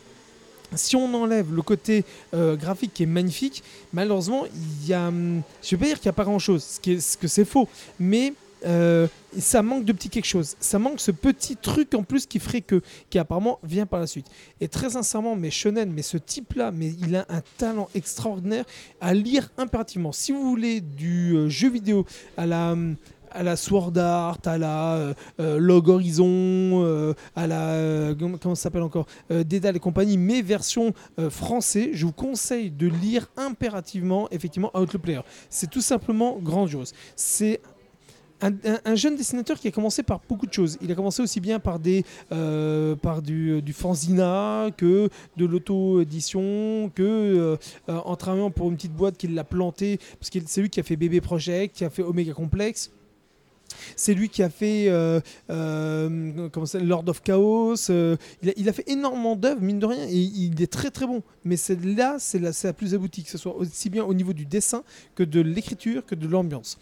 [0.74, 4.44] si on enlève le côté euh, graphique qui est magnifique, malheureusement,
[4.82, 6.92] il y a, hum, je vais pas dire qu'il n'y a pas grand-chose, ce, qui
[6.92, 7.68] est- ce que c'est faux,
[7.98, 8.32] mais
[8.66, 9.06] euh,
[9.38, 10.54] ça manque de petit quelque chose.
[10.60, 14.06] Ça manque ce petit truc en plus qui ferait que, qui apparemment vient par la
[14.06, 14.26] suite.
[14.60, 18.66] Et très sincèrement, mais Shonen, mais ce type-là, mais il a un talent extraordinaire
[19.00, 20.12] à lire impérativement.
[20.12, 22.04] Si vous voulez du euh, jeu vidéo
[22.36, 22.96] à la hum,
[23.32, 26.26] à la Sword Art, à la euh, euh, Log Horizon,
[26.84, 30.92] euh, à la comment ça s'appelle encore, Dédale et compagnie, mais version
[31.30, 35.20] français, je vous conseille de lire impérativement effectivement Outlaw Player.
[35.48, 36.92] C'est tout simplement grandiose.
[37.16, 37.60] C'est
[38.42, 40.78] un, un- un jeune dessinateur qui a commencé par beaucoup de choses.
[40.80, 42.04] Il a commencé aussi bien par, des,
[43.02, 47.58] par du, fanzina que de l'auto-édition, que
[47.88, 50.82] en travaillant pour une petite boîte qu'il l'a plantée, parce que c'est lui qui a
[50.82, 52.90] fait Bébé Project, qui a fait Omega Complex.
[53.96, 55.20] C'est lui qui a fait euh,
[55.50, 57.90] euh, Lord of Chaos.
[57.90, 58.16] euh,
[58.56, 61.22] il, a, fait énormément d'œuvres, mine de rien, et il est très très bon.
[61.44, 64.32] Mais c'est là, c'est la, la plus aboutie, que ce soit aussi bien au niveau
[64.32, 64.82] du dessin
[65.14, 66.78] que de l'écriture, que de l'ambiance.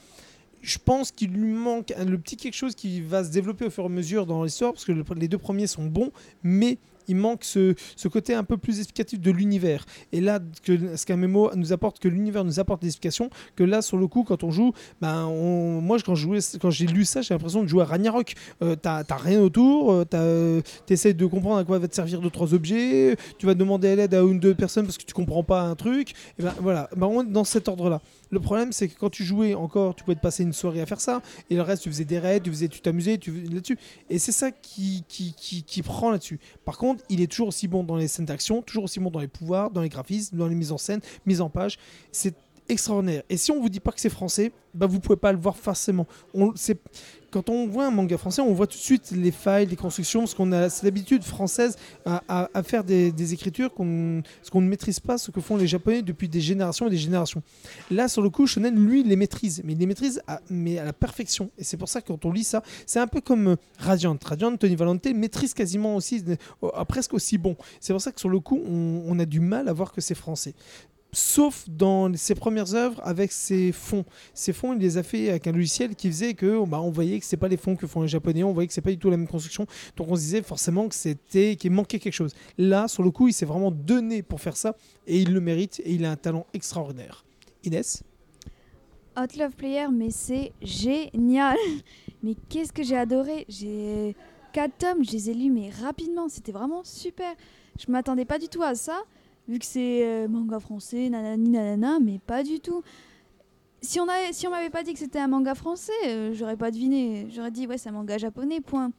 [0.61, 3.85] Je pense qu'il lui manque le petit quelque chose qui va se développer au fur
[3.85, 6.11] et à mesure dans l'histoire, parce que le- les deux premiers sont bons,
[6.43, 7.75] mais il manque ce,
[8.09, 9.85] côté un peu plus explicatif de l'univers.
[10.13, 13.83] Et là, ce qu'un mémo nous apporte, que l'univers nous apporte des explications, que là,
[13.83, 15.31] sur le coup, quand on joue, ben,
[15.81, 18.35] moi, quand, j'ai lu ça, j'ai l'impression de jouer à Ragnarok.
[18.63, 23.17] Euh, t'as, rien autour, euh, de comprendre à quoi va te servir deux, trois objets,
[23.39, 26.13] tu vas demander l'aide à une deux personnes parce que tu comprends pas un truc.
[26.39, 28.01] Et ben voilà, ben, on est dans cet ordre-là.
[28.31, 30.87] Le problème, c'est que quand tu jouais encore, tu pouvais te passer une soirée à
[30.87, 33.79] faire ça, et le reste, tu faisais des raids, tu faisais, tu t'amusais, tu là-dessus.
[34.11, 36.39] Et c'est ça qui, qui, qui, qui prend là-dessus.
[36.65, 39.21] Par contre, il est toujours aussi bon dans les scènes d'action, toujours aussi bon dans
[39.21, 41.79] les pouvoirs, dans les graphismes, dans les mises en scène, mise en page.
[42.13, 42.35] C'est
[42.69, 43.23] extraordinaire.
[43.29, 45.57] Et si on vous dit pas que c'est français, bah vous pouvez pas le voir
[45.57, 46.07] forcément.
[46.35, 46.79] On, c'est,
[47.31, 50.21] quand on voit un manga français, on voit tout de suite les failles, les constructions,
[50.21, 51.77] parce qu'on a cette habitude française
[52.07, 56.03] à, faire des, écritures qu'on, ce qu'on ne maîtrise pas, ce que font les Japonais
[56.03, 57.43] depuis des générations et des générations.
[57.91, 60.85] Là, sur le coup, Shonen, lui, les maîtrise, mais il les maîtrise à, mais à
[60.85, 61.51] la perfection.
[61.59, 64.17] Et c'est pour ça que quand on lit ça, c'est un peu comme euh, Radiant.
[64.25, 67.57] Radiant, Tony Valente maîtrise quasiment aussi, euh, presque aussi bon.
[67.81, 70.15] C'est pour ça que sur le coup, on a du mal à voir que c'est
[70.15, 70.55] français.
[71.13, 74.05] Sauf dans ses premières œuvres avec ses fonds.
[74.35, 77.19] Ces fonds, il les a fait avec un logiciel qui faisait que bah, on voyait
[77.19, 78.99] que c'est pas les fonds que font les japonais, on voyait que c'est pas du
[78.99, 79.67] tout la même construction.
[79.97, 82.35] Donc on se disait forcément que c'était qu'il manquait quelque chose.
[82.59, 84.77] Là, sur le coup, il s'est vraiment donné pour faire ça
[85.07, 87.25] et il le mérite et il a un talent extraordinaire.
[87.65, 88.03] Inès?
[89.19, 91.57] Outlaw Player, mais c'est génial.
[92.23, 93.47] Mais qu'est-ce que j'ai adoré.
[93.49, 94.17] J'ai
[94.53, 96.29] quatre tomes, je les ai lus mais rapidement.
[96.29, 97.33] C'était vraiment super.
[97.79, 99.01] Je m'attendais pas du tout à ça,
[99.49, 102.83] vu que c'est euh, manga français, nanani nanana, mais pas du tout.
[103.81, 106.57] Si on avait, si on m'avait pas dit que c'était un manga français, euh, j'aurais
[106.57, 107.29] pas deviné.
[107.31, 108.91] J'aurais dit ouais c'est un manga japonais, point.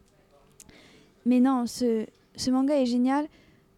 [1.26, 2.06] Mais non, ce,
[2.36, 3.28] ce manga est génial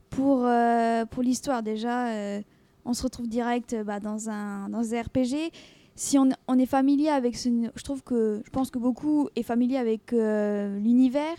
[0.09, 2.09] pour, euh, pour l'histoire déjà.
[2.09, 2.41] euh,
[2.85, 5.51] on se retrouve direct bah, dans, un, dans un RPG.
[5.95, 7.49] si on, on est familier avec ce.
[7.75, 8.41] Je trouve que.
[8.45, 11.35] Je pense que beaucoup est familier avec l'univers.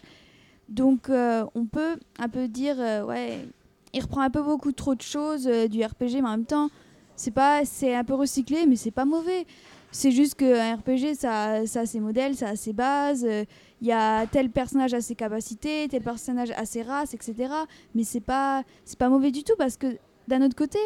[0.68, 2.76] Donc, on peut un peu dire.
[3.06, 3.46] ouais,
[3.92, 6.70] il reprend un peu beaucoup trop de choses euh, du RPG, mais en même temps,
[7.16, 9.46] c'est pas c'est un peu recyclé, mais c'est pas mauvais.
[9.90, 13.26] C'est juste qu'un RPG, ça, ça a ses modèles, ça a ses bases.
[13.28, 13.44] euh,
[13.82, 17.52] Il y a tel personnage à ses capacités, tel personnage à ses races, etc.
[17.94, 19.98] Mais c'est pas, c'est pas mauvais du tout parce que
[20.28, 20.78] d'un autre côté,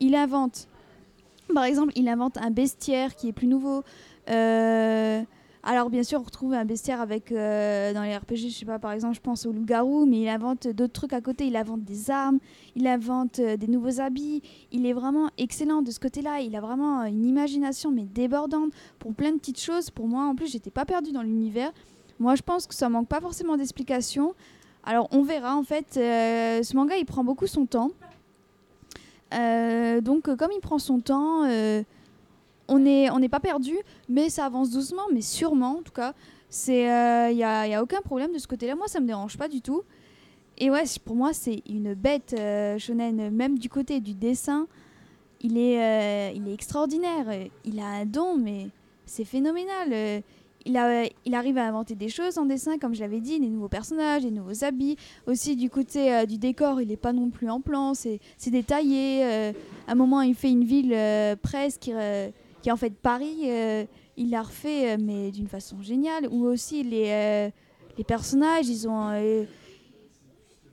[0.00, 0.66] il invente.
[1.54, 3.84] Par exemple, il invente un bestiaire qui est plus nouveau.
[4.28, 5.22] Euh,
[5.62, 8.78] alors bien sûr, on retrouve un bestiaire avec euh, dans les RPG, je sais pas,
[8.78, 11.46] par exemple, je pense au loup-garou, mais il invente d'autres trucs à côté.
[11.46, 12.38] Il invente des armes,
[12.76, 14.42] il invente euh, des nouveaux habits.
[14.72, 16.40] Il est vraiment excellent de ce côté-là.
[16.40, 19.90] Il a vraiment une imagination mais débordante pour plein de petites choses.
[19.90, 21.72] Pour moi, en plus, j'étais pas perdue dans l'univers.
[22.18, 24.34] Moi, je pense que ça manque pas forcément d'explications.
[24.84, 25.56] Alors, on verra.
[25.56, 27.90] En fait, euh, ce manga, il prend beaucoup son temps.
[29.34, 31.82] Euh, donc, euh, comme il prend son temps, euh,
[32.70, 33.76] on n'est on pas perdu,
[34.08, 36.14] mais ça avance doucement, mais sûrement, en tout cas.
[36.66, 38.74] Il n'y a, y a aucun problème de ce côté-là.
[38.74, 39.82] Moi, ça me dérange pas du tout.
[40.58, 44.66] Et ouais, pour moi, c'est une bête euh, shonen, même du côté du dessin.
[45.40, 47.26] Il est, euh, il est extraordinaire.
[47.28, 48.68] Euh, Il a un don, mais
[49.06, 49.88] c'est phénoménal.
[49.92, 50.20] Euh,
[50.66, 53.48] Il, a, il arrive à inventer des choses en dessin, comme je l'avais dit, des
[53.48, 54.96] nouveaux personnages, des nouveaux habits.
[55.26, 58.20] Aussi, du côté euh, du décor, il n'est pas non plus en plan, c'est
[58.50, 59.24] détaillé.
[59.24, 59.52] Euh,
[59.88, 62.28] à un moment, il fait une ville euh, presque euh,
[62.62, 63.42] qui en fait Paris.
[63.44, 63.84] euh,
[64.16, 66.28] il l'a refait, euh, mais d'une façon géniale.
[66.30, 67.50] Ou aussi, les, euh,
[68.06, 69.46] personnages, ils ont.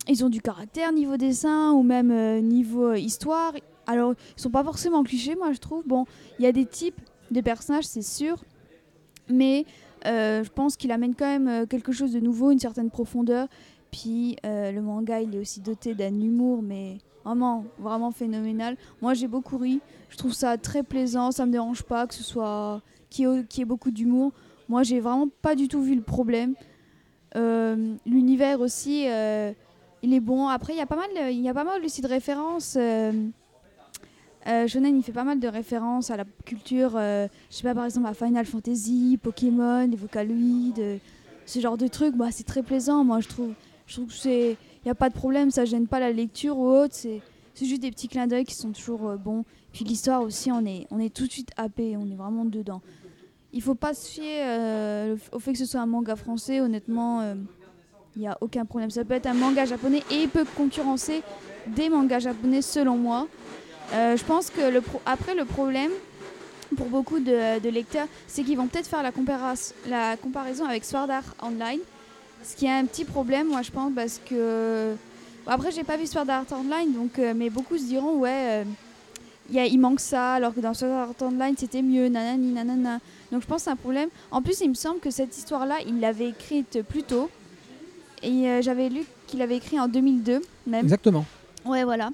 [0.08, 3.54] ils ont du caractère niveau dessin ou même niveau histoire.
[3.86, 5.86] Alors, ils sont pas forcément clichés, moi je trouve.
[5.86, 6.06] Bon,
[6.40, 7.00] il y a des types
[7.32, 8.46] de personnages, c'est sûr,
[9.28, 9.66] mais
[10.06, 13.50] je pense qu'il amène quand même quelque chose de nouveau, une certaine profondeur.
[13.92, 18.78] Puis le manga, il est aussi doté d'un humour, mais vraiment, vraiment phénoménal.
[19.02, 19.82] Moi, j'ai beaucoup ri.
[20.10, 21.32] Je trouve ça très plaisant.
[21.32, 24.32] Ça me dérange pas que ce soit qui ait, qui ait beaucoup d'humour.
[24.70, 26.54] Moi, j'ai vraiment pas du tout vu le problème.
[27.36, 29.52] Euh, L'univers aussi, euh,
[30.02, 30.48] il est bon.
[30.48, 32.76] Après, il y a pas mal, il y a pas mal aussi de références.
[32.78, 33.12] euh,
[34.48, 37.76] euh, Shonen, il fait pas mal de références à la culture, euh, je sais pas,
[37.76, 39.98] par exemple à Final Fantasy, Pokémon, les
[41.46, 42.16] ce genre de trucs.
[42.16, 43.54] Bah, c'est très plaisant, moi, je trouve.
[43.88, 44.58] Je trouve que c'est.
[44.86, 46.96] N'y a pas de problème, ça gêne pas la lecture ou autre.
[46.96, 47.22] C'est
[47.66, 49.44] juste des petits clins d'œil qui sont toujours bons.
[49.78, 52.82] Puis l'histoire aussi, on est, on est tout de suite happé, on est vraiment dedans.
[53.54, 57.22] Il faut pas se fier euh, au fait que ce soit un manga français, honnêtement,
[57.22, 57.36] euh,
[58.16, 58.90] il n'y a aucun problème.
[58.90, 61.22] Ça peut être un manga japonais et il peut concurrencer
[61.68, 63.28] des mangas japonais selon moi.
[63.94, 65.92] Euh, je pense que le pro- après le problème
[66.76, 71.12] pour beaucoup de, lecteurs, c'est qu'ils vont peut-être faire la, compara- la comparaison avec Sword
[71.12, 71.82] Art Online,
[72.44, 74.96] ce qui est un petit problème, moi je pense, parce que
[75.46, 78.64] bon, après j'ai pas vu Sword Art Online, donc euh, mais beaucoup se diront ouais,
[78.64, 78.64] euh,
[79.52, 83.00] y a- il manque ça, alors que dans Sword Art Online c'était mieux, nanani nanana.
[83.32, 84.10] Donc je pense que c'est un problème.
[84.32, 87.30] En plus, il me semble que cette histoire-là, il l'avait écrite plus tôt,
[88.24, 90.84] et euh, j'avais lu qu'il avait écrit en 2002 même.
[90.84, 91.26] Exactement.
[91.66, 92.10] Ouais, voilà.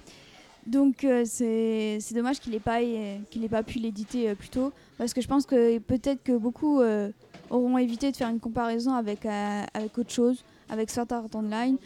[0.66, 4.36] Donc euh, c'est c'est dommage qu'il n'ait pas, euh, qu'il ait pas pu l'éditer euh,
[4.36, 7.10] plus tôt, parce que je pense que peut-être que beaucoup euh,
[7.50, 11.78] auront évité de faire une comparaison avec, euh, avec autre chose, avec Sword Art Online.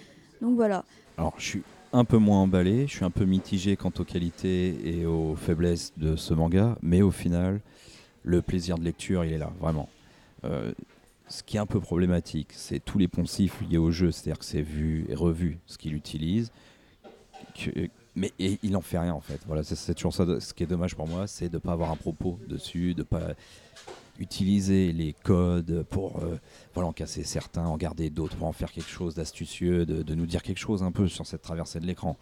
[0.42, 0.84] Donc voilà.
[1.18, 1.64] Alors, je suis
[1.98, 5.94] un peu moins emballé, je suis un peu mitigé quant aux qualités et aux faiblesses
[5.98, 7.60] de ce manga, mais au final,
[8.24, 9.90] le plaisir de lecture, il est là, vraiment.
[10.44, 10.72] Euh,
[11.28, 14.46] ce qui est un peu problématique, c'est tous les poncifs liés au jeu, c'est-à-dire que
[14.46, 16.52] c'est vu et revu ce qu'il utilise,
[18.16, 19.40] mais il en fait rien en fait.
[19.48, 20.26] Voilà, c'est- toujours ça.
[20.40, 23.04] Ce qui est dommage pour moi, c'est de ne pas avoir un propos dessus, de
[23.04, 23.34] pas
[24.20, 26.40] utiliser les codes pour euh,
[26.74, 30.26] voilà, en casser certains, en garder d'autres pour en faire quelque chose d'astucieux, de, nous
[30.26, 32.18] dire quelque chose un peu sur cette traversée de l'écran.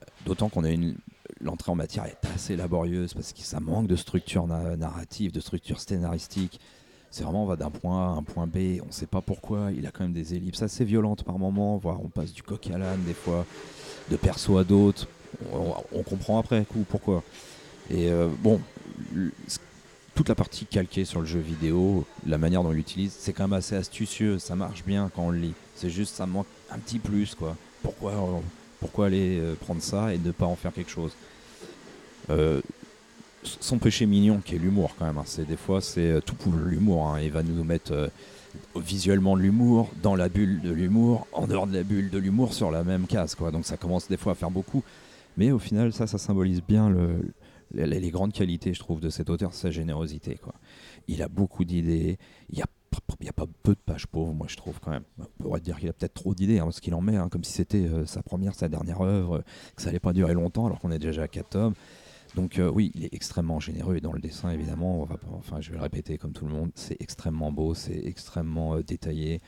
[0.00, 0.96] Euh, D'autant qu'on a une
[1.40, 5.40] l'entrée en matière est assez laborieuse parce que ça manque de structure na- narrative, de
[5.40, 6.60] structure scénaristique.
[7.10, 9.70] C'est vraiment on va d'un point A à un point B, on sait pas pourquoi.
[9.76, 12.68] Il a quand même des ellipses assez violentes par moment, voire on passe du coq
[12.72, 13.46] à l'âne des fois,
[14.10, 15.06] de perso à d'autres.
[15.52, 17.22] On, comprend après coup pourquoi.
[17.90, 18.60] Et euh, bon,
[20.14, 23.44] toute la partie calquée sur le jeu vidéo, la manière dont on l'utilise, c'est quand
[23.44, 25.54] même assez astucieux, ça marche bien quand on le lit.
[25.74, 27.56] C'est juste ça manque un petit plus quoi.
[27.82, 28.38] Pourquoi, euh,
[28.80, 31.12] pourquoi aller euh, prendre ça et ne pas en faire quelque chose?
[32.30, 32.60] Euh,
[33.60, 35.18] Son péché mignon qui est l'humour quand même.
[35.18, 35.24] hein.
[35.26, 37.08] C'est des fois c'est tout pour l'humour.
[37.08, 37.20] hein.
[37.20, 38.10] Il va nous mettre
[38.76, 42.70] visuellement l'humour, dans la bulle de l'humour, en dehors de la bulle de l'humour sur
[42.70, 43.50] la même case quoi.
[43.50, 44.82] Donc ça commence des fois à faire beaucoup.
[45.36, 47.16] Mais au final ça ça symbolise bien le,
[47.74, 50.36] les, les grandes qualités, je trouve, de cet auteur, sa générosité.
[50.36, 50.54] Quoi.
[51.08, 52.18] Il a beaucoup d'idées.
[52.50, 54.80] Il n'y a, p- il y a pas peu de pages pauvres, moi, je trouve,
[54.80, 55.04] quand même.
[55.18, 57.44] On pourrait dire qu'il a peut-être trop d'idées, hein, parce qu'il en met, hein, comme
[57.44, 59.42] si c'était euh, sa première, sa dernière œuvre,
[59.76, 61.74] que ça allait pas durer longtemps, alors qu'on est déjà à 4 tomes.
[62.34, 65.60] Donc euh, oui, il est extrêmement généreux et dans le dessin évidemment, on va enfin
[65.60, 69.40] je vais le répéter comme tout le monde, c'est extrêmement beau, c'est extrêmement euh, détaillé.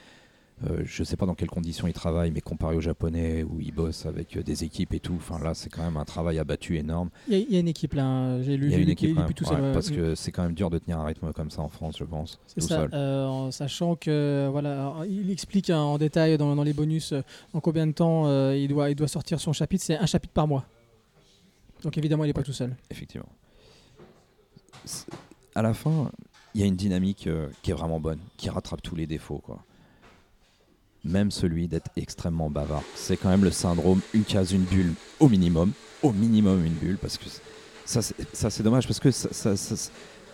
[0.65, 3.73] Euh, je sais pas dans quelles conditions il travaille, mais comparé au japonais où il
[3.75, 6.79] bosse avec euh, des équipes et tout, enfin là c'est quand même un travail abattu
[6.79, 7.11] énorme.
[7.29, 8.43] Il y, a- il y a une équipe là, hein.
[8.43, 9.73] j'ai lu, Il y a une équipe plus tout ouais, seul.
[9.75, 9.97] parce Mm.
[9.97, 12.41] que c'est quand même dur de tenir un rythme comme ça en France, je pense,
[12.47, 12.91] C'est tout ça, seul.
[12.95, 17.21] euh, en sachant que voilà, il explique hein, en détail dans, dans les bonus euh,
[17.53, 20.33] en combien de temps euh, il, doit, il doit sortir son chapitre, c'est un chapitre
[20.33, 20.65] par mois.
[21.83, 22.75] Donc évidemment, il n'est pas tout seul.
[22.91, 23.29] effectivement.
[25.55, 26.11] À la fin,
[26.55, 29.39] il y a une dynamique euh, qui est vraiment bonne, qui rattrape tous les défauts,
[29.45, 29.63] quoi.
[31.07, 32.83] Même celui d'être extrêmement bavard.
[32.95, 35.73] C'est quand même le syndrome une case, une bulle, au minimum.
[36.03, 37.25] Au minimum, une bulle, parce que
[37.85, 39.11] ça, c'est- dommage, parce que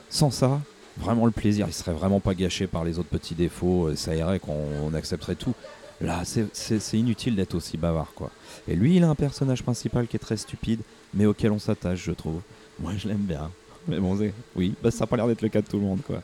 [0.08, 0.60] sans ça,
[0.96, 3.88] vraiment le plaisir, il serait vraiment pas gâché par les autres petits défauts.
[3.88, 5.54] euh, Ça irait qu'on on accepterait tout.
[6.00, 8.30] Là, c'est- inutile d'être aussi bavard, quoi.
[8.66, 10.80] Et lui, il a un personnage principal qui est très stupide,
[11.14, 12.40] mais auquel on s'attache, je trouve.
[12.80, 13.50] Moi, je l'aime bien.
[13.88, 14.18] Mais bon,
[14.56, 16.22] oui, bah, ça n'a pas l'air d'être le cas de tout le monde, quoi.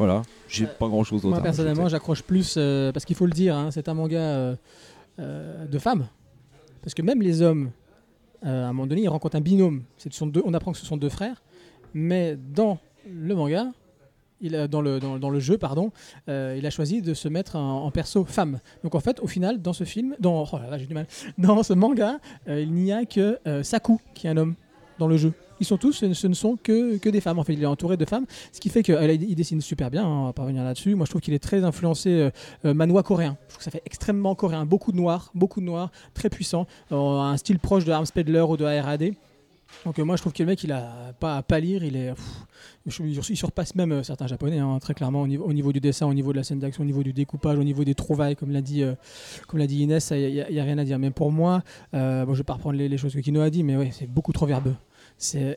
[0.00, 1.34] Voilà, j'ai Euh, pas grand chose d'autre.
[1.34, 4.56] Moi personnellement, j'accroche plus euh, parce qu'il faut le dire, hein, c'est un manga euh,
[5.18, 6.06] euh, de femmes.
[6.82, 7.70] Parce que même les hommes,
[8.46, 9.82] euh, à un moment donné, ils rencontrent un binôme.
[10.10, 11.42] Sont deux, on apprend que ce sont deux frères,
[11.92, 13.66] mais dans le manga,
[14.40, 15.92] il a, dans, le, dans, dans le jeu, pardon,
[16.30, 18.60] euh, il a choisi de se mettre en, en perso femme.
[18.82, 21.06] Donc en fait, au final, dans ce film, dans, oh là là, j'ai du mal,
[21.38, 22.18] dans ce manga,
[22.48, 24.54] euh, il n'y a que euh, Saku qui est un homme
[24.98, 25.34] dans le jeu.
[25.60, 27.38] Ils sont tous, ce ne- sont que, des femmes.
[27.38, 30.04] En fait, il est entouré de femmes, ce qui fait qu'il dessine super bien.
[30.04, 30.94] hein, on va pas revenir là-dessus.
[30.94, 32.30] Moi, je trouve qu'il est très influencé euh,
[32.64, 33.36] euh, manois coréen.
[33.48, 34.64] Je trouve que ça fait extrêmement coréen.
[34.64, 36.66] Beaucoup de noirs, beaucoup de noirs, très puissant.
[36.92, 39.12] Euh, un style proche de Arms Pedler ou de ARAD.
[39.84, 41.84] Donc euh, moi, je trouve que le mec, il a pas à pâlir.
[41.84, 42.14] Il
[43.34, 46.14] surpasse même euh, certains japonais, hein, très clairement au niveau, au niveau du dessin, au
[46.14, 48.62] niveau de la scène d'action, au niveau du découpage, au niveau des trouvailles, comme l'a
[48.62, 48.94] dit, euh,
[49.54, 50.12] Inès.
[50.14, 50.98] Il n'y a, rien à dire.
[50.98, 51.62] Mais pour moi,
[51.94, 53.90] euh, bon, je vais pas reprendre les, les choses que Kino a dit, mais ouais,
[53.92, 54.74] c'est beaucoup trop verbeux.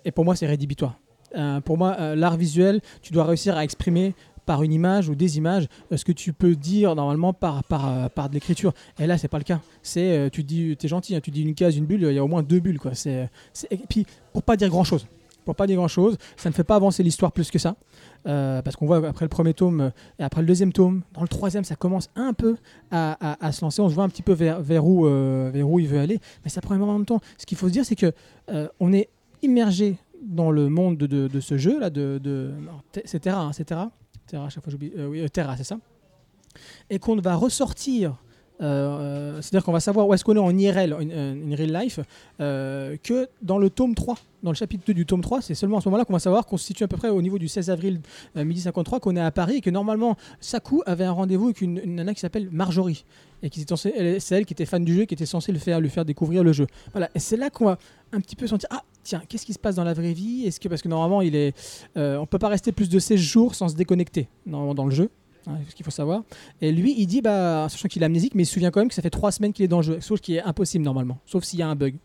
[0.05, 0.97] Et pour moi, c'est rédhibitoire.
[1.35, 4.13] Euh, pour moi, euh, l'art visuel, tu dois réussir à exprimer
[4.45, 8.09] par une image ou des images euh, ce que tu peux dire normalement par, par,
[8.11, 8.73] par de l'écriture.
[8.99, 9.61] Et là, c'est pas le cas.
[9.81, 12.23] C'est, tu dis, t'es gentil, hein, tu dis une case, une bulle, il y a
[12.23, 12.79] au moins deux bulles.
[12.79, 12.93] Quoi.
[12.93, 13.29] C'est,
[13.71, 15.07] Et puis, pour pas dire grand chose.
[15.45, 17.75] Pour pas dire grand chose, ça ne fait pas avancer l'histoire plus que ça.
[18.23, 21.65] Parce qu'on voit après le premier tome et après le deuxième tome, dans le troisième,
[21.65, 22.55] ça commence un peu
[22.91, 23.81] à, à- se lancer.
[23.81, 26.49] On se voit un petit peu vers, vers, où, vers où il veut aller, mais
[26.49, 27.19] ça prend énormément de temps.
[27.37, 28.13] Ce qu'il faut se dire, c'est que
[28.79, 29.09] on est
[29.43, 32.51] immergé dans le monde de, ce jeu là, de, de
[33.05, 33.91] c'est Terra, hein, c'est Terra,
[34.33, 35.77] à chaque fois j'oublie, euh, euh, Terra, c'est ça,
[36.89, 38.15] et qu'on va ressortir.
[38.61, 41.99] euh, C'est-à-dire qu'on va savoir où est-ce qu'on est en IRL, en real life,
[42.39, 45.81] que dans le tome 3, dans le chapitre 2 du tome 3, c'est seulement à
[45.81, 47.69] ce moment-là qu'on va savoir qu'on se situe à peu près au niveau du 16
[47.69, 47.99] avril
[48.37, 51.61] euh, midi 53, qu'on est à Paris et que normalement Saku avait un rendez-vous avec
[51.61, 53.05] une nana qui s'appelle Marjorie
[53.43, 55.89] et qui c'est elle qui était fan du jeu, qui était censée le faire, lui
[55.89, 56.65] faire découvrir le jeu.
[56.93, 57.77] Voilà, et c'est là qu'on va
[58.13, 60.45] un petit peu sentir ah tiens qu'est-ce qui se passe dans la vraie vie?
[60.45, 61.53] Est-ce que parce que normalement il est,
[61.97, 64.91] euh, on peut pas rester plus de 16 jours sans se déconnecter normalement dans le
[64.95, 65.09] jeu.
[65.47, 66.23] hein, ce qu'il faut savoir.
[66.61, 68.87] Et lui, il dit, bah, sachant qu'il est amnésique, mais il se souvient quand même
[68.87, 71.19] que ça fait trois semaines qu'il est dans le jeu, chose qui est impossible normalement,
[71.25, 71.95] sauf s'il y a un bug.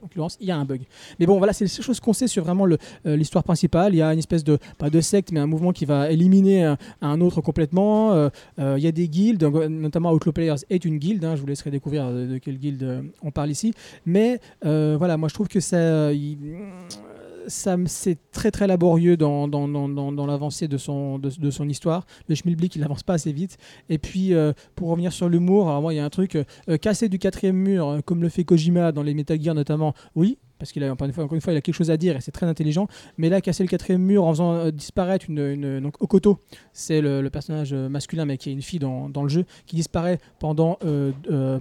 [0.00, 0.82] En l'occurrence, il y a un bug.
[1.18, 3.94] Mais bon, voilà, c'est les choses qu'on sait sur vraiment euh, l'histoire principale.
[3.94, 6.74] Il y a une espèce de, pas de secte, mais un mouvement qui va éliminer
[7.00, 8.12] un, autre complètement.
[8.12, 11.24] Euh, euh, il y a des guildes, notamment Outlaw Players est une guilde.
[11.24, 13.74] hein, je vous laisserai découvrir de, de quelle guilde on parle ici.
[14.06, 16.12] Mais voilà, moi je trouve que ça,
[17.48, 22.06] c'est très très laborieux dans, dans, dans, dans, l'avancée de son, de, son histoire.
[22.28, 23.56] Le Schmilblick, il avance pas assez vite.
[23.88, 26.76] Et puis, euh, pour revenir sur l'humour, alors moi, il y a un truc, euh,
[26.76, 30.72] casser du quatrième mur, euh, comme le fait Kojima dans les Metal notamment, oui, parce
[30.72, 32.20] qu'il a encore une, fois, encore une fois, il a quelque chose à dire et
[32.20, 32.86] c'est très intelligent.
[33.16, 36.38] Mais là, casser le quatrième mur en faisant euh, disparaître une, une- donc Okoto,
[36.72, 39.76] c'est le, personnage euh, masculin, mais qui est une fille dans, dans le jeu, qui
[39.76, 41.12] disparaît pendant, euh,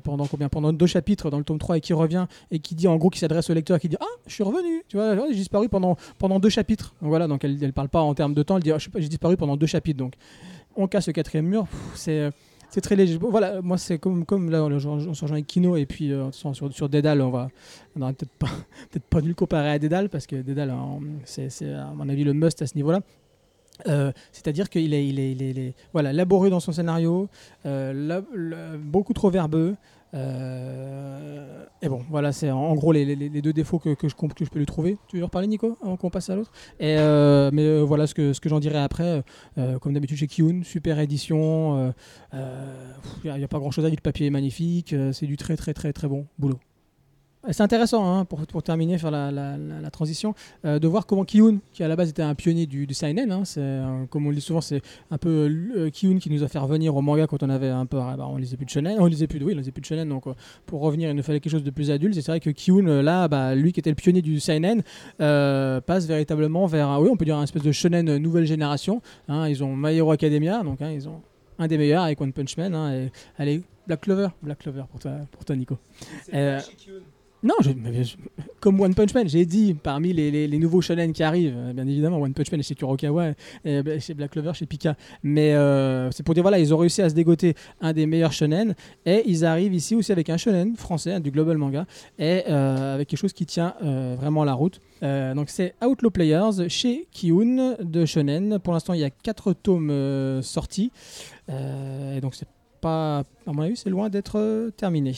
[0.03, 0.49] pendant combien?
[0.49, 3.09] Pendant deux chapitres dans le tome 3 et qui revient et qui dit en gros,
[3.09, 5.97] qui s'adresse au lecteur, qui dit Ah, je suis revenu, tu vois, j'ai disparu pendant,
[6.17, 6.93] pendant deux chapitres.
[7.01, 9.07] Donc voilà, donc elle, elle parle pas en termes de temps, elle dit Ah, j'ai
[9.09, 9.97] disparu pendant deux chapitres.
[9.97, 10.13] Donc
[10.75, 11.65] on casse le quatrième mur,
[11.95, 12.29] c'est.
[12.69, 13.17] C'est très léger.
[13.19, 16.55] Voilà, moi c'est comme, comme là, on se rejoint avec Kino et puis euh, sur,
[16.55, 17.49] sur, Dédale, on va,
[17.95, 18.47] on peut-être pas,
[18.91, 20.73] peut-être pas dû le comparer à Dédale parce que Dédale,
[21.25, 23.01] c'est à mon avis le must à ce niveau-là.
[23.87, 27.29] Euh, C'est-à-dire qu'il est, il est, il est, il est- voilà, laborieux dans son scénario,
[27.65, 28.21] euh,
[28.79, 29.75] beaucoup trop verbeux.
[30.13, 34.15] Euh, et bon, voilà, c'est en, gros les, deux défauts que, je,
[34.49, 34.97] peux lui trouver.
[35.07, 36.51] Tu veux reparler, Nico, avant qu'on passe à l'autre?
[36.81, 39.23] Euh, Mais euh, voilà ce que, j'en dirais après.
[39.81, 41.93] Comme d'habitude chez Kiyun, super édition.
[42.33, 43.97] Il n'y a, pas grand-chose à dire.
[43.97, 44.95] Le papier est magnifique.
[45.11, 46.59] c'est du très, très, très, très bon boulot.
[47.51, 50.33] C'est intéressant hein, pour, pour terminer, faire la, la- la- la transition,
[50.65, 53.31] euh, de voir comment Kiyun, qui à la base était un pionnier du, du seinen,
[53.31, 56.47] hein, euh, comme on le dit souvent, c'est un peu euh, Kiyun qui nous a
[56.47, 58.69] fait revenir au manga quand on avait un peu, ah bah, on lisait plus de
[58.71, 60.33] shonen, on lisait plus de, oui, on lisait plus de shonen, donc euh,
[60.65, 62.17] pour revenir, il nous fallait quelque chose de plus adulte.
[62.17, 64.81] Et c'est vrai que Kiyun, euh, là, bah, lui qui était le pionnier du seinen,
[65.21, 68.45] euh, passe véritablement vers, un- oui, on peut dire un espèce de shonen euh, nouvelle
[68.45, 69.01] génération.
[69.29, 69.47] hein.
[69.47, 71.21] ils ont My Hero Academia, donc ils ont
[71.59, 72.73] un des meilleurs avec One Punch Man.
[72.93, 73.11] et,
[73.41, 75.77] allez, Black Clover, Black Clover pour toi, pour toi Nico.
[76.33, 76.59] Euh,
[77.43, 77.71] non, je-
[78.59, 82.17] comme One Punch Man, j'ai dit parmi les, nouveaux shonen qui arrivent, euh, bien évidemment,
[82.17, 83.33] One Punch Man chez Kurokawa,
[83.63, 84.95] et, chez Black Clover, chez Pika.
[85.23, 88.33] Mais euh, c'est pour dire, voilà, ils ont réussi à se dégoter un des meilleurs
[88.33, 91.85] shonen, et ils arrivent ici aussi avec un shonen français, hein, du Global Manga,
[92.17, 94.79] et euh, avec quelque chose qui tient vraiment la route.
[95.01, 98.57] Donc c'est Outlaw Players chez Kiun de shonen.
[98.59, 100.91] Pour l'instant, il y a quatre tomes sortis,
[101.49, 102.47] et donc c'est
[102.81, 105.13] pas, à mon avis, c'est loin d'être terminé.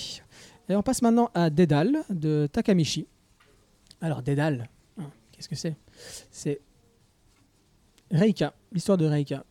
[0.69, 3.07] Et on passe maintenant à Dédale de Takamichi.
[4.01, 4.69] Alors Dédale,
[4.99, 5.75] hein, qu'est-ce que c'est?
[6.29, 6.61] C'est
[8.11, 9.43] Reika, l'histoire de Reika.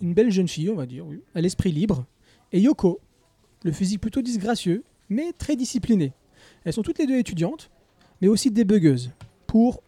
[0.00, 2.06] Une belle jeune fille, on va dire, oui, à l'esprit libre.
[2.52, 3.00] Et Yoko,
[3.64, 6.12] le physique plutôt disgracieux, mais très discipliné.
[6.64, 7.70] Elles sont toutes les deux étudiantes,
[8.20, 9.10] mais aussi débugueuses,
[9.48, 9.82] pour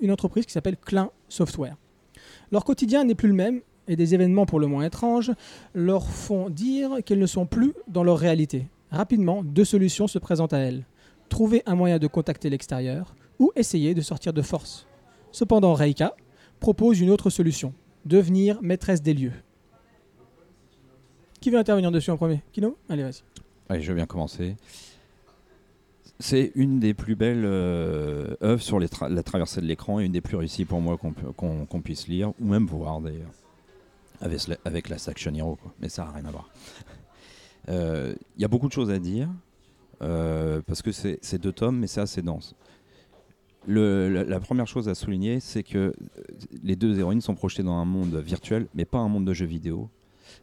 [0.00, 1.76] une entreprise qui s'appelle Klein Software.
[2.52, 5.32] Leur quotidien n'est plus le même, et des événements pour le moins étranges
[5.74, 8.66] leur font dire qu'elles ne sont plus dans leur réalité.
[8.90, 10.84] Rapidement, deux solutions se présentent à elles.
[11.28, 14.86] Trouver un moyen de contacter l'extérieur ou essayer de sortir de force.
[15.30, 16.14] Cependant, Reika
[16.60, 17.74] propose une autre solution.
[18.06, 19.32] Devenir maîtresse des lieux.
[21.40, 22.42] Qui veut intervenir dessus en premier?
[22.52, 22.76] Kino?
[22.88, 23.22] Allez, vas-y.
[23.68, 24.56] Allez, je veux bien commencer.
[26.18, 30.20] C'est une des plus belles euh, œuvres sur la traversée de l'écran et une des
[30.20, 33.30] plus réussies pour moi qu'on puisse lire ou même voir d'ailleurs.
[34.20, 36.50] Avec, avec la Action Hero, mais ça n'a rien à voir.
[37.68, 39.28] Euh, Il y a beaucoup de choses à dire
[40.02, 42.54] euh, parce que c'est deux tomes, mais c'est assez dense.
[43.66, 45.92] La, première chose à souligner, c'est que euh,
[46.62, 49.46] les deux héroïnes sont projetées dans un monde virtuel, mais pas un monde de jeux
[49.46, 49.90] vidéo.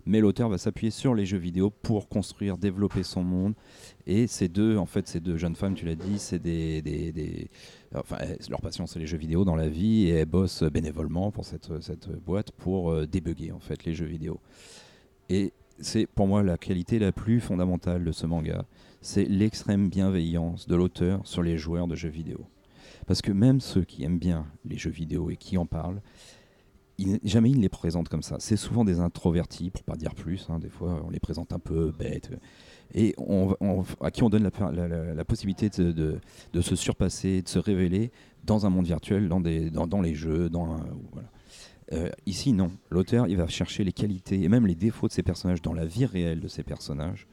[0.05, 3.53] Mais l'auteur va s'appuyer sur les jeux vidéo pour construire, développer son monde.
[4.07, 7.49] Et ces deux, en fait, ces deux jeunes femmes, tu l'as dit, c'est des,
[7.95, 8.17] enfin,
[8.49, 11.81] leur passion, c'est les jeux vidéo dans la vie, et elles bossent bénévolement pour cette,
[11.81, 14.39] cette boîte pour euh, débugger en fait les jeux vidéo.
[15.29, 18.65] Et c'est pour moi la qualité la plus fondamentale de ce manga,
[19.01, 22.45] c'est l'extrême bienveillance de l'auteur sur les joueurs de jeux vidéo.
[23.07, 26.01] Parce que même ceux qui aiment bien les jeux vidéo et qui en parlent,
[27.23, 28.37] jamais ils ne les présentent comme ça.
[28.39, 30.47] C'est souvent des introvertis, pour pas dire plus.
[30.49, 30.59] hein.
[30.59, 32.31] Des fois, on les présente un peu bêtes.
[32.93, 33.15] Et
[34.01, 36.19] à qui on donne la, possibilité de,
[36.61, 38.11] se surpasser, de se révéler
[38.43, 39.41] dans un monde virtuel, dans,
[39.87, 40.49] dans les jeux.
[40.49, 41.29] Dans un- voilà.
[41.93, 42.71] Euh, ici, non.
[42.89, 45.85] L'auteur, il va chercher les qualités et même les défauts de ces personnages dans la
[45.85, 47.27] vie réelle de ces personnages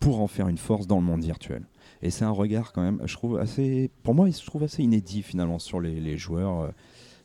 [0.00, 1.66] pour en faire une force dans le monde virtuel.
[2.02, 5.22] Et c'est un regard quand même, je trouve assez, pour moi, je trouve assez inédit
[5.22, 6.68] finalement sur les, joueurs, euh,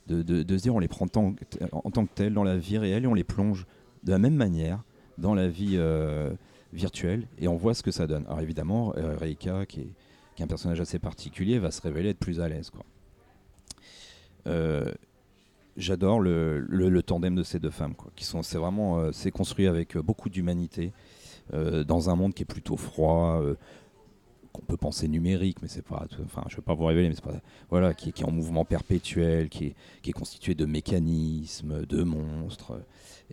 [0.08, 3.04] de, de- se dire on les prend en tant que tels dans la vie réelle
[3.04, 3.66] et on les plonge
[4.04, 4.84] de la même manière
[5.18, 6.34] dans la vie euh,
[6.74, 8.26] virtuelle et on voit ce que ça donne.
[8.28, 12.50] Alors évidemment, Reika, qui est, un personnage assez particulier, va se révéler être plus à
[12.50, 12.72] l'aise.
[15.78, 19.68] J'adore le, tandem de ces deux femmes, quoi, qui sont, c'est vraiment, euh, c'est construit
[19.68, 20.92] avec euh, beaucoup d'humanité
[21.54, 23.42] euh, dans un monde qui est plutôt froid,
[24.52, 27.24] qu'on peut penser numérique, mais c'est pas, enfin, je vais pas vous révéler, mais c'est
[27.24, 27.40] pas,
[27.70, 29.74] voilà, qui, est- en mouvement perpétuel, qui
[30.06, 32.74] est, constitué de mécanismes, de monstres.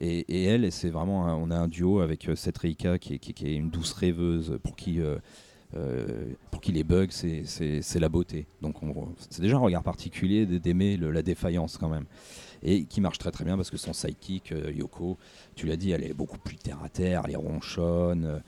[0.00, 3.92] Et, elle, c'est vraiment, on a un duo avec cette Reika qui est, une douce
[3.94, 5.00] rêveuse pour qui,
[6.50, 8.46] pour qui les bugs, c'est- la beauté.
[8.62, 12.04] Donc on- c'est déjà un regard particulier d'aimer la défaillance quand même.
[12.62, 15.16] Et qui marche très très bien parce que son sidekick, euh, Yoko,
[15.54, 18.24] tu l'as dit, elle est beaucoup plus terre à terre, elle est ronchonne.
[18.24, 18.38] euh,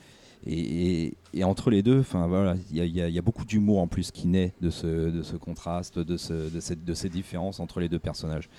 [0.45, 4.53] et, entre les deux, enfin voilà, il y a, beaucoup d'humour en plus qui naît
[4.59, 7.99] de ce, de ce contraste, de, ce, de, cette, de ces différences entre les deux
[7.99, 8.49] personnages.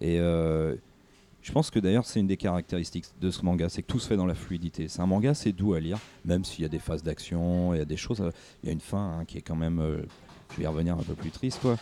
[0.00, 0.76] Et euh,
[1.48, 4.06] je pense que d'ailleurs c'est une des caractéristiques de ce manga, c'est que tout se
[4.06, 4.86] fait dans la fluidité.
[4.88, 7.78] C'est un manga, c'est doux à lire, même s'il y a des phases d'action, il
[7.78, 8.22] y a des choses.
[8.62, 10.02] Il y a une fin hein, qui est quand même, euh,
[10.52, 11.78] je vais y revenir un peu plus triste, quoi.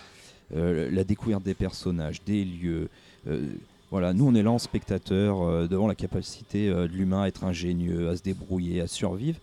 [0.54, 2.88] Euh, la découverte des personnages, des lieux.
[3.26, 3.48] euh,
[3.90, 8.08] voilà, nous on est là en spectateur devant la capacité de l'humain à être ingénieux,
[8.08, 9.40] à se débrouiller, à survivre,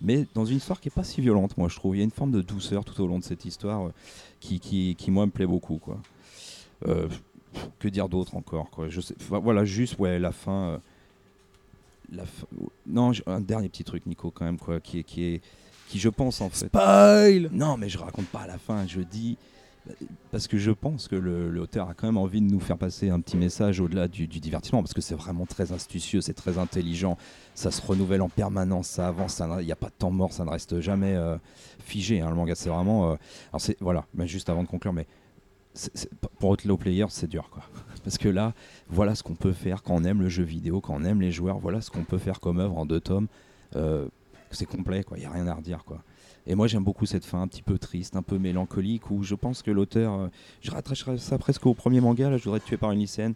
[0.00, 1.96] mais dans une histoire qui est pas si violente, moi je trouve.
[1.96, 3.90] Il y a une forme de douceur tout au long de cette histoire
[4.40, 5.98] qui, qui, qui, moi me plaît beaucoup, quoi.
[7.78, 8.88] Que dire d'autre encore, quoi.
[8.88, 10.52] Je sais, enfin, voilà, juste ouais, la fin.
[10.70, 10.78] euh,
[12.12, 12.46] la fin-
[12.86, 15.40] non, un dernier petit truc, Nico, quand même, quoi, qui est, qui est,
[15.88, 16.66] qui je pense en fait.
[16.66, 18.86] Spoil Non, mais je raconte pas à la fin.
[18.86, 19.36] Je dis,
[20.32, 23.08] parce que je pense que le- l'auteur a quand même envie de nous faire passer
[23.10, 26.58] un petit message au-delà du, du divertissement, parce que c'est vraiment très astucieux, c'est très
[26.58, 27.16] intelligent,
[27.54, 30.44] ça se renouvelle en permanence, ça avance, il n'y a pas de temps mort, ça
[30.44, 31.36] ne reste jamais euh,
[31.80, 32.20] figé.
[32.20, 33.10] hein, le manga, c'est vraiment.
[33.12, 33.16] euh,
[33.52, 35.06] alors voilà, mais juste avant de conclure, mais
[36.38, 37.62] pour Outlaw Player, c'est dur, quoi.
[38.04, 38.54] Parce que là,
[38.88, 41.32] voilà ce qu'on peut faire quand on aime le jeu vidéo, quand on aime les
[41.32, 43.26] joueurs, voilà ce qu'on peut faire comme œuvre en deux tomes.
[43.74, 44.06] Euh,
[44.50, 45.18] c'est complet, quoi.
[45.18, 46.02] Il n'y a rien à redire, quoi.
[46.46, 49.34] Et moi, j'aime beaucoup cette fin un petit peu triste, un peu mélancolique, où je
[49.34, 50.14] pense que l'auteur.
[50.14, 50.28] euh,
[50.62, 53.34] je rattacherais ça presque au premier manga, là, je voudrais être tué par une lycéenne.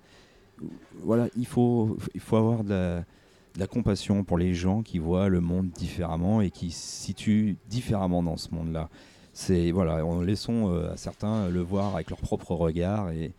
[1.02, 4.98] Voilà, il faut, il faut avoir de la, de la compassion pour les gens qui
[4.98, 8.88] voient le monde différemment et qui se situent différemment dans ce monde-là.
[9.32, 13.32] C'est voilà, on laissons euh, à certains le voir avec leur propre regard et,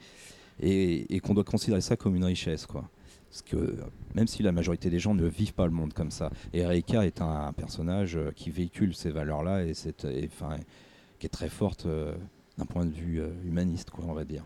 [0.61, 2.89] et, qu'on doit considérer ça comme une richesse, quoi.
[3.29, 6.11] Parce que euh, même si la majorité des gens ne vivent pas le monde comme
[6.11, 11.49] ça, et Reika est un, personnage euh, qui véhicule ces valeurs-là et, qui est très
[11.49, 12.13] forte euh,
[12.57, 14.43] d'un point de vue euh, humaniste, quoi, on va dire.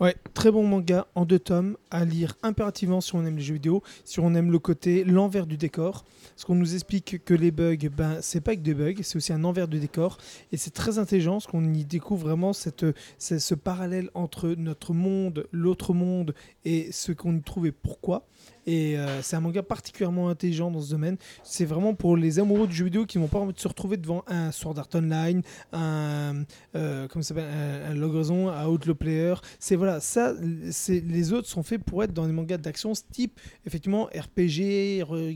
[0.00, 3.54] Ouais, très bon manga en deux tomes à lire impérativement si on aime les jeux
[3.54, 6.04] vidéo, si on aime le côté l'envers du décor.
[6.34, 9.32] Parce qu'on nous explique que les bugs, ben c'est pas que des bugs, c'est aussi
[9.32, 10.18] un envers du décor
[10.50, 12.84] et c'est très intelligent parce qu'on y découvre vraiment cette,
[13.18, 16.34] ce, ce parallèle entre notre monde, l'autre monde
[16.64, 18.26] et ce qu'on y trouve et pourquoi.
[18.66, 21.16] Et euh, c'est un manga particulièrement intelligent dans ce domaine.
[21.42, 23.96] C'est vraiment pour les amoureux du jeu vidéo qui n'ont pas envie de se retrouver
[23.96, 25.42] devant un Sword Art Online,
[25.72, 29.34] un, euh, comment ça un, un un Outlaw Player.
[29.58, 34.04] C'est voilà, ça, les autres sont faits pour être dans des mangas d'action type effectivement
[34.06, 35.34] RPG, euh,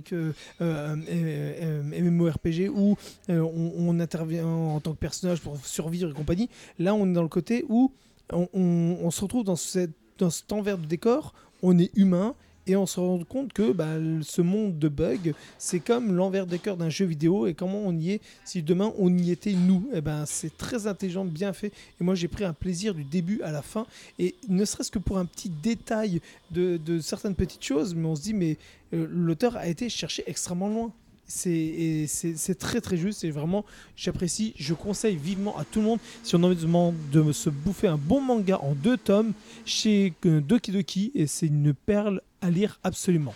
[0.61, 2.97] euh, MMORPG où
[3.31, 6.49] euh, on, intervient en tant que personnage pour survivre et compagnie.
[6.79, 7.93] Là, on est dans le côté où
[8.33, 11.35] on se retrouve dans, cette, dans cet envers de décor.
[11.63, 12.35] On est humain
[12.69, 16.59] et on se rend compte que bah, ce monde de bugs, c'est comme l'envers des
[16.59, 19.89] cœurs d'un jeu vidéo et comment on y est si demain on y était nous.
[19.95, 21.73] Et ben c'est très intelligent, bien fait.
[22.01, 23.87] Et moi j'ai pris un plaisir du début à la fin
[24.19, 26.21] et ne serait-ce que pour un petit détail
[26.51, 28.59] de, de certaines petites choses, mais on se dit mais
[28.93, 30.93] euh, l'auteur a été chercher extrêmement loin.
[31.29, 33.65] C'est très très juste et vraiment
[33.97, 37.51] j'apprécie, je conseille vivement à tout le monde si on a envie de, de se
[37.51, 39.33] bouffer un bon manga en deux tomes
[39.65, 43.35] chez euh, Doki Doki et c'est une perle à lire absolument.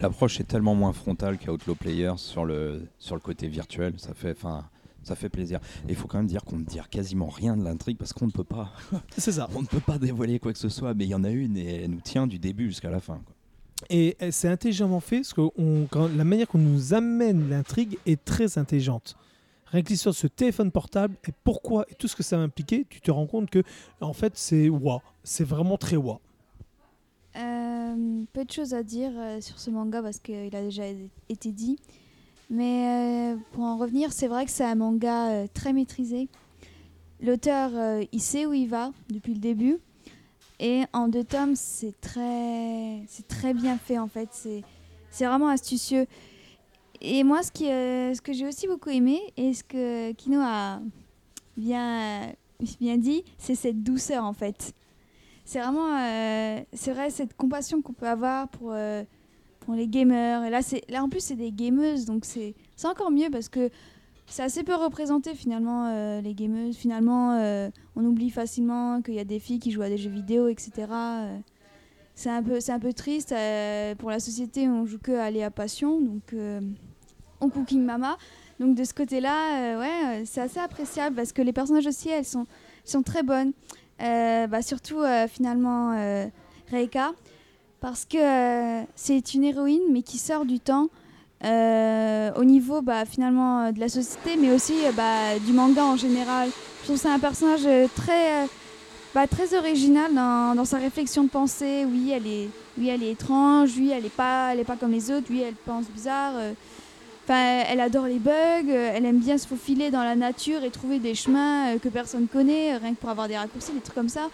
[0.00, 4.12] L'approche est tellement moins frontale qu'à Outlaw Player sur le, sur le côté virtuel, ça
[4.12, 4.64] fait, enfin,
[5.02, 5.60] ça fait plaisir.
[5.88, 8.26] Et il faut quand même dire qu'on ne dit quasiment rien de l'intrigue parce qu'on
[8.26, 8.72] ne peut pas,
[9.16, 9.48] C'est ça.
[9.54, 11.56] on ne peut pas dévoiler quoi que ce soit, mais il y en a une
[11.56, 13.20] et elle nous tient du début jusqu'à la fin.
[13.24, 13.33] quoi.
[13.90, 15.42] Et euh, c'est intelligemment fait parce que
[16.16, 19.16] la manière qu'on nous amène l'intrigue est très intelligente.
[19.66, 22.86] Rien que l'histoire ce téléphone portable et pourquoi et tout ce que ça va impliquer,
[22.88, 23.62] tu te rends compte que
[24.00, 26.20] en fait c'est wa, c'est vraiment très wa.
[27.36, 30.84] Euh, peu de choses à dire euh, sur ce manga parce qu'il a déjà
[31.28, 31.78] été dit.
[32.50, 36.28] Mais euh, pour en revenir, c'est vrai que c'est un manga très maîtrisé.
[37.20, 37.70] L'auteur,
[38.12, 39.78] il sait où il va depuis le début.
[40.60, 44.28] Et en deux tomes, c'est très, c'est très bien fait en fait.
[44.32, 44.62] C'est,
[45.10, 46.06] c'est vraiment astucieux.
[47.00, 50.40] Et moi, ce, qui, euh, ce que j'ai aussi beaucoup aimé et ce que Kino
[50.40, 50.80] a
[51.56, 52.32] bien,
[52.80, 54.74] bien dit, c'est cette douceur en fait
[55.44, 59.04] c'est vraiment euh, c'est vrai cette compassion qu'on peut avoir pour euh,
[59.60, 62.88] pour les gamers et là c'est là en plus c'est des gameuses donc c'est c'est
[62.88, 63.70] encore mieux parce que
[64.26, 66.76] c'est assez peu représenté finalement euh, les gameuses.
[66.76, 70.10] Finalement euh, on oublie facilement qu'il y a des filles qui jouent à des jeux
[70.10, 71.38] vidéo etc euh.
[72.14, 73.34] c'est un peu c'est un peu triste.
[73.98, 76.34] Pour la société on joue que à Léa Passion donc
[77.40, 78.16] on Cooking Mama.
[78.60, 82.24] Donc de ce côté là ouais c'est assez appréciable parce que les personnages aussi elles
[82.24, 82.46] sont
[82.84, 83.52] sont très bonnes.
[83.98, 85.92] Bah, surtout finalement
[86.70, 87.12] Reika,
[87.80, 90.88] parce que c'est une héroïne mais qui sort du temps
[91.42, 95.96] au niveau bah, finalement euh, de la société mais aussi euh, bah, du manga en
[95.96, 96.48] général.
[96.80, 98.46] Je trouve que c'est un personnage euh, très, euh,
[99.14, 101.84] bah, très original dans, dans sa réflexion de pensée.
[101.90, 102.48] Oui, elle est,
[102.78, 105.86] oui, elle est étrange, oui, elle n'est pas, pas comme les autres, oui, elle pense
[105.86, 106.32] bizarre.
[106.36, 106.52] euh.
[107.26, 110.70] Enfin, elle adore les bugs, euh, elle aime bien se faufiler dans la nature et
[110.70, 113.80] trouver des chemins euh, que personne connaît, euh, rien que pour avoir des raccourcis, des
[113.80, 114.28] trucs comme ça.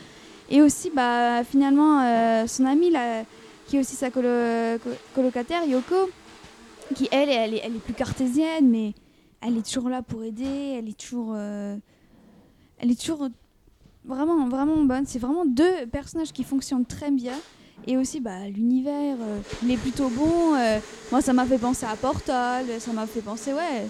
[0.51, 3.23] Et aussi, bah, finalement, euh, son amie, là,
[3.69, 6.11] qui est aussi sa colo- co- colocataire, Yoko,
[6.95, 8.95] qui elle, elle est, plus cartésienne, mais
[9.41, 11.77] elle est toujours là pour aider, elle est toujours, euh,
[12.79, 13.29] elle est toujours
[14.05, 15.07] vraiment, vraiment bonne.
[15.07, 17.35] C'est vraiment deux personnages qui fonctionnent très bien.
[17.87, 20.55] Et aussi, bah, l'univers, euh, il est plutôt bon.
[20.55, 20.79] euh,
[21.11, 23.87] moi, ça m'a fait penser à Portal, ça m'a fait penser, ouais,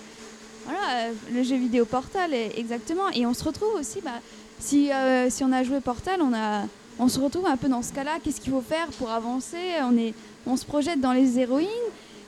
[0.65, 3.09] voilà, le jeu vidéo Portal, exactement.
[3.15, 4.21] Et on se retrouve aussi, bah,
[4.61, 4.91] si,
[5.31, 6.67] si on a joué Portal, on, a,
[7.01, 8.19] on se retrouve un peu dans ce cas-là.
[8.23, 9.57] Qu'est-ce qu'il faut faire pour avancer?
[9.83, 10.15] On, est,
[10.47, 11.67] on se projette dans les héroïnes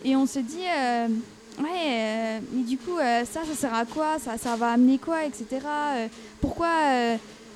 [0.05, 1.09] et on se dit, euh,
[1.59, 4.19] Ouais, euh, mais du coup, euh, ça, ça sert à quoi?
[4.19, 5.61] Ça, ça va amener quoi, etc.
[6.41, 6.69] Pourquoi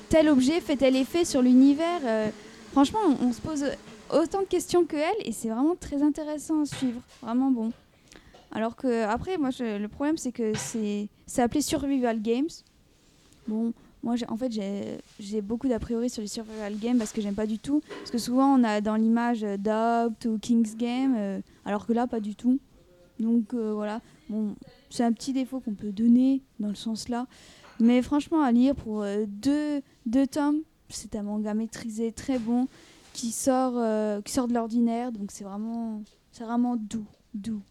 [0.09, 2.01] tel objet fait tel effet sur l'univers?
[2.73, 3.65] Franchement, on, se pose
[4.13, 7.01] autant de questions que elle et c'est vraiment très intéressant à suivre.
[7.23, 7.71] Vraiment bon.
[8.51, 12.49] Alors que, après, moi, le problème, c'est que c'est appelé Survival Games.
[13.47, 13.73] Bon,
[14.07, 14.53] moi, en fait,
[15.19, 17.81] j'ai- beaucoup d'a priori sur les Survival Games parce que j'aime pas du tout.
[17.99, 21.91] Parce que souvent, on a dans l'image euh, Doubt ou King's Game, euh, alors que
[21.91, 22.57] là, pas du tout.
[23.19, 23.99] Donc euh, voilà,
[24.89, 27.27] c'est un petit défaut qu'on peut donner dans le sens là.
[27.81, 32.67] Mais franchement, à lire pour deux, deux tomes, c'est un manga maîtrisé, très bon,
[33.13, 33.73] qui sort,
[34.23, 35.11] qui sort de l'ordinaire.
[35.11, 36.01] Donc c'est vraiment,
[36.31, 37.61] c'est vraiment doux, doux.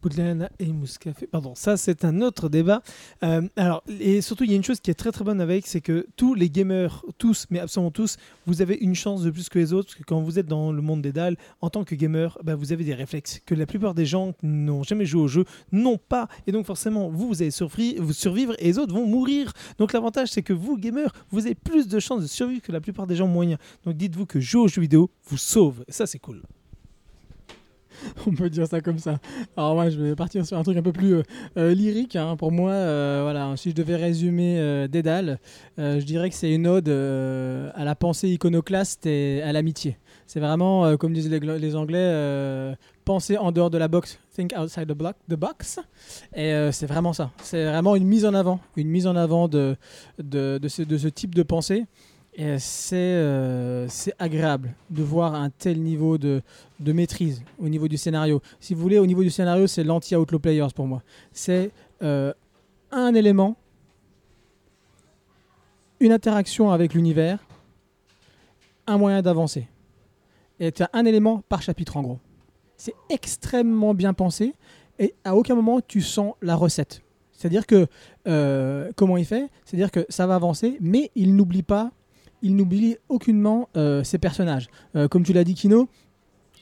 [0.00, 1.26] Poudlana et Mouscafé.
[1.26, 2.82] Pardon, ça c'est un autre débat.
[3.22, 5.66] Euh, alors, et surtout, il y a une chose qui est très très bonne avec,
[5.66, 8.16] c'est que tous les gamers, tous, mais absolument tous,
[8.46, 10.72] vous avez une chance de plus que les autres, parce que quand vous êtes dans
[10.72, 13.66] le monde des dalles, en tant que gamer, bah, vous avez des réflexes que la
[13.66, 16.28] plupart des gens qui n'ont jamais joué au jeu n'ont pas.
[16.46, 19.52] Et donc forcément, vous, vous allez survivre et les autres vont mourir.
[19.78, 22.80] Donc l'avantage, c'est que vous, gamers, vous avez plus de chances de survivre que la
[22.80, 23.58] plupart des gens moyens.
[23.84, 25.84] Donc dites-vous que jouer aux jeux vidéo vous sauve.
[25.88, 26.42] Et ça, c'est cool.
[28.26, 29.18] On peut dire ça comme ça.
[29.56, 31.22] Alors moi, je vais partir sur un truc un peu plus euh,
[31.56, 32.16] euh, lyrique.
[32.16, 32.36] hein.
[32.36, 35.38] Pour moi, euh, voilà, si je devais résumer euh, Dédale,
[35.78, 39.96] je dirais que c'est une ode à la pensée iconoclaste et à l'amitié.
[40.26, 42.74] C'est vraiment, comme disent les, Anglais,
[43.04, 45.80] penser en dehors de la box, think outside the, box.
[46.36, 47.30] Et c'est vraiment ça.
[47.42, 49.76] C'est vraiment une mise en avant, une mise en avant de,
[50.18, 51.86] de ce type de pensée.
[52.40, 56.40] Et c'est euh, c'est agréable de voir un tel niveau de,
[56.78, 58.40] de maîtrise au niveau du scénario.
[58.60, 61.02] Si vous voulez, au niveau du scénario, c'est l'anti-Outlaw Players pour moi.
[61.32, 61.70] C'est
[62.02, 62.32] euh,
[62.92, 63.58] un élément,
[66.00, 67.40] une interaction avec l'univers,
[68.86, 69.68] un moyen d'avancer.
[70.60, 72.20] Et tu as un élément par chapitre en gros.
[72.78, 74.54] C'est extrêmement bien pensé
[74.98, 77.02] et à aucun moment tu sens la recette.
[77.32, 77.86] C'est-à-dire que,
[78.26, 79.50] euh, comment il fait?
[79.66, 81.92] C'est-à-dire que ça va avancer, mais il n'oublie pas,
[82.42, 84.68] il n'oublie aucunement euh, ses personnages.
[84.96, 85.88] Euh, comme tu l'as dit, Kino,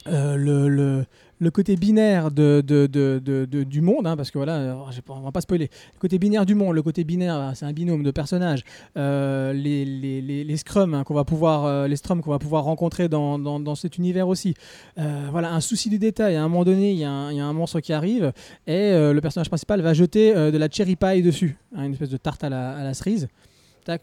[0.07, 4.77] euh, le, le- côté binaire de, de- de- du monde, hein, parce que voilà,
[5.09, 8.03] on va pas spoiler, le côté binaire du monde, le côté binaire, c'est un binôme
[8.03, 8.63] de personnages,
[8.95, 13.75] les, les, les, les scrums hein, qu'on va pouvoir, va pouvoir rencontrer dans, dans, dans
[13.75, 14.53] cet univers aussi.
[14.97, 16.35] Voilà, un souci du détail.
[16.35, 18.33] À un moment donné, il y, a un- il y a un monstre qui arrive
[18.67, 22.17] et le personnage principal va jeter de la cherry pie dessus, hein, une espèce de
[22.17, 23.27] tarte à la, à la cerise.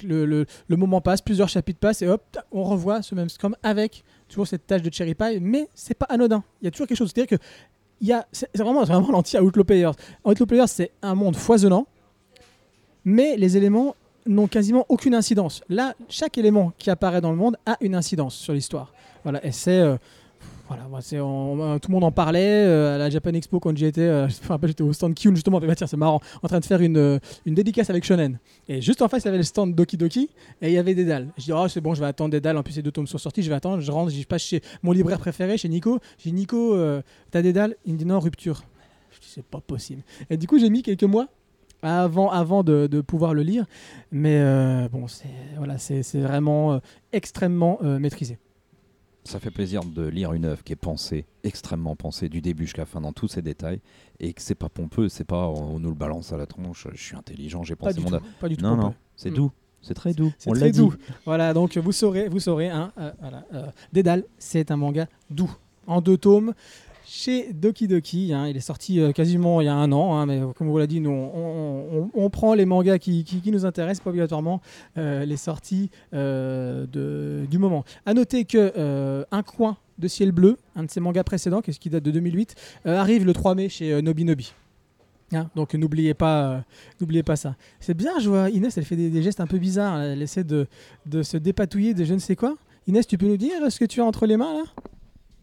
[0.02, 2.22] Le, moment passe, plusieurs chapitres passent et hop,
[2.52, 6.06] on revoit ce même scrum avec toujours cette tâche de cherry pie, mais c'est pas
[6.08, 6.42] anodin.
[6.60, 7.12] Il y a toujours quelque chose.
[7.14, 7.44] C'est-à-dire que
[8.32, 9.92] c'est vraiment, vraiment l'anti-Outlaw Players.
[10.24, 11.86] Outlaw Players, c'est un monde foisonnant,
[13.04, 13.94] mais les éléments
[14.26, 15.62] n'ont quasiment aucune incidence.
[15.68, 18.92] Là, chaque élément qui apparaît dans le monde a une incidence sur l'histoire.
[19.22, 19.80] Voilà, et c'est.
[19.80, 19.96] euh,
[20.68, 23.90] voilà, c'est- on- tout le monde en parlait euh, à la Japan Expo quand j'y
[23.98, 24.28] euh,
[24.64, 25.60] j'étais au stand Kyun justement.
[25.60, 28.38] Bah, tiens, c'est marrant, en train de faire une, euh, une dédicace avec Shonen.
[28.68, 30.28] Et juste en face, il y avait le stand Doki Doki
[30.62, 31.28] et il y avait des dalles.
[31.38, 32.56] Je dis, oh, c'est bon, je vais attendre des dalles.
[32.56, 33.42] En plus, ces deux tomes sont sortis.
[33.42, 33.80] Je vais attendre.
[33.80, 36.00] Je rentre, je passe chez mon libraire préféré, chez Nico.
[36.18, 37.76] J'ai dit, Nico, euh, t'as des dalles?
[37.84, 38.64] Il me dit, non, rupture.
[39.10, 40.02] Je dis, c'est pas possible.
[40.30, 41.28] Et du coup, j'ai mis quelques mois
[41.82, 43.66] avant, avant de, pouvoir le lire.
[44.10, 46.78] Mais euh, bon, c'est voilà, c'est c'est vraiment euh,
[47.12, 48.38] extrêmement euh, maîtrisé.
[49.26, 52.82] Ça fait plaisir de lire une œuvre qui est pensée, extrêmement pensée, du début jusqu'à
[52.82, 53.80] la fin, dans tous ses détails,
[54.20, 57.02] et que c'est pas pompeux, c'est pas on nous le balance à la tronche, je
[57.02, 58.62] suis intelligent, j'ai pensé mon tout, pas du tout.
[58.62, 58.82] Non, pompeux.
[58.82, 59.50] non, c'est doux,
[59.82, 60.32] c'est très doux.
[60.38, 60.78] C'est on l'a dit.
[60.78, 60.94] doux.
[61.24, 65.50] Voilà, donc vous saurez, vous saurez, hein, euh, voilà, euh, Dédale, c'est un manga doux,
[65.88, 66.54] en deux tomes,
[67.06, 68.32] chez Doki Doki.
[68.32, 70.78] hein, il est sorti euh, quasiment il y a un an, hein, mais comme vous
[70.78, 74.60] l'a dit, nous, on, prend les mangas qui, nous intéressent, pas obligatoirement
[74.98, 76.86] euh, les sorties euh,
[77.46, 77.84] du moment.
[78.04, 82.02] À noter que Un coin de ciel bleu, un de ses mangas précédents, qui date
[82.02, 82.54] de 2008,
[82.86, 84.52] euh, arrive le 3 mai chez Nobi Nobi.
[85.32, 86.64] Hein, donc n'oubliez pas,
[87.24, 87.56] pas ça.
[87.80, 90.00] C'est bien, je vois Inès, elle fait des, des gestes un peu bizarres.
[90.00, 90.66] Elle essaie de,
[91.06, 92.56] de se dépatouiller de je ne sais quoi.
[92.86, 94.62] Inès, tu peux nous dire ce que tu as entre les mains là?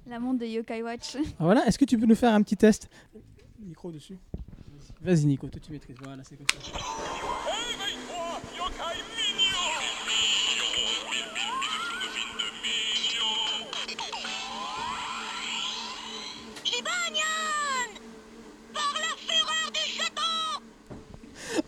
[0.07, 1.15] La montre de Yokai Watch.
[1.17, 2.89] Ah, Voilà, est-ce que tu peux nous faire un petit test
[3.59, 4.17] Micro dessus.
[5.01, 5.95] Vas-y Nico, toi tu maîtrises.
[6.03, 7.73] Voilà, c'est comme ça.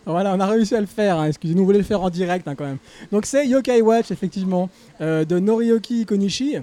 [0.04, 1.18] Voilà, on a réussi à le faire.
[1.18, 1.26] hein.
[1.26, 2.78] Excusez-nous, vous voulez le faire en direct hein, quand même.
[3.12, 4.68] Donc c'est Yokai Watch, effectivement,
[5.00, 6.56] euh, de Norioki Konishi.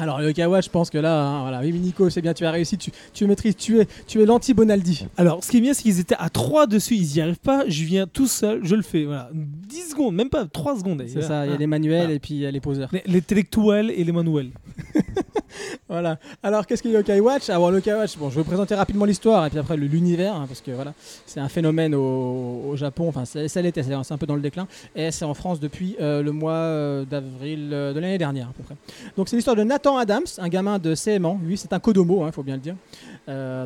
[0.00, 0.20] Alors
[0.50, 2.90] Watch, je pense que là, hein, voilà, oui, Nico, c'est bien, tu as réussi, tu,
[3.12, 5.06] tu maîtrises, tu es, tu es l'anti-Bonaldi.
[5.16, 7.64] Alors, ce qui est bien, c'est qu'ils étaient à 3 dessus, ils n'y arrivent pas.
[7.68, 9.04] Je viens tout seul, je le fais.
[9.04, 9.30] Voilà.
[9.32, 11.04] 10 secondes, même pas 3 secondes.
[11.06, 12.88] C'est ça, il y a les manuels et puis il y a les poseurs.
[12.92, 14.50] Les, les intellectuels et les manuels.
[15.88, 16.18] Voilà.
[16.42, 17.50] Alors, qu'est-ce que Yokai Watch?
[17.50, 20.44] Alors, Yokai Watch, bon, je vais vous présenter rapidement l'histoire et puis après l'univers, hein,
[20.46, 20.94] parce que voilà,
[21.26, 25.10] c'est un phénomène au, Japon, enfin, ça, l'était, c'est un peu dans le déclin, et
[25.10, 28.62] c'est en France depuis euh, le mois euh, d'avril euh, de l'année dernière, à peu
[28.62, 28.76] près.
[29.16, 31.40] Donc, c'est l'histoire de Nathan Adams, un gamin de CM ans.
[31.42, 32.76] Lui, c'est un Kodomo, il faut bien le dire.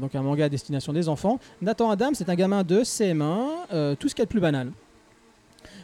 [0.01, 1.39] Donc, un manga à destination des enfants.
[1.63, 4.41] Nathan Adams, c'est un gamin de CM1, euh, tout ce qu'il y a de plus
[4.41, 4.71] banal.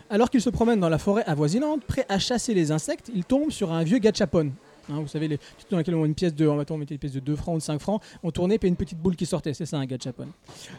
[0.08, 3.50] Alors qu'il se promène dans la forêt avoisinante, prêt à chasser les insectes, il tombe
[3.50, 4.50] sur un vieux gachapon.
[4.90, 5.38] Hein, vous savez, les
[5.70, 7.62] dans lesquels on une pièce de, on mettait une pièce de 2 francs ou de
[7.62, 9.54] 5 francs, on tournait, puis une petite boule qui sortait.
[9.54, 10.26] C'est ça un gachapon.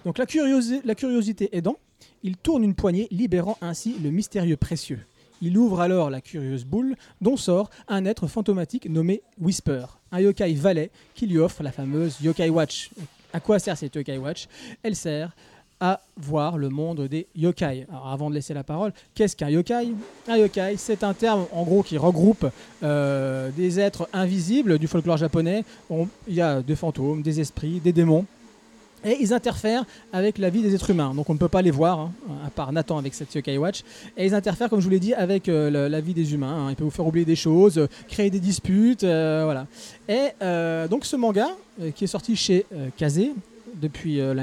[0.06, 1.78] Donc la, curiosi- la curiosité aidant,
[2.24, 5.00] il tourne une poignée, libérant ainsi le mystérieux précieux.
[5.44, 10.54] Il ouvre alors la curieuse boule, dont sort un être fantomatique nommé Whisper, un yokai
[10.54, 12.92] valet qui lui offre la fameuse Yokai Watch.
[13.34, 14.48] À quoi sert cette Yokai Watch?
[14.84, 15.36] Elle sert
[15.82, 17.88] à voir le monde des yokai.
[17.90, 19.90] Alors avant de laisser la parole, qu'est-ce qu'un yokai?
[20.30, 22.46] Un yokai, c'est un terme en gros qui regroupe
[22.84, 25.66] euh, des êtres invisibles du folklore japonais.
[25.90, 28.26] On- Il y a des fantômes, des esprits, des démons.
[29.04, 29.84] Et ils interfèrent
[30.14, 31.16] avec la vie des êtres humains.
[31.16, 32.12] Donc on ne peut pas les voir, hein,
[32.46, 33.82] à part Nathan avec cette Yokai Watch.
[34.16, 36.68] Et ils interfèrent, comme je vous l'ai dit, avec euh, la vie des humains.
[36.68, 36.70] hein.
[36.70, 39.66] Ils peuvent vous faire oublier des choses, euh, créer des disputes, voilà.
[40.08, 40.28] Et
[40.88, 41.48] donc ce manga,
[41.96, 43.32] qui est sorti chez Kazé,
[43.80, 44.34] depuis, euh,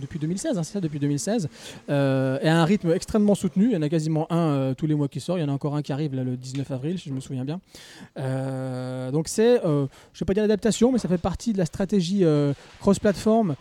[0.00, 1.48] depuis 2016, hein, c'est ça, depuis 2016,
[1.88, 3.66] euh, et à un rythme extrêmement soutenu.
[3.66, 5.38] Il y en a quasiment un euh, tous les mois qui sort.
[5.38, 7.44] Il y en a encore un qui arrive le 19 avril, si je me souviens
[7.44, 7.60] bien.
[9.12, 12.24] Donc c'est, je vais pas dire l'adaptation, mais ça fait partie de la stratégie
[12.80, 13.54] cross-platform,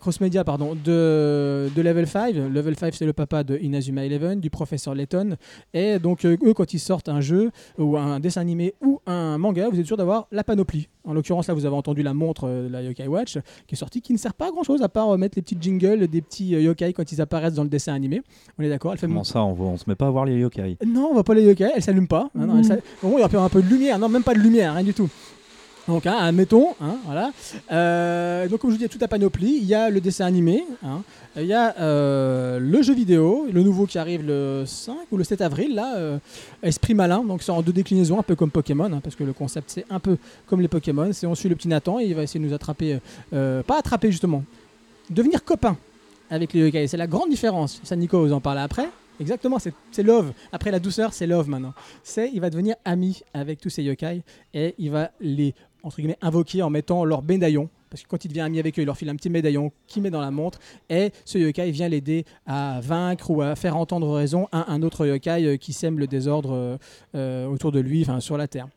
[0.00, 2.34] cross-média, pardon, de, de Level 5.
[2.34, 5.36] Level 5, c'est le papa de Inazuma Eleven, du professeur Layton.
[5.74, 9.68] Et donc eux, quand ils sortent un jeu ou un dessin animé ou un manga,
[9.68, 10.88] vous êtes sûr d'avoir la panoplie.
[11.04, 13.78] En l'occurrence, là, vous avez entendu la montre euh, de la Yokai Watch qui est
[13.78, 16.06] sortie, qui ne sert pas à grand chose à part euh, mettre les petits jingles
[16.06, 18.22] des petits euh, yokai quand ils apparaissent dans le dessin animé.
[18.58, 20.36] On est d'accord Elle fait Comment ça, on, on se met pas à voir les
[20.38, 20.76] yokai?
[20.86, 22.30] Non, on va pas les yokai, elle s'allume pas.
[22.38, 22.54] Ah non,
[23.02, 24.74] Bon, il y a un peu- un peu de lumière, non, même pas de lumière,
[24.74, 25.08] rien du tout.
[25.88, 27.32] Donc, hein, admettons, hein, voilà.
[27.72, 29.58] Euh, donc, comme je vous dis, il y a toute la panoplie.
[29.60, 31.02] Il y a le dessin animé, hein.
[31.36, 35.24] il y a euh, le jeu vidéo, le nouveau qui arrive le 5 ou le
[35.24, 36.18] 7 avril, là, euh,
[36.62, 37.24] Esprit Malin.
[37.24, 39.84] Donc, c'est en deux déclinaisons, un peu comme Pokémon, hein, parce que le concept, c'est
[39.90, 41.12] un peu comme les Pokémon.
[41.12, 42.98] C'est on suit le petit Nathan et il va essayer de nous attraper,
[43.30, 44.44] pas attraper justement,
[45.10, 45.76] devenir copain
[46.30, 46.86] avec les yokai.
[46.86, 47.80] C'est la grande différence.
[47.82, 48.88] Ça, Nico vous en parle après.
[49.20, 50.32] Exactement, c'est love.
[50.52, 51.74] Après la douceur, c'est love maintenant.
[52.02, 54.22] C'est, il va devenir ami avec tous ces yokai
[54.54, 57.68] et il va les, entre guillemets, invoquer en mettant leur médaillon.
[57.90, 60.02] Parce que quand il devient ami avec eux, il leur file un petit médaillon qu'il
[60.02, 64.08] met dans la montre et ce yokai vient l'aider à vaincre ou à faire entendre
[64.14, 66.76] raison à un autre yokai euh, qui sème le désordre euh,
[67.14, 68.68] euh, autour de lui, enfin sur la Terre.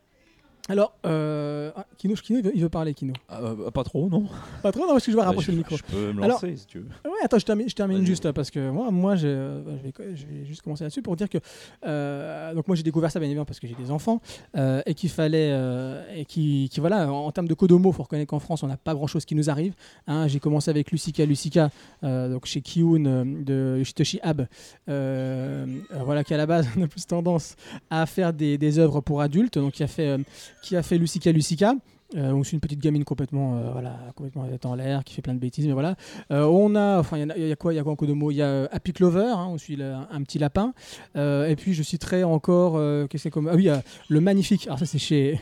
[0.67, 3.13] Alors, euh, ah, Kino, Kino, il veut, il veut parler, Kino.
[3.31, 4.25] Euh, Pas trop, non
[4.63, 5.77] Pas trop, non, parce que je vais Bah, rapprocher le micro.
[5.77, 6.85] je peux me Alors- lancer si tu veux.
[7.05, 8.07] Ouais, attends, je termine, je termine Vas-y.
[8.07, 11.15] juste parce que moi, moi je, euh, je, vais, je vais juste commencer là-dessus pour
[11.15, 11.37] dire que
[11.85, 14.21] euh, donc moi j'ai découvert ça bien évidemment parce que j'ai des enfants
[14.57, 15.51] et qu'il fallait
[16.15, 18.95] et qui, voilà en, en termes de Kodomo, faut reconnaître qu'en France on n'a pas
[18.95, 19.73] grand-chose qui nous arrive.
[20.07, 20.27] hein.
[20.27, 21.69] j'ai commencé avec Lucica Lucica
[22.01, 23.03] donc chez Kiun
[23.43, 24.47] de Yoshitoshi Ab,
[24.87, 27.55] voilà qui à la base on a plus tendance
[27.89, 30.17] à faire des, des œuvres pour adultes, donc qui a fait
[30.65, 31.75] qui a fait Lucica Lucica.
[32.15, 35.33] Euh, donc c'est une petite gamine complètement, euh, voilà, complètement en l'air, qui fait plein
[35.35, 35.95] de bêtises, mais voilà.
[36.31, 38.35] Euh, on a, enfin, il y a- quoi, il y a quoi en Kodomo Il
[38.37, 40.73] y a euh, Happy Clover, hein, on suit un petit lapin.
[41.15, 42.79] Et puis je citerai encore,
[43.09, 43.69] qu'est-ce que comme, ah oui,
[44.09, 44.65] le magnifique.
[44.67, 45.39] Alors ça c'est chez,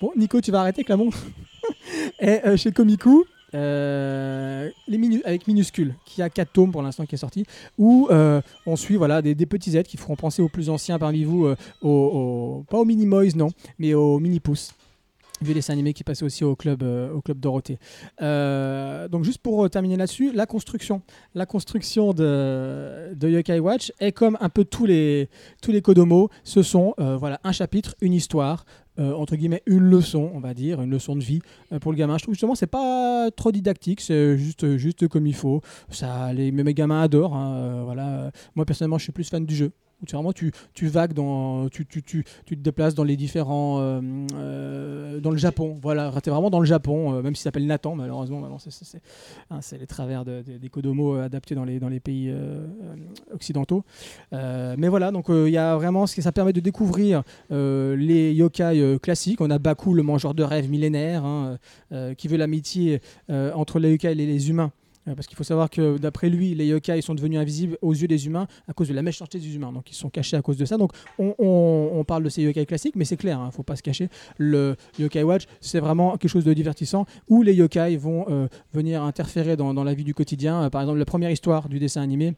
[0.00, 1.18] bon, Nico, tu vas arrêter avec la montre?
[2.20, 3.24] et chez Komiku.
[3.56, 7.46] Euh, les minu- avec minuscule qui a 4 tomes pour l'instant qui est sorti
[7.78, 11.24] où euh, on suit voilà des, petits aides qui feront penser aux plus anciens parmi
[11.24, 14.74] vous euh, pas aux mini moys non mais aux mini pouces
[15.40, 17.78] vieux dessin animé qui passait aussi au club, au club Dorothée.
[18.18, 21.02] Donc juste pour terminer là-dessus, la construction.
[21.34, 25.28] La construction de, de Yokai Watch est comme un peu tous les,
[25.60, 26.30] tous les Kodomo.
[26.42, 28.64] Ce sont voilà, un chapitre, une histoire,
[28.98, 31.40] euh, entre guillemets une leçon, on va dire, une leçon de vie
[31.72, 32.18] euh, pour le gamin.
[32.18, 35.60] Je trouve justement c'est pas trop didactique, c'est juste, juste comme il faut.
[35.90, 37.36] Ça, les, mes gamins adorent.
[37.36, 38.30] hein, euh, voilà.
[38.54, 39.72] Moi personnellement, je suis plus fan du jeu.
[40.04, 43.80] Tu, vraiment, tu, tu vagues dans, tu, tu, tu, tu te déplaces dans les différents,
[43.80, 44.00] euh,
[44.34, 45.74] euh, dans le Japon.
[45.80, 48.44] Voilà, t'es vraiment dans le Japon, euh, même s'il s'appelle Nathan, malheureusement,
[49.50, 52.30] hein, c'est les travers de- de- des Kodomo adaptés dans les, dans les pays
[53.32, 53.84] occidentaux.
[54.32, 58.98] Mais voilà, donc il y a vraiment ce que ça permet de découvrir les yokai
[59.02, 59.40] classiques.
[59.40, 61.58] On a Baku, le mangeur de rêves millénaire, hein,
[62.18, 63.00] qui veut l'amitié
[63.30, 64.72] entre les yokai et les humains.
[65.08, 68.08] Euh, Parce qu'il faut savoir que d'après lui, les yokai sont devenus invisibles aux yeux
[68.08, 69.72] des humains à cause de la méchanceté des humains.
[69.72, 70.76] Donc ils sont cachés à cause de ça.
[70.76, 73.82] Donc on, parle de ces yokai classiques, mais c'est clair, il ne faut pas se
[73.82, 74.08] cacher.
[74.38, 79.02] Le Yokai Watch, c'est vraiment quelque chose de divertissant où les yokai vont euh, venir
[79.02, 80.64] interférer dans, dans la vie du quotidien.
[80.64, 82.34] Euh, par exemple, la première histoire du dessin animé.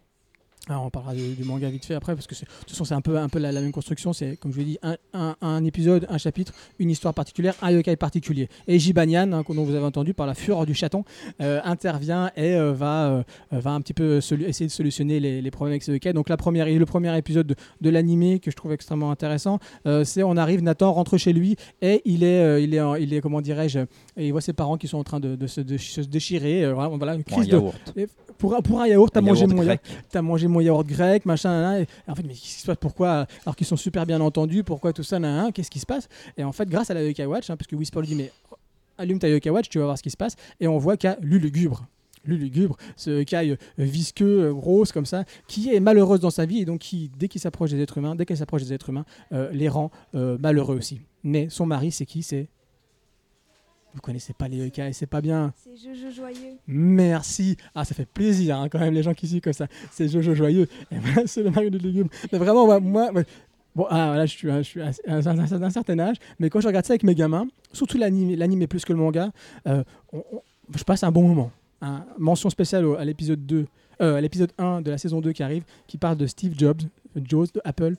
[0.69, 2.95] Alors, on parlera du, du manga vite fait après, parce que de toute façon, c'est
[2.95, 4.13] un peu, un peu la, la même construction.
[4.13, 7.71] C'est, comme je l'ai dit, un, un- un épisode, un chapitre, une histoire particulière, un
[7.71, 8.51] yokai particulier.
[8.67, 11.05] Et Jibanyan, hein, dont vous avez entendu par la fureur du chaton,
[11.41, 15.51] euh, intervient et euh, va, euh, va un petit peu essayer de solutionner les, les
[15.51, 16.13] problèmes avec ce yokai.
[16.13, 19.59] Donc, la première, le premier épisode de, de l'animé que je trouve extrêmement intéressant,
[20.05, 23.21] c'est on arrive, Nathan rentre chez lui et il est, il est, en- il est
[23.23, 23.79] comment dirais-je,
[24.19, 26.71] et il voit ses parents qui sont en train de, de se, de se déchirer.
[26.73, 27.57] voilà, une crise de.
[28.39, 30.05] Pour, un- pour un yaourt, t'as mangé yaourt mon yaourt grec.
[30.11, 32.67] t'as mangé mon yaourt grec, machin, nan, nan, et en fait, mais qu'est-ce qui se
[32.67, 32.77] passe?
[32.81, 36.09] Pourquoi Alors qu'ils sont super bien entendus, pourquoi tout ça, nan, qu'est-ce qui se passe?
[36.37, 38.33] Et en fait, grâce à la Yokai Watch, hein, parce que Whisper lui dit, mais
[38.97, 41.17] allume ta Yokai Watch, tu vas voir ce qui se passe, et on voit qu'à
[41.21, 41.87] Lulugubre.
[42.25, 46.65] Lulugubre, ce caille visqueux, euh, grosse comme ça, qui est malheureuse dans sa vie et
[46.65, 49.51] donc qui, dès qu'il s'approche des êtres humains, dès qu'elle s'approche des êtres humains, euh,
[49.53, 51.01] les rend euh, malheureux aussi.
[51.23, 52.23] Mais son mari, c'est qui?
[52.23, 52.49] C'est
[53.99, 55.53] vous connaissez pas les yokai, c'est pas bien.
[55.57, 56.57] C'est Jojo Joyeux.
[56.69, 57.57] Merci.
[57.75, 59.67] Ah, ça fait plaisir hein, quand même les gens qui suivent comme ça.
[59.91, 60.69] C'est Jojo joyeux.
[60.91, 62.09] Et voilà, c'est le mari de légumes.
[62.33, 63.23] Mais vraiment, moi, moi- moi-
[63.75, 66.61] bon, ah, là, je suis, je suis à un, un- un certain âge, mais quand
[66.61, 69.31] je regarde ça avec mes gamins, surtout l'anime, plus que le manga,
[69.67, 70.43] euh, on- on-
[70.77, 71.51] je passe un bon moment.
[71.83, 72.05] hein.
[72.19, 73.67] Mention spéciale à l'épisode 2,
[74.01, 76.83] euh, à l'épisode 1 de la saison 2 qui arrive, qui parle de Steve Jobs,
[77.25, 77.97] Jobs de Apple.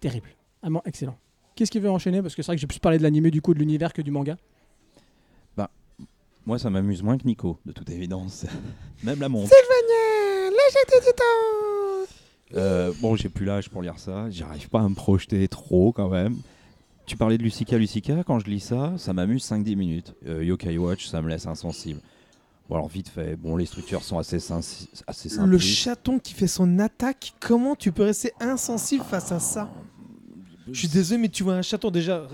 [0.00, 0.28] Terrible.
[0.62, 1.16] Vraiment excellent.
[1.54, 2.20] Qu'est-ce qui veut enchaîner?
[2.22, 4.02] Parce que c'est vrai que j'ai plus parlé de l'anime du coup de l'univers que
[4.02, 4.36] du manga.
[6.46, 8.46] Moi, ça m'amuse moins que Nico, de toute évidence.
[9.02, 9.50] Même la montre.
[12.54, 14.30] Euh, bon, j'ai plus l'âge pour lire ça.
[14.30, 16.36] J'arrive pas à me projeter trop quand même.
[17.04, 18.22] Tu parlais de Lucica, Lucica.
[18.24, 20.14] Quand je lis ça, ça m'amuse 5-10 minutes.
[20.26, 22.00] Euh, Yokai Watch, ça me laisse insensible.
[22.68, 23.34] Bon, alors vite fait.
[23.36, 25.48] Bon, les structures sont assez, assez simples.
[25.48, 29.68] Le chaton qui fait son attaque, comment tu peux rester insensible face à ça?
[30.72, 32.26] Je suis désolé, mais tu vois un chaton déjà.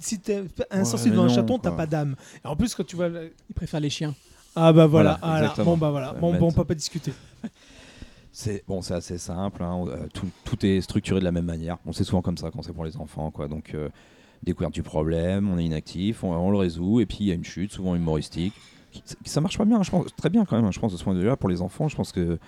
[0.00, 2.14] Si t'es insensible Ouais, devant un chaton, t'as pas d'âme.
[2.44, 3.08] Et en plus, quand tu vois.
[3.08, 4.14] Il préfère les chiens.
[4.56, 5.38] Ah bah voilà, Voilà, voilà.
[5.40, 5.64] exactement.
[5.72, 7.12] bon bah voilà, bon, bon on peut pas discuter.
[8.32, 9.62] C'est bon, c'est assez simple.
[9.62, 11.78] hein, euh, Tout, tout est structuré de la même manière.
[11.86, 13.48] On sait souvent comme ça quand c'est pour les enfants, quoi.
[13.48, 13.88] Donc euh,
[14.42, 17.34] découverte du problème, on est inactif, on, on le résout, et puis il y a
[17.34, 18.54] une chute, souvent humoristique.
[19.24, 20.64] Ça marche pas bien, je pense, très bien quand même.
[20.64, 22.38] hein, Je pense de ce point de vue-là pour les enfants, je pense que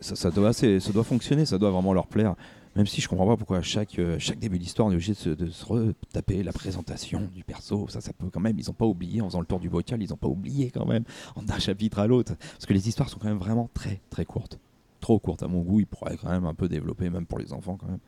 [0.00, 2.34] ça, ça doit assez, ça doit fonctionner, ça doit vraiment leur plaire.
[2.76, 5.12] Même si je comprends pas pourquoi à chaque, euh, chaque début d'histoire on est obligé
[5.12, 7.88] de se, retaper la présentation du perso.
[7.88, 8.58] Ça, ça peut quand même.
[8.58, 10.86] Ils ont pas oublié en faisant le tour du bocal, ils ont pas oublié quand
[10.86, 11.04] même
[11.34, 12.34] en d'un chapitre à l'autre.
[12.36, 14.58] Parce que les histoires sont quand même vraiment très très courtes
[15.00, 15.80] trop courte à mon goût.
[15.80, 18.00] Il pourrait quand même un peu développer, même pour les enfants quand même.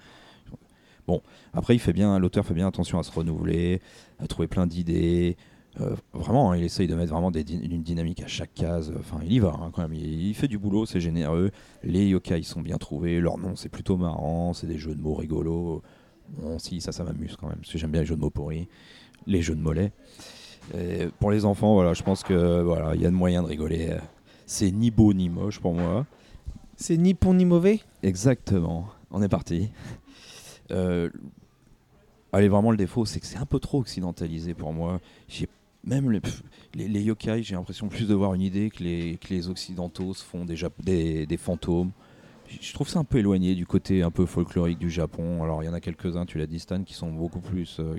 [1.06, 1.22] Bon,
[1.52, 3.80] après, il fait bien, l'auteur fait bien attention à se renouveler,
[4.18, 5.36] à trouver plein d'idées.
[5.80, 8.92] Euh, vraiment, hein, il essaye de mettre vraiment des une dynamique à chaque case.
[8.98, 9.94] Enfin, il y va hein, quand même.
[9.94, 11.50] Il, il fait du boulot, c'est généreux.
[11.84, 13.20] Les yokai sont bien trouvés.
[13.20, 14.52] Leur nom, c'est plutôt marrant.
[14.52, 15.82] C'est des jeux de mots rigolos.
[16.38, 17.58] Bon, si, ça, ça m'amuse quand même.
[17.58, 18.68] Parce que j'aime bien les jeux de mots pourris,
[19.26, 19.92] les jeux de mollets.
[20.76, 23.48] Et pour les enfants, voilà, je pense que voilà, il y a de moyens de
[23.48, 23.96] rigoler.
[24.46, 26.06] C'est ni beau ni moche pour moi.
[26.76, 27.80] C'est ni bon ni mauvais?
[28.02, 28.88] Exactement.
[29.10, 29.70] On est parti.
[30.70, 31.10] Euh,
[32.32, 35.00] allez, vraiment, le défaut, c'est que c'est un peu trop occidentalisé pour moi.
[35.28, 35.48] J'ai
[35.84, 36.20] même les,
[36.74, 40.12] les, les yokai, j'ai l'impression plus de voir une idée que les, que les occidentaux
[40.14, 41.90] se font des, des fantômes.
[42.60, 45.42] Je- trouve ça un peu éloigné du côté un peu folklorique du Japon.
[45.44, 47.96] Alors, il y en a quelques-uns, tu l'as dit, Stan, qui sont beaucoup plus euh,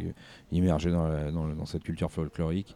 [0.51, 2.75] immergés dans, la- dans cette culture folklorique.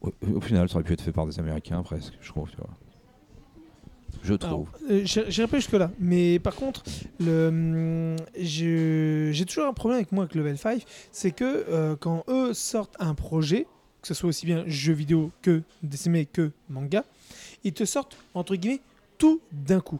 [0.00, 2.50] Au, au final, ça aurait pu être fait par des Américains, presque, je trouve.
[2.50, 2.70] Tu vois.
[4.22, 4.68] Je trouve.
[4.90, 5.90] Euh, J'irai pas jusque-là.
[6.00, 6.82] Mais par contre,
[7.20, 10.82] le, je- j'ai toujours un problème avec moi avec Level 5.
[11.12, 13.66] C'est que euh, quand eux sortent un projet,
[14.06, 17.04] que ce soit aussi bien jeu vidéo que dessin que manga,
[17.64, 18.80] ils te sortent, entre guillemets,
[19.18, 19.98] tout d'un coup.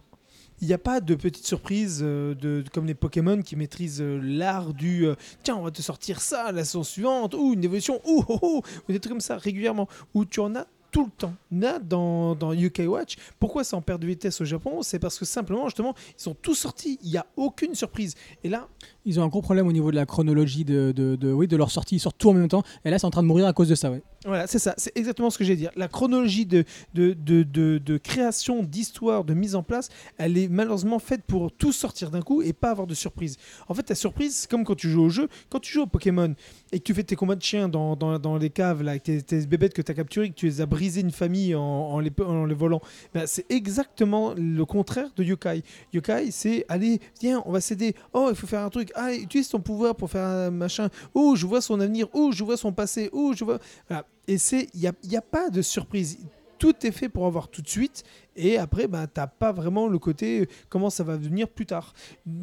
[0.60, 4.20] Il n'y a pas de petites surprises euh, de, comme les Pokémon qui maîtrisent euh,
[4.22, 8.00] l'art du euh, tiens, on va te sortir ça la saison suivante, ou une évolution,
[8.06, 11.34] ou, ou, ou des trucs comme ça régulièrement, où tu en as tout le temps.
[11.50, 14.82] Là, dans, dans UK Watch, pourquoi c'est en perte de vitesse au Japon?
[14.82, 18.14] C'est parce que simplement, justement, ils sont tous sortis, il n'y a aucune surprise.
[18.44, 18.68] Et là,
[19.06, 21.56] Ils ont un gros problème au niveau de la chronologie de, de, de- oui, de
[21.56, 21.96] leur sortie.
[21.96, 22.64] Ils sortent tout en même temps.
[22.84, 23.90] Et là, c'est en train de mourir à cause de ça.
[23.90, 24.02] Ouais.
[24.24, 25.70] Voilà, c'est ça, c'est exactement ce que j'ai dire.
[25.76, 26.64] La chronologie de,
[26.94, 29.88] de, de, création, d'histoire, de mise en place,
[30.18, 33.36] elle est malheureusement faite pour tout sortir d'un coup et pas avoir de surprise.
[33.68, 35.86] En fait, ta surprise, c'est comme quand tu joues au jeu, quand tu joues au
[35.86, 36.34] Pokémon
[36.72, 39.04] et que tu fais tes combats de chiens dans, dans, dans les caves, là, avec
[39.04, 41.62] tes, tes bébêtes que tu as capturées, que tu les as brisé une famille en,
[41.62, 42.80] en, les, en les volant,
[43.14, 45.62] ben, c'est exactement le contraire de Yokai.
[45.92, 47.94] Yokai, c'est allez, viens, on va s'aider.
[48.12, 48.90] Oh, il faut faire un truc.
[48.96, 50.88] Ah, utilise ton pouvoir pour faire un machin.
[51.14, 52.08] Oh, je vois son avenir.
[52.14, 53.10] Oh, je vois son passé.
[53.12, 53.58] Oh, je vois.
[53.88, 54.06] Voilà.
[54.26, 56.18] Et c'est, il n'y a, a pas de surprise.
[56.58, 58.02] Tout est fait pour avoir tout de suite.
[58.34, 61.92] Et après, ben, t'as pas vraiment le côté euh, comment ça va venir plus tard.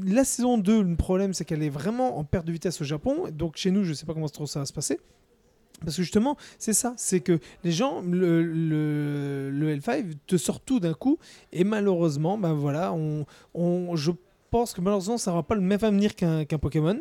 [0.05, 3.25] La saison 2, le problème, c'est qu'elle est vraiment en perte de vitesse au Japon.
[3.31, 4.99] Donc chez nous, je sais pas comment ça va se passer.
[5.84, 10.61] Parce que justement, c'est ça, c'est que les gens, le, le, le L5 te sort
[10.61, 11.17] tout d'un coup,
[11.51, 14.11] et malheureusement, ben voilà, on, on, je
[14.53, 16.99] pense que malheureusement, ça n'aura pas le même avenir qu'un Pokémon.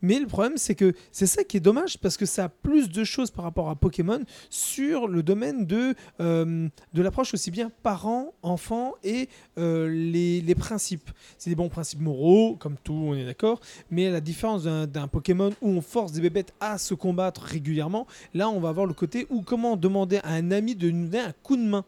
[0.00, 2.88] Mais le problème, c'est que c'est ça qui est dommage, parce que ça a plus
[2.88, 7.72] de choses par rapport à Pokémon sur le domaine de, euh, de l'approche aussi bien
[7.82, 11.10] parents, enfants et euh, les, les principes.
[11.36, 13.58] C'est des bons principes moraux, comme tout, on est d'accord,
[13.90, 18.06] mais à la différence d'un Pokémon où on force des bébêtes à se combattre régulièrement,
[18.34, 21.24] là, on va avoir le côté où comment demander à un ami de nous donner
[21.24, 21.84] un coup de main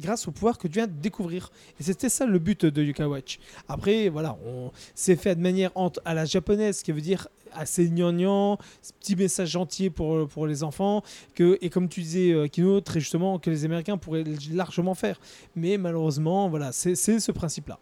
[0.00, 1.50] grâce au pouvoir que tu viens de découvrir.
[1.78, 3.38] Et c'était ça le but de Yuka Watch.
[3.68, 5.70] Après, voilà, on c'est fait de manière
[6.04, 8.58] à la japonaise, ce qui veut dire assez gnangnan,
[9.00, 11.02] petit message gentil pour, pour les enfants,
[11.34, 15.20] que, et comme tu disais, euh, Kino, très justement, que les Américains pourraient largement faire.
[15.56, 17.78] Mais malheureusement, voilà, c'est ce principe-là.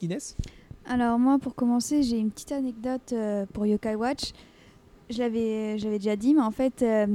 [0.00, 0.36] Inès?
[0.86, 4.32] Alors moi, pour commencer, j'ai une petite anecdote euh, pour Yokai Watch.
[5.10, 7.06] Je l'avais, déjà dit, mais en fait, euh,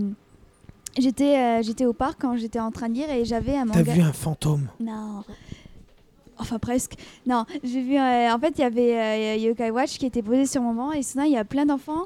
[0.97, 3.77] j'étais, euh, j'étais au parc quand j'étais en train de lire et j'avais un T'as
[3.79, 3.93] manga.
[3.93, 5.23] vu un fantôme Non.
[6.37, 6.93] Enfin presque.
[7.25, 7.97] Non, j'ai vu.
[7.97, 10.91] euh, en fait, il y avait euh, Yokai Watch qui était posé sur mon banc
[10.93, 12.05] et soudain il y a plein d'enfants.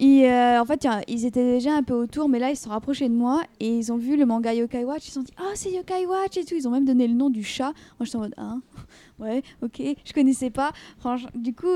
[0.00, 2.64] Et euh, en fait, a- ils étaient déjà un peu autour, mais là ils se
[2.64, 5.02] sont rapprochés de moi et ils ont vu le manga Yokai Watch.
[5.06, 6.54] Ils se sont dit Ah, c'est Yokai Watch et tout.
[6.54, 7.72] Ils ont même donné le nom du chat.
[7.98, 8.56] Moi j'étais en mode Ah,
[9.18, 10.72] ouais, ok, je connaissais pas.
[10.98, 11.66] Franchement, du coup,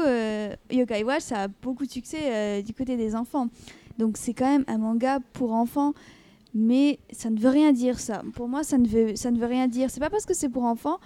[0.71, 3.49] Yokai Watch ça a beaucoup de succès du côté des enfants.
[3.99, 5.93] Donc c'est quand même un manga pour enfants.
[6.55, 8.23] Mais ça ne veut rien dire ça.
[8.35, 9.91] Pour moi, ça ne veut, ça ne veut rien dire.
[9.91, 10.99] C'est pas parce que c'est pour enfants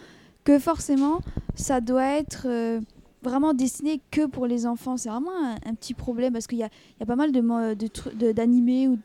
[0.44, 1.20] que forcément
[1.55, 2.81] ça doit être euh,
[3.23, 4.97] vraiment destiné que pour les enfants.
[4.97, 5.31] C'est vraiment
[5.64, 8.98] un, petit problème parce qu'il y y a pas mal de, d'animés ou,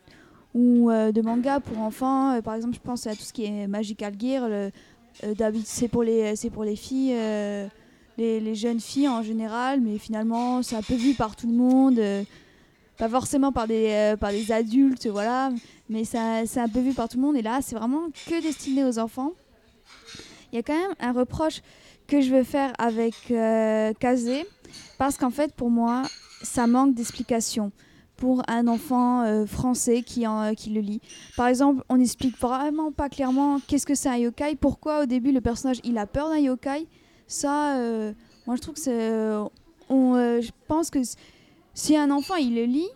[0.54, 2.34] ou euh, de mangas pour enfants.
[2.34, 4.50] Euh, par exemple, je pense à tout ce qui est Magical Gear.
[5.36, 7.16] d'habitude, c'est pour les, c'est pour les filles,
[8.18, 11.54] les, les jeunes filles en général, mais finalement, c'est un peu vu par tout le
[11.54, 12.00] monde.
[13.02, 15.50] Euh, pas forcément par des, euh, par des adultes, voilà,
[15.90, 16.18] mais c'est
[16.60, 17.36] un peu vu par tout le monde.
[17.36, 19.32] Et là, c'est vraiment que destiné aux enfants.
[20.52, 21.62] Il y a quand même un reproche
[22.08, 23.94] que je veux faire avec euh,
[24.98, 26.04] parce qu'en fait, pour moi,
[26.44, 27.72] ça manque d'explication
[28.18, 31.02] pour un enfant euh, français qui, en- qui le lit.
[31.36, 35.32] Par exemple, on n'explique vraiment pas clairement qu'est-ce que c'est un yokai, pourquoi au début
[35.32, 36.88] le personnage il a peur d'un yokai.
[37.28, 38.14] Ça, euh,
[38.46, 39.32] moi je trouve que c'est.
[39.90, 41.00] on, euh, je pense que
[41.74, 42.90] si un enfant il le lit,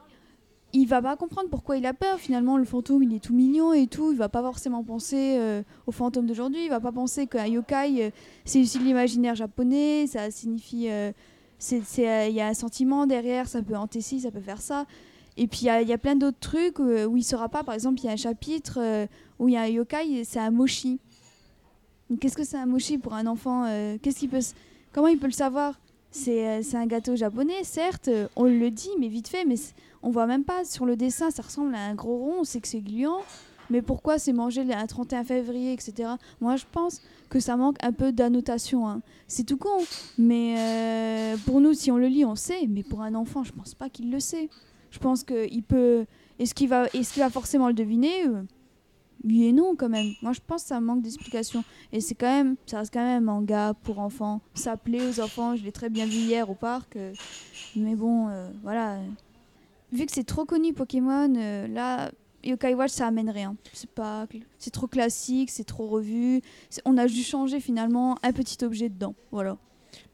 [0.73, 2.19] il va pas comprendre pourquoi il a peur.
[2.19, 4.11] Finalement, le fantôme il est tout mignon et tout.
[4.11, 6.65] Il va pas forcément penser euh, au fantôme d'aujourd'hui.
[6.65, 8.09] Il va pas penser qu'un yokai euh,
[8.43, 10.05] c'est aussi l'imaginaire japonais.
[10.07, 10.89] Ça signifie.
[10.89, 11.11] euh,
[11.71, 14.85] Il y a un sentiment derrière, ça peut hanter ça peut faire ça.
[15.37, 17.63] Et puis il y a- plein d'autres trucs où il saura pas.
[17.63, 19.07] Par exemple, il y a un chapitre
[19.39, 20.99] où il y a un yokai, c'est un mochi.
[22.19, 23.65] Qu'est-ce que c'est un mochi pour un enfant
[24.91, 25.79] comment il peut le savoir?
[26.17, 29.55] C'est euh, c'est un gâteau japonais, certes, euh, on le dit, mais vite fait, mais
[30.01, 32.61] on voit même pas sur le dessin, ça ressemble à un gros rond, on sait
[32.61, 33.19] que c'est gluant.
[33.69, 36.11] Mais pourquoi c'est mangé le un 31 février, etc.
[36.39, 38.87] Moi, je pense que ça manque un peu d'annotation.
[38.87, 39.01] hein.
[39.27, 39.83] C'est tout con.
[40.17, 42.65] Mais euh, pour nous, si on le lit, on sait.
[42.69, 44.49] Mais pour un enfant, je pense pas qu'il le sait.
[44.91, 46.05] Je pense qu'il peut.
[46.39, 46.87] Est-ce qu'il va,
[47.29, 48.25] forcément le deviner
[49.23, 50.13] Oui et non, quand même.
[50.21, 51.63] Moi, je pense que ça manque d'explication.
[51.91, 52.55] Et c'est quand même.
[52.65, 54.41] Ça reste quand même un manga pour enfants.
[54.53, 55.55] Ça plaît aux enfants.
[55.55, 56.95] Je l'ai très bien vu hier au parc.
[56.95, 57.13] euh,
[57.75, 58.99] mais bon, euh, voilà.
[59.91, 62.11] Vu que c'est trop connu Pokémon, euh, là.
[62.43, 63.55] Yokai Watch, ça amène rien.
[63.73, 64.27] C'est pas,
[64.59, 66.41] c'est trop classique, c'est trop revu.
[66.85, 69.15] On a juste changé finalement un petit objet dedans.
[69.31, 69.57] Voilà.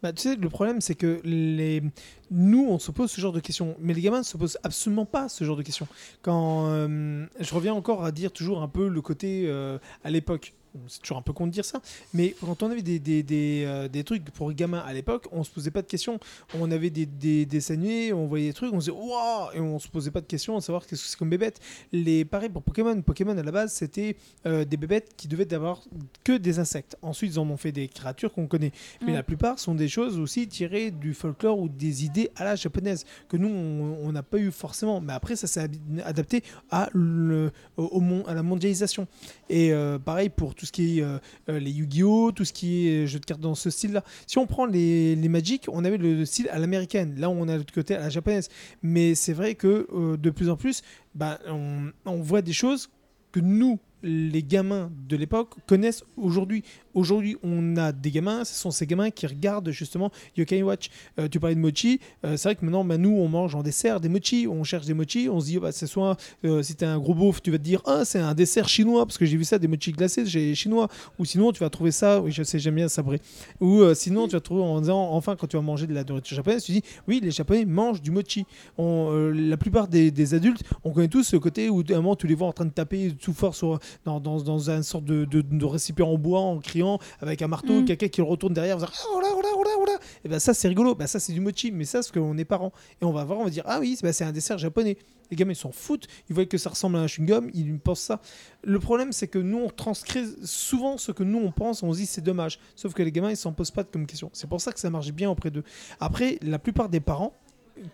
[0.01, 1.83] Bah, tu sais, le problème, c'est que les...
[2.31, 5.05] nous, on se pose ce genre de questions, mais les gamins ne se posent absolument
[5.05, 5.87] pas ce genre de questions.
[6.23, 10.53] Quand euh, je reviens encore à dire toujours un peu le côté euh, à l'époque.
[10.87, 11.81] C'est toujours un peu con de dire ça,
[12.13, 15.27] mais quand on avait des, des, des, euh, des trucs pour les gamins à l'époque,
[15.31, 16.19] on se posait pas de questions.
[16.57, 19.59] On avait des, des, des animés, on voyait des trucs, on se disait waouh, et
[19.59, 21.59] on se posait pas de questions à savoir qu'est-ce que c'est comme bébête.
[21.91, 23.01] Les pareil pour Pokémon.
[23.01, 24.15] Pokémon à la base, c'était
[24.45, 25.81] euh, des bébêtes qui devaient avoir
[26.23, 26.97] que des insectes.
[27.01, 28.71] Ensuite, ils en ont fait des créatures qu'on connaît.
[29.05, 32.55] Mais la plupart sont des choses aussi tirées du folklore ou des idées à la
[32.55, 35.01] japonaise que nous on n'a pas eu forcément.
[35.01, 35.69] Mais après ça s'est
[36.03, 39.07] adapté à, le, au, au à la mondialisation.
[39.49, 41.17] Et euh, pareil pour tout ce qui est euh,
[41.49, 44.03] euh, les Yu-Gi-Oh, tout ce qui est jeux de cartes dans ce style-là.
[44.27, 47.15] Si on prend les, les Magic, on avait le style à l'américaine.
[47.17, 48.47] Là on a l'autre côté à la japonaise.
[48.83, 50.83] Mais c'est vrai que euh, de plus en plus,
[51.15, 52.91] bah, on voit des choses
[53.31, 56.63] que nous les gamins de l'époque connaissent aujourd'hui.
[56.93, 60.89] Aujourd'hui, on a des gamins, ce sont ces gamins qui regardent justement Yokai Watch.
[61.19, 63.63] Euh, tu parlais de mochi, euh, c'est vrai que maintenant, bah, nous, on mange en
[63.63, 66.61] dessert des mochi, on cherche des mochi, on se dit, oh, bah, c'est soit, euh,
[66.63, 69.17] si t'es un gros beauf, tu vas te dire, ah, c'est un dessert chinois, parce
[69.17, 70.89] que j'ai vu ça, des mochi glacés, j'ai chinois.
[71.17, 73.21] Ou sinon, tu vas trouver ça, oui, je sais, j'aime bien sabrer.
[73.61, 76.35] Ou sinon, tu vas trouver en disant, enfin, quand tu vas manger de la nourriture
[76.35, 78.45] japonaise, tu dis, oui, les japonais mangent du mochi.
[78.77, 82.35] La plupart des, adultes, on connaît tous ce côté où à un moment, tu les
[82.35, 85.65] vois en train de taper tout fort sur, dans, dans, dans un sorte de, de
[85.65, 86.80] récipient en bois en criant
[87.19, 87.85] avec un marteau, Mm.
[87.85, 89.99] quelqu'un qui le retourne derrière, en faisant, oh là, oh là, oh là, oh là.
[90.23, 90.95] Et ben ça, c'est rigolo.
[90.95, 91.71] Ben, ça, c'est du mochi.
[91.71, 92.71] Mais ça, c'est parce qu'on est parents.
[93.01, 94.97] Et on va voir, on va dire, ah oui, c'est un dessert japonais.
[95.29, 96.07] Les gamins, ils s'en foutent.
[96.29, 97.49] Ils voient que ça ressemble à un chewing-gum.
[97.53, 98.21] Ils pensent ça.
[98.63, 101.83] Le problème, c'est que nous, on transcrit souvent ce que nous, on pense.
[101.83, 102.59] On se dit, c'est dommage.
[102.75, 104.29] Sauf que les gamins, ils s'en posent pas comme question.
[104.33, 105.63] C'est pour ça que ça marche bien auprès d'eux.
[105.99, 107.33] Après, la plupart des parents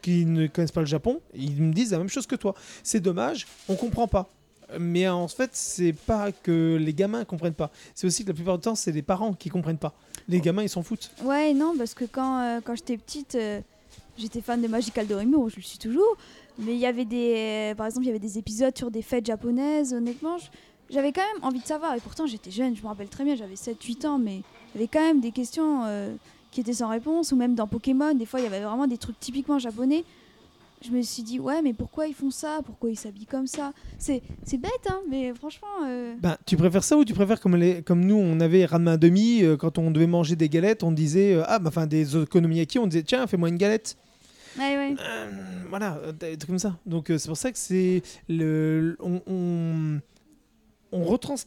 [0.02, 2.56] qui ne connaissent pas le Japon, ils me disent la même chose que toi.
[2.84, 4.28] C'est dommage, on comprend pas.
[4.80, 7.72] Mais en fait, c'est pas que les gamins comprennent pas.
[7.96, 9.94] C'est aussi que la plupart du temps, c'est les parents qui comprennent pas.
[10.28, 11.12] Les gamins, ils s'en foutent.
[11.24, 13.62] Ouais, non, parce que quand, euh, quand j'étais petite, euh,
[14.18, 16.18] j'étais fan de Magical Doremi, je le suis toujours.
[16.60, 17.74] Mais il y avait des.
[17.78, 20.38] par exemple, il y avait des épisodes sur des fêtes japonaises, honnêtement.
[20.90, 21.96] J'avais quand même envie de savoir.
[21.96, 24.42] Et pourtant, j'étais jeune, je me rappelle très bien, j'avais 7-8 ans, mais
[24.76, 26.16] avait quand même des questions euh,
[26.52, 27.32] qui étaient sans réponse.
[27.32, 30.04] Ou même dans Pokémon, des fois, il y avait vraiment des trucs typiquement japonais.
[30.86, 32.60] Je me suis dit, ouais, mais pourquoi ils font ça?
[32.64, 33.74] Pourquoi ils s'habillent comme ça?
[33.98, 34.22] C'est
[34.54, 35.68] bête, hein, mais franchement.
[35.86, 38.96] euh, Ben, tu préfères ça ou tu préfères comme, les, comme nous, on avait Ranma
[38.98, 42.16] demi, euh, quand on devait manger des galettes, on disait, euh, ah, bah, enfin des
[42.16, 43.98] okonomiyaki, on disait, tiens, fais-moi une galette.
[44.60, 44.96] Ouais, ouais.
[45.00, 45.32] Euh,
[45.70, 46.78] voilà, des trucs comme ça.
[46.86, 50.00] Donc c'est pour ça que c'est le, on, on,
[50.92, 51.44] on retrans-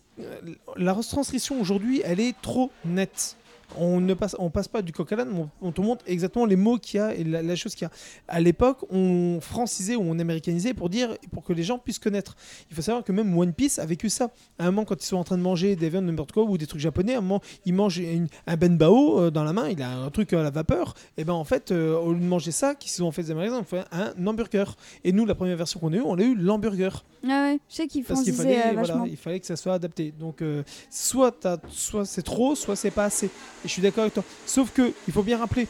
[0.77, 3.37] la retranscription aujourd'hui, elle est trop nette.
[3.79, 6.45] On ne passe, on passe pas du coq à l'âne, on, on te montre exactement
[6.45, 7.91] les mots qu'il y a et la, la chose qu'il y a.
[8.29, 12.37] À l'époque, on francisait ou on américanisait pour dire, pour que les gens puissent connaître.
[12.71, 14.31] Il faut savoir que même One Piece a vécu ça.
[14.59, 16.59] À un moment, quand ils sont en train de manger des viandes n'importe quoi ou
[16.59, 19.69] des trucs japonais, à un moment, ils mangent une- un benbao euh, dans la main,
[19.69, 20.95] il a un truc à la vapeur.
[21.17, 23.31] Et ben en fait, euh, au lieu de manger ça, qui se sont fait des
[23.31, 24.77] Américains, on fait un hamburger.
[25.05, 27.05] Et nous, la première version qu'on a eue, on a eu l'hamburger.
[27.25, 29.05] Ah ouais, je sais qu'ils Parce qu'il francisaient fallait, euh, voilà, vachement.
[29.07, 30.13] il fallait que ça soit adapté.
[30.19, 33.31] Donc, euh, soit, t'as- soit c'est trop, soit c'est pas assez.
[33.65, 34.25] Je suis d'accord avec toi.
[34.47, 35.67] Sauf que, il faut bien rappeler,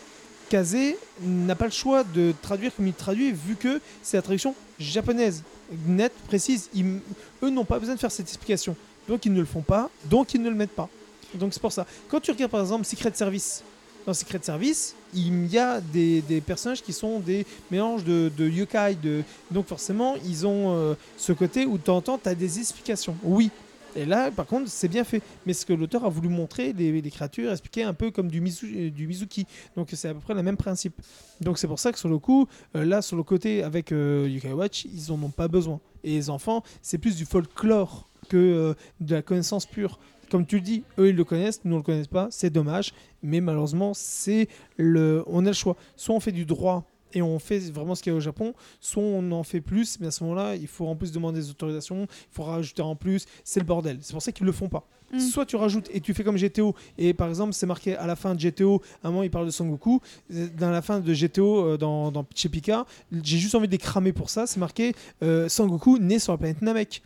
[0.48, 4.54] Kazé n'a pas le choix de traduire comme il traduit, vu que c'est la traduction
[4.78, 5.42] japonaise,
[5.86, 6.68] nette, précise.
[6.74, 7.00] Ils-
[7.42, 8.74] eux n'ont pas besoin de faire cette explication.
[9.08, 10.88] Donc, ils ne le font pas, donc ils ne le mettent pas.
[11.34, 11.86] Donc, c'est pour ça.
[12.08, 13.62] Quand tu regardes par exemple Secret Service,
[14.06, 18.48] dans Secret Service, il y a des, des personnages qui sont des mélanges de, de
[18.48, 18.96] yokai.
[19.00, 19.22] De...
[19.50, 22.58] Donc forcément, ils ont euh, ce côté où de temps en temps, tu as des
[22.58, 23.14] explications.
[23.22, 23.50] Oui.
[23.96, 25.22] Et là, par contre, c'est bien fait.
[25.46, 29.06] Mais ce que l'auteur a voulu montrer, les, créatures, expliquer un peu comme euh, du
[29.06, 29.46] Mizuki.
[29.76, 30.94] Donc c'est à peu près le même principe.
[31.40, 32.46] Donc c'est pour ça que sur le coup,
[32.76, 35.80] euh, là, sur le côté avec euh, Yokai Watch, ils en ont pas besoin.
[36.04, 39.98] Et les enfants, c'est plus du folklore que euh, de la connaissance pure.
[40.30, 42.94] Comme tu le dis, eux ils le connaissent, nous on le connaissent pas, c'est dommage,
[43.20, 44.46] mais malheureusement c'est
[44.76, 45.76] le, on a le choix.
[45.96, 48.54] Soit on fait du droit et on fait vraiment ce qu'il y a au Japon,
[48.80, 51.50] soit on en fait plus, mais à ce moment-là il faut en plus demander des
[51.50, 53.98] autorisations, il faut rajouter en plus, c'est le bordel.
[54.00, 54.86] C'est pour ça qu'ils le font pas.
[55.12, 55.18] Mm.
[55.18, 58.16] Soit tu rajoutes et tu fais comme GTO, et par exemple c'est marqué à la
[58.16, 60.00] fin de GTO, à un moment il parle de Son Goku,
[60.32, 62.86] euh, dans la fin de GTO euh, dans, dans chez Pika,
[63.22, 66.32] j'ai juste envie de les cramer pour ça, c'est marqué euh, Son Goku né sur
[66.32, 67.02] la planète Namek.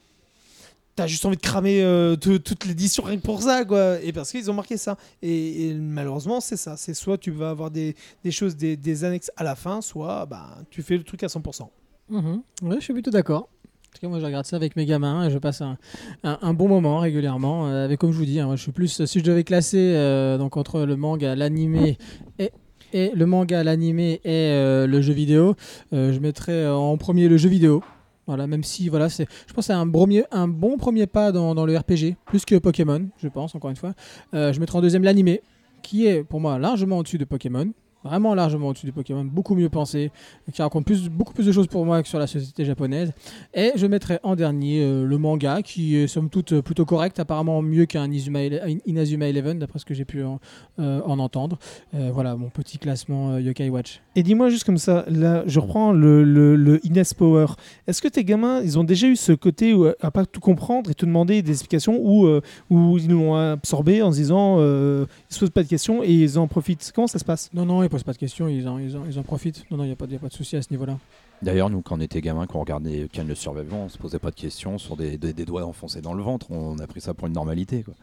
[0.97, 4.01] T'as juste envie de cramer euh, tout- toute l'édition rien que pour ça, quoi.
[4.01, 4.97] Et parce qu'ils ont marqué ça.
[5.23, 6.77] Et, malheureusement, c'est ça.
[6.77, 10.25] C'est soit tu vas avoir des, des choses, des, des annexes à la fin, soit
[10.27, 11.69] bah, tu fais le truc à 100%.
[12.11, 12.43] Mhm.
[12.63, 13.49] Ouais, je suis plutôt d'accord.
[13.49, 15.77] En tout cas, moi, je regarde ça avec mes gamins et je passe un,
[16.23, 17.67] un- bon moment régulièrement.
[17.69, 19.05] Euh, avec, comme je vous dis, hein, moi, je suis plus.
[19.05, 21.99] Si je devais classer euh, donc entre le manga, l'animé
[22.39, 22.51] et,
[22.93, 25.57] et le manga, l'animé et le jeu vidéo,
[25.91, 27.83] je mettrais en premier le jeu vidéo.
[28.27, 29.91] Voilà, même si voilà, c'est, je pense que c'est un,
[30.33, 33.77] un bon premier pas dans, dans le RPG, plus que Pokémon, je pense, encore une
[33.77, 33.93] fois.
[34.33, 35.43] Euh, je mettrai en deuxième l'animé,
[35.83, 37.71] qui est pour moi largement au-dessus de Pokémon.
[38.05, 40.11] Vraiment largement au-dessus de Pokémon, beaucoup mieux pensé,
[40.53, 43.13] qui raconte plus, beaucoup plus de choses pour moi que sur la société japonaise.
[43.55, 47.19] Et je mettrai en dernier euh, le manga, qui est somme toute euh, plutôt correct,
[47.19, 50.39] apparemment mieux qu'un Inazuma, Ele- Inazuma Eleven, d'après ce que j'ai pu en,
[50.79, 51.59] euh, en entendre.
[51.95, 54.03] Euh, voilà mon petit classement euh, Yokai Watch.
[54.17, 57.47] Et dis-moi juste comme ça, là, je reprends le, le, le Ines Power.
[57.87, 60.91] Est-ce que tes gamins, ils ont déjà eu ce côté où, à pas tout comprendre
[60.91, 65.07] et te demander des explications ou euh, où ils l'ont absorbé en se disant euh,
[65.31, 66.93] ils se posent pas de questions et ils en profitent?
[66.95, 67.51] Comment ça se passe?
[67.55, 69.65] Non, non, posent pas de questions, ils en, ils en, ils en profitent.
[69.71, 70.99] Non, non, il n'y a, pas de- y a pas de souci à ce niveau-là.
[71.43, 74.19] D'ailleurs, nous, quand on était gamin, quand on regardait Ken le Survivant, on se posait
[74.19, 76.51] pas de questions sur des, des- des doigts enfoncés dans le ventre.
[76.51, 77.83] On a pris ça pour une normalité.
[77.83, 77.95] Quoi.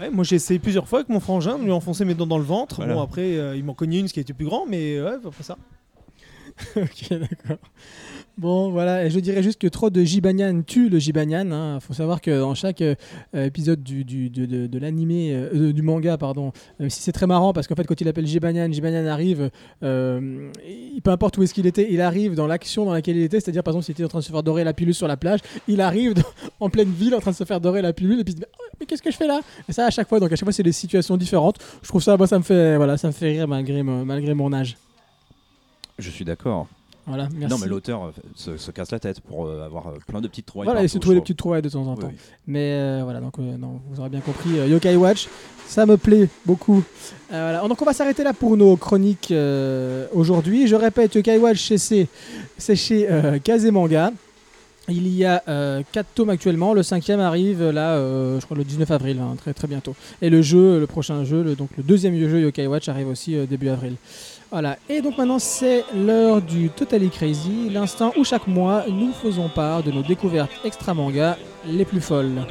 [0.00, 2.38] Ouais, Moi j'ai essayé plusieurs fois avec mon frangin de lui enfoncer mes dents dans
[2.38, 2.76] le ventre.
[2.76, 2.94] Voilà.
[2.94, 5.42] Bon après, euh, il m'en cognait une ce qui était plus grand, mais ouais, après
[5.42, 5.56] ça.
[6.76, 7.58] ok, d'accord.
[8.40, 11.74] Bon, voilà, et je dirais juste que trop de Jibanyan tue le Jibanyan.
[11.76, 12.94] Il faut savoir que dans chaque euh,
[13.34, 17.52] épisode du, du- de, de- euh, euh, du manga, pardon, même si c'est très marrant
[17.52, 19.50] parce qu'en fait, quand il appelle Jibanyan, Jibanyan arrive,
[19.82, 20.48] euh,
[21.04, 23.62] peu importe où est-ce qu'il était, il arrive dans l'action dans laquelle il était, c'est-à-dire
[23.62, 25.40] par exemple, s'il était en train de se faire dorer la pilule sur la plage,
[25.68, 26.14] il arrive
[26.60, 28.40] en pleine ville en train de se faire dorer la pilule et puis il se
[28.40, 29.40] dit Oh, mais qu'est-ce que je fais là?
[29.68, 31.58] Et ça à chaque fois, donc à chaque fois, c'est des situations différentes.
[31.82, 34.50] Je trouve ça, moi, ça me fait, voilà, ça me fait rire malgré, malgré mon
[34.54, 34.78] âge.
[35.98, 36.68] Je suis d'accord.
[37.10, 37.54] Voilà, merci.
[37.54, 40.28] Non, mais l'auteur euh, se, se casse la tête pour euh, avoir euh, plein de
[40.28, 40.66] petites trouvailles.
[40.66, 42.06] Voilà, il partout, se trouver je des petites trouvailles de temps en temps.
[42.08, 42.20] Oui, oui.
[42.46, 45.28] Mais euh, voilà, donc euh, non, vous aurez bien compris, euh, Yokai Watch,
[45.66, 46.82] ça me plaît beaucoup.
[47.28, 47.66] Voilà.
[47.68, 49.32] Donc on va s'arrêter là pour nos chroniques
[50.12, 50.66] aujourd'hui.
[50.66, 52.08] Je répète, Yokai Watch, c'est-
[52.74, 53.08] chez
[53.44, 54.12] Kazemanga.
[54.88, 55.40] Il y a
[55.92, 56.74] 4 tomes actuellement.
[56.74, 59.94] Le cinquième arrive là, je crois le 19 avril, hein, très très bientôt.
[60.22, 63.36] Et le jeu, le prochain jeu, le, donc le deuxième jeu Yokai Watch arrive aussi
[63.46, 63.94] début avril.
[64.50, 64.78] Voilà.
[64.88, 69.82] Et donc maintenant c'est l'heure du Totally Crazy, l'instant où chaque mois nous faisons part
[69.82, 72.44] de nos découvertes extra manga les plus folles.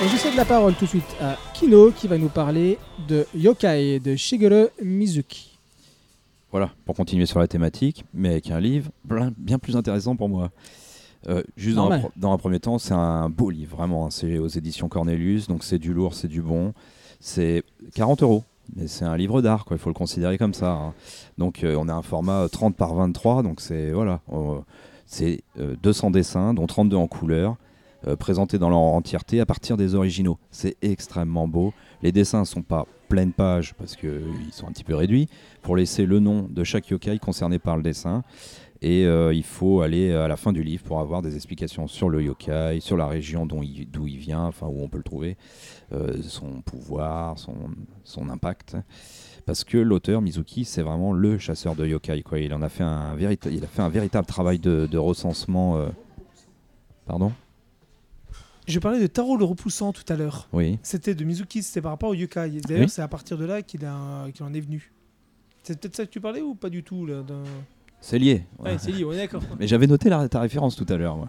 [0.00, 2.78] Je cède la parole tout de suite à Kino qui va nous parler
[3.08, 5.57] de Yokai de Shigeru Mizuki.
[6.50, 8.90] Voilà, pour continuer sur la thématique, mais avec un livre
[9.36, 10.50] bien plus intéressant pour moi.
[11.28, 14.06] Euh, juste dans un, dans premier temps, c'est un beau livre, vraiment.
[14.06, 14.10] hein.
[14.10, 16.72] C'est aux éditions Cornelius, donc c'est du lourd, c'est du bon.
[17.20, 17.64] C'est
[17.94, 18.44] 40 euros,
[18.76, 19.76] mais c'est un livre d'art, quoi.
[19.76, 20.72] Il faut le considérer comme ça.
[20.72, 20.94] hein.
[21.36, 24.58] Donc euh, on a un format 30 par 23, donc c'est voilà, euh,
[25.04, 27.56] c'est euh, 200 dessins, dont 32 en couleur,
[28.06, 30.38] euh, présentés dans leur entièreté à partir des originaux.
[30.50, 31.74] C'est extrêmement beau.
[32.02, 35.28] Les dessins sont pas pleine page parce qu'ils sont un petit peu réduits
[35.62, 38.22] pour laisser le nom de chaque yokai concerné par le dessin.
[38.80, 42.08] Et euh, il faut aller à la fin du livre pour avoir des explications sur
[42.08, 45.36] le yokai, sur la région d'où il, vient, enfin où on peut le trouver,
[45.92, 47.54] euh, son pouvoir, son,
[48.04, 48.76] son impact.
[49.46, 52.22] Parce que l'auteur Mizuki, c'est vraiment le chasseur de yokai.
[52.22, 52.38] Quoi.
[52.38, 55.76] Il en a fait un, il a fait un véritable travail de, recensement.
[55.78, 55.88] euh,
[57.06, 57.32] Pardon?
[58.68, 60.46] Je parlais de Taro le repoussant tout à l'heure.
[60.52, 60.78] Oui.
[60.82, 62.60] C'était de Mizuki, c'était par rapport au yokai.
[62.68, 62.88] D'ailleurs, Oui.
[62.88, 64.92] c'est à partir de là qu'il en est venu.
[65.62, 67.22] C'est peut-être ça que tu parlais ou pas du tout là,
[68.00, 68.44] C'est lié.
[68.58, 69.42] Ouais, c'est lié, on est d'accord.
[69.58, 71.28] Mais j'avais noté la, ta référence tout à l'heure.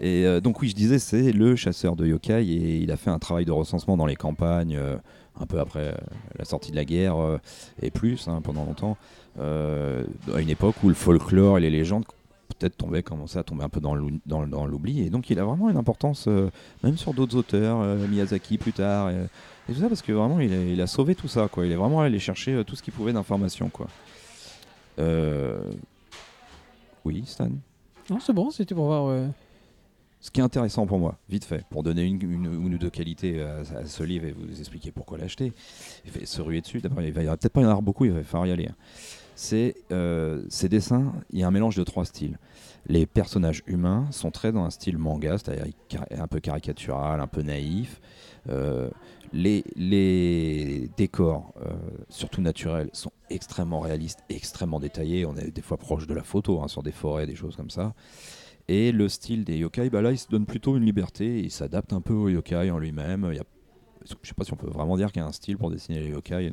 [0.00, 3.10] Et euh, donc oui, je disais, c'est le chasseur de yokai et il a fait
[3.10, 4.96] un travail de recensement dans les campagnes, euh,
[5.38, 5.94] un peu après euh,
[6.38, 7.16] la sortie de la guerre
[7.82, 8.96] et plus, hein, pendant longtemps,
[9.38, 12.04] à une époque où le folklore et les légendes
[12.70, 15.00] peut-être commençaient à tomber un peu dans l'ou- dans- dans l'oubli.
[15.02, 16.50] Et donc il a vraiment une importance, euh,
[16.82, 19.26] même sur d'autres auteurs, euh, Miyazaki plus tard, et,
[19.68, 21.48] et tout ça, parce que vraiment il a, il a sauvé tout ça.
[21.48, 21.66] Quoi.
[21.66, 23.68] Il est vraiment allé chercher euh, tout ce qu'il pouvait d'informations.
[23.70, 23.86] quoi.
[27.04, 27.48] Oui, Stan?
[28.10, 29.28] Non, c'est bon, c'était pour voir.
[30.20, 32.90] Ce qui est intéressant pour moi, vite fait, pour donner une, une, une ou deux
[32.90, 35.52] qualités à, à ce livre et vous expliquer pourquoi l'acheter,
[36.24, 36.80] se ruer dessus.
[36.80, 38.52] D'abord, il va y avoir- peut-être pas y en avoir beaucoup, il va falloir y
[38.52, 38.68] aller.
[38.68, 38.74] hein.
[39.34, 42.38] C'est euh, ces dessins, il y a un mélange de trois styles.
[42.86, 45.66] Les personnages humains sont très dans un style manga, c'est-à-dire
[46.10, 48.00] un peu caricatural, un peu naïf.
[48.48, 48.90] Euh,
[49.32, 51.72] les, décors, euh,
[52.08, 55.24] surtout naturels, sont extrêmement réalistes, extrêmement détaillés.
[55.24, 57.70] On est des fois proche de la photo, hein, sur des forêts, des choses comme
[57.70, 57.94] ça.
[58.68, 61.92] Et le style des yokai, bah là, il se donne plutôt une liberté, il s'adapte
[61.92, 63.32] un peu au yokai en lui-même.
[63.32, 66.00] Je sais pas si on peut vraiment dire qu'il y a un style pour dessiner
[66.00, 66.50] les yokai.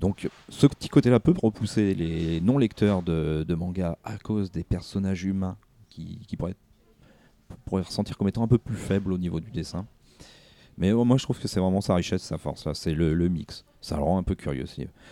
[0.00, 5.56] Donc, ce petit côté-là peut repousser les non-lecteurs de, manga à cause des personnages humains
[5.88, 6.54] qui, pourraient,
[7.70, 9.86] ressentir comme étant un peu plus faibles au niveau du dessin.
[10.76, 12.64] Mais euh, moi, je trouve que c'est vraiment sa richesse, sa force.
[12.64, 12.74] là.
[12.74, 13.64] C'est le, mix.
[13.80, 14.66] Ça le rend un peu curieux.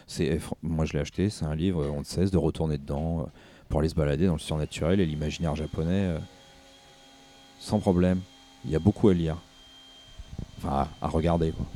[0.07, 1.29] C'est, moi, je l'ai acheté.
[1.29, 3.25] C'est un livre, on ne cesse de retourner dedans euh,
[3.69, 6.19] pour aller se balader dans le surnaturel et l'imaginaire japonais euh,
[7.59, 8.21] sans problème.
[8.65, 9.39] Il y a beaucoup à lire.
[10.59, 11.51] Enfin, à, à regarder.
[11.51, 11.67] Quoi.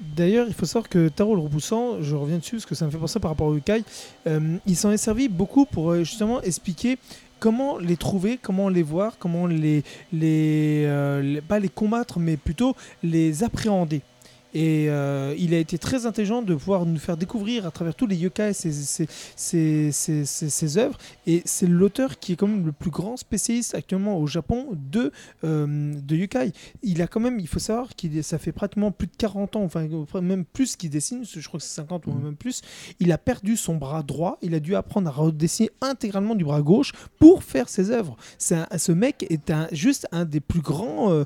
[0.00, 2.90] D'ailleurs, il faut savoir que Taro le repoussant, je reviens dessus parce que ça me
[2.90, 3.82] fait penser par rapport au yokai,
[4.26, 6.98] euh, il s'en est servi beaucoup pour euh, justement expliquer
[7.40, 9.82] comment les trouver, comment les voir, comment les,
[10.12, 14.02] les, euh, les- pas les combattre, mais plutôt les appréhender.
[14.58, 18.06] Et euh, il a été très intelligent de pouvoir nous faire découvrir à travers tous
[18.06, 19.06] les yokai ses, ses,
[19.36, 20.96] ses, ses- ses- ses œuvres.
[21.26, 25.12] Et c'est l'auteur qui est quand même le plus grand spécialiste actuellement au Japon de,
[25.44, 26.52] euh, de yokai.
[26.82, 29.62] Il a quand même, il faut savoir qu'il ça fait pratiquement plus de 40 ans,
[29.64, 29.86] enfin
[30.22, 32.24] même plus qu'il dessine, je crois que c'est 50 ou Mhm.
[32.24, 32.62] même plus.
[32.98, 36.62] Il a perdu son bras droit, il a dû apprendre à redessiner intégralement du bras
[36.62, 38.16] gauche pour faire ses œuvres.
[38.52, 41.12] Un- ce mec est un, juste un des plus grands.
[41.12, 41.24] euh,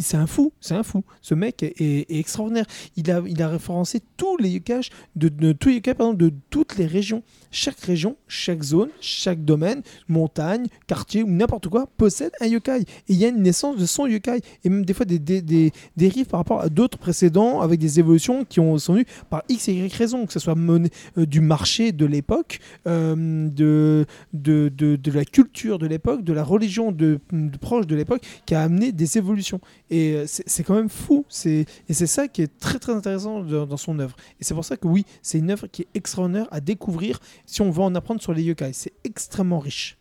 [0.00, 1.04] c'est un fou, c'est un fou.
[1.20, 2.66] Ce mec est, extraordinaire.
[2.96, 4.80] Il a, il a référencé tous les yokai
[5.16, 7.22] de, tous les de toutes les régions.
[7.50, 12.80] Chaque région, chaque zone, chaque domaine, montagne, quartier ou n'importe quoi possède un yokai.
[12.80, 15.42] Et il y a une naissance de son yokai et même des fois des, des,
[15.42, 19.42] des dérives par rapport à d'autres précédents avec des évolutions qui ont, sont venues par
[19.48, 24.70] X et Y raisons, que ce soit euh, du marché de l'époque, euh, de, de,
[24.74, 27.20] de, de la culture de l'époque, de la religion de
[27.60, 29.60] proche de l'époque, qui a amené des évolutions.
[29.90, 31.24] Et euh, c'est quand même fou.
[31.44, 34.16] Et c'est ça qui est très très intéressant dans, son œuvre.
[34.40, 37.62] Et c'est pour ça que oui, c'est une œuvre qui est extraordinaire à découvrir si
[37.62, 38.72] on veut en apprendre sur les yokai.
[38.72, 39.98] C'est extrêmement riche.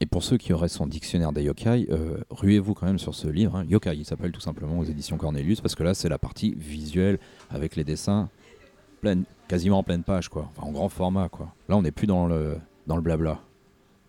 [0.00, 3.28] Et pour ceux qui auraient son dictionnaire des yokai, euh, ruez-vous quand même sur ce
[3.28, 3.56] livre.
[3.56, 3.64] hein.
[3.68, 7.18] Yokai, il s'appelle tout simplement aux éditions Cornelius, parce que là, c'est la partie visuelle
[7.50, 8.28] avec les dessins
[9.00, 10.50] pleine, quasiment en pleine page, quoi.
[10.58, 11.52] En grand format, quoi.
[11.68, 13.40] Là, on n'est plus dans le, dans le blabla.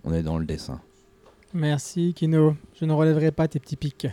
[0.04, 0.82] On est dans le dessin.
[1.54, 4.08] Merci Kino, je ne relèverai pas tes petits pics.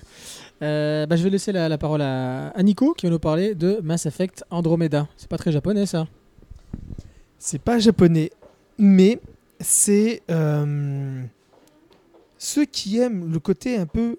[0.63, 4.07] Euh, bah, je vais laisser la, parole à, Nico qui va nous parler de Mass
[4.07, 5.09] Effect Andromeda.
[5.17, 6.07] C'est pas très japonais ça.
[7.39, 8.31] C'est pas japonais,
[8.79, 9.21] mais
[9.61, 11.23] c'est euh,
[12.39, 14.19] ceux qui aiment le côté un peu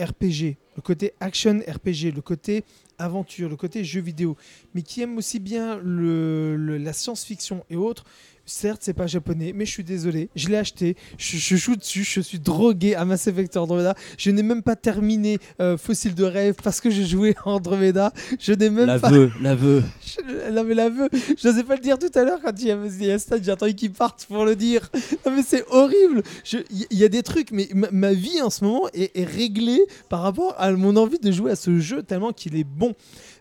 [0.00, 2.64] RPG, le côté action RPG, le côté
[2.98, 4.36] aventure, le côté jeu vidéo,
[4.74, 8.04] mais qui aiment aussi bien la science-fiction et autres.
[8.46, 10.28] Certes, c'est pas japonais, mais je suis désolé.
[10.36, 13.94] Je l'ai acheté, je, je joue dessus, je suis drogué à Mass Effect Andromeda.
[14.18, 18.12] Je n'ai même pas terminé euh, Fossile de rêve parce que j'ai joué à Andromeda.
[18.38, 19.10] Je n'ai même pas.
[19.10, 19.82] L'aveu, l'aveu.
[20.04, 21.08] Je l'avais l'aveu.
[21.12, 23.50] Je n'osais pas le dire tout à l'heure quand il y a, un stade, j'ai
[23.50, 24.90] attendu qu'il parte pour le dire.
[25.26, 26.22] Non mais c'est horrible.
[26.52, 29.24] Il y, y a des trucs, mais ma, ma vie en ce moment est, est
[29.24, 32.94] réglée par rapport à mon envie de jouer à ce jeu tellement qu'il est bon.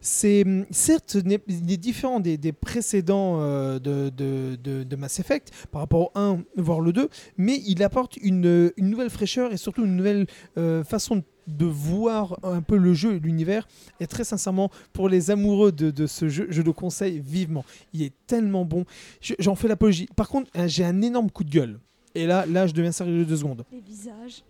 [0.06, 1.16] C'est hum, certes
[1.48, 6.92] il est différent des, précédents euh, de, Mass Effect par rapport au 1 voire le
[6.92, 7.08] 2,
[7.38, 10.28] mais il apporte une, nouvelle fraîcheur et surtout une nouvelle
[10.58, 13.66] euh, façon de voir un peu le jeu et l'univers.
[14.02, 17.64] Et très sincèrement pour les amoureux de, ce jeu je le conseille vivement.
[17.94, 18.84] Il est tellement bon.
[19.22, 20.10] Je- j'en fais l'apologie.
[20.18, 21.80] Par contre hein, j'ai un énorme coup de gueule
[22.16, 24.44] et là là je deviens sérieux deux secondes Les visages.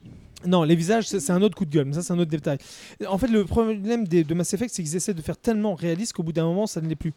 [0.45, 2.57] non, les visages, c'est un autre coup de gueule, mais ça, c'est un autre détail.
[3.07, 6.13] En fait, le problème des- de Mass Effect, c'est qu'ils essaient de faire tellement réaliste
[6.13, 7.13] qu'au bout d'un moment, ça ne l'est plus.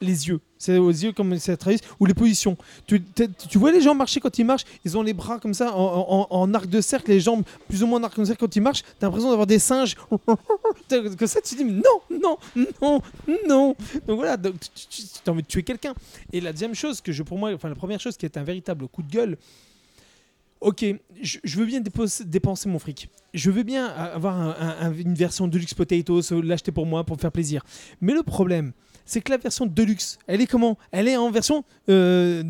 [0.00, 2.56] Les yeux, c'est aux yeux comme c'est réaliste, ou les positions.
[2.86, 3.02] Tu,
[3.48, 6.06] tu vois les gens marcher quand ils marchent, ils ont les bras comme ça, en,
[6.08, 8.54] en- en arc de cercle, les jambes plus ou moins en arc de cercle quand
[8.54, 9.96] ils marchent, t'as l'impression d'avoir des singes.
[10.88, 12.38] que ça, tu te dis, mais non, non,
[12.80, 13.00] non,
[13.48, 13.74] non.
[14.06, 15.94] Donc voilà, donc, tu, tu- tu as envie de tuer quelqu'un.
[16.32, 18.44] Et la deuxième chose, que je, pour moi, enfin, la première chose qui est un
[18.44, 19.36] véritable coup de gueule,
[20.60, 20.84] Ok,
[21.20, 23.08] je, je veux bien dépenser, dépenser mon fric.
[23.38, 27.04] Je veux bien avoir un- un- un- une version Deluxe Potatoes, euh, l'acheter pour moi,
[27.04, 27.62] pour me faire plaisir.
[28.00, 28.72] Mais le problème,
[29.06, 30.76] c'est que la version Deluxe, elle est comment?
[30.90, 32.42] Elle est en version euh,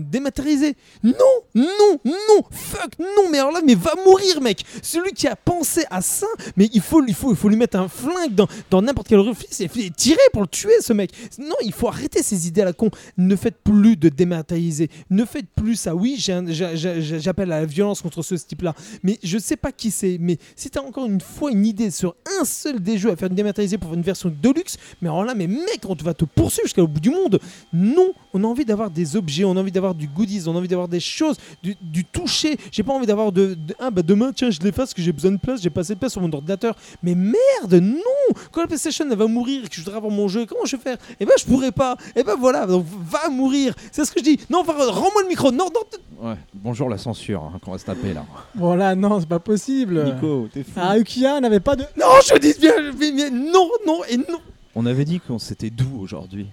[0.00, 0.76] dématérialisée.
[1.02, 1.12] Non,
[1.54, 4.62] non, non, fuck, non, mais alors là, mais va mourir, mec.
[4.82, 6.26] Celui qui a pensé à ça,
[6.56, 9.18] mais il faut, il faut, il faut lui mettre un flingue dans dans n'importe quel
[9.20, 11.10] refus et tirer pour le tuer, ce mec.
[11.38, 12.90] Non, il faut arrêter ces idées à la con.
[13.16, 14.90] Ne faites plus de dématérialiser.
[15.10, 15.94] Ne faites plus ça.
[15.94, 18.74] Oui, j'appelle à la violence contre ce type-là.
[19.02, 20.09] Mais je sais pas qui c'est.
[20.18, 23.28] Mais si t'as encore une fois une idée sur un seul des jeux à faire
[23.28, 26.66] une dématérialisée pour une version Deluxe, mais alors là, mais mec, on va te poursuivre
[26.66, 27.38] jusqu'au bout du monde.
[27.72, 30.58] Non, on a envie d'avoir des objets, on a envie d'avoir du goodies, on a
[30.58, 32.56] envie d'avoir des choses, du, du toucher.
[32.72, 35.12] J'ai pas envie d'avoir de, de- Ah bah demain, tiens, je l'efface parce que j'ai
[35.12, 36.74] besoin de place, j'ai pas assez de place sur mon ordinateur.
[37.02, 40.28] Mais merde, non Quand la PlayStation elle va mourir et que je voudrais avoir mon
[40.28, 40.98] jeu, comment je vais faire?
[41.18, 41.96] Eh ben je pourrais pas.
[42.16, 43.74] Eh ben voilà, donc va mourir.
[43.92, 44.38] C'est ce que je dis.
[44.48, 45.50] Non, enfin, rends-moi le micro.
[45.52, 46.28] Non, non.
[46.28, 46.34] Ouais.
[46.54, 48.24] Bonjour la censure hein, qu'on va se taper là.
[48.54, 49.89] Bon là non, c'est pas possible.
[49.90, 50.70] Nico, t'es fou.
[50.76, 51.82] Ah Ukiya n'avait pas de...
[51.98, 54.40] Non, je dis bien, mais non, non et non.
[54.74, 56.46] On avait dit qu'on s'était doux aujourd'hui.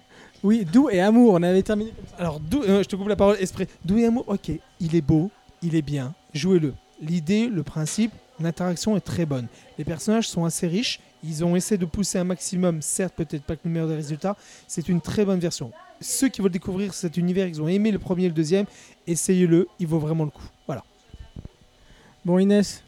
[0.44, 2.16] Oui, doux et amour, on avait terminé comme ça.
[2.20, 3.68] Alors, Dou- euh, je te coupe la parole, Esprit.
[3.86, 5.32] Doux et amour, ok, il est beau,
[5.62, 6.74] il est bien, jouez-le.
[7.02, 9.48] L'idée, le principe, l'interaction est très bonne.
[9.78, 13.56] Les personnages sont assez riches, ils ont essayé de pousser un maximum, certes, peut-être pas
[13.56, 14.36] que le meilleur des résultats,
[14.68, 15.72] c'est une très bonne version.
[16.02, 18.66] Ceux qui veulent découvrir cet univers, ils ont aimé le premier et le deuxième,
[19.08, 20.46] essayez-le, il vaut vraiment le coup.
[20.68, 20.84] Voilà.
[22.26, 22.84] Bon Inès,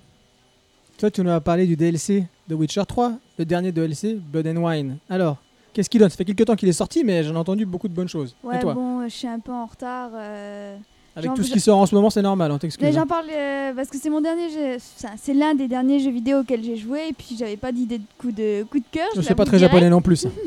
[0.99, 4.57] toi tu nous as parlé du DLC de Witcher 3, le dernier DLC, Blood and
[4.63, 4.97] Wine.
[5.09, 5.37] Alors,
[5.73, 6.09] qu'est-ce qu'il donne?
[6.09, 8.35] Ça fait quelques temps qu'il est sorti, mais j'en ai entendu beaucoup de bonnes choses.
[8.43, 8.73] Ouais, et toi?
[8.73, 10.09] bon, je suis un peu en retard.
[10.13, 10.75] euh,
[11.15, 12.93] Avec tout ce qui sort en ce moment, c'est normal, on Mais t'excuse.
[12.93, 14.77] j'en parle euh, parce que c'est mon dernier jeu.
[15.17, 18.03] c'est l'un des derniers jeux vidéo auxquels j'ai joué et puis j'avais pas d'idée de
[18.17, 19.07] coup de coup de cœur.
[19.15, 19.73] je C'est pas très direct.
[19.73, 20.25] japonais non plus.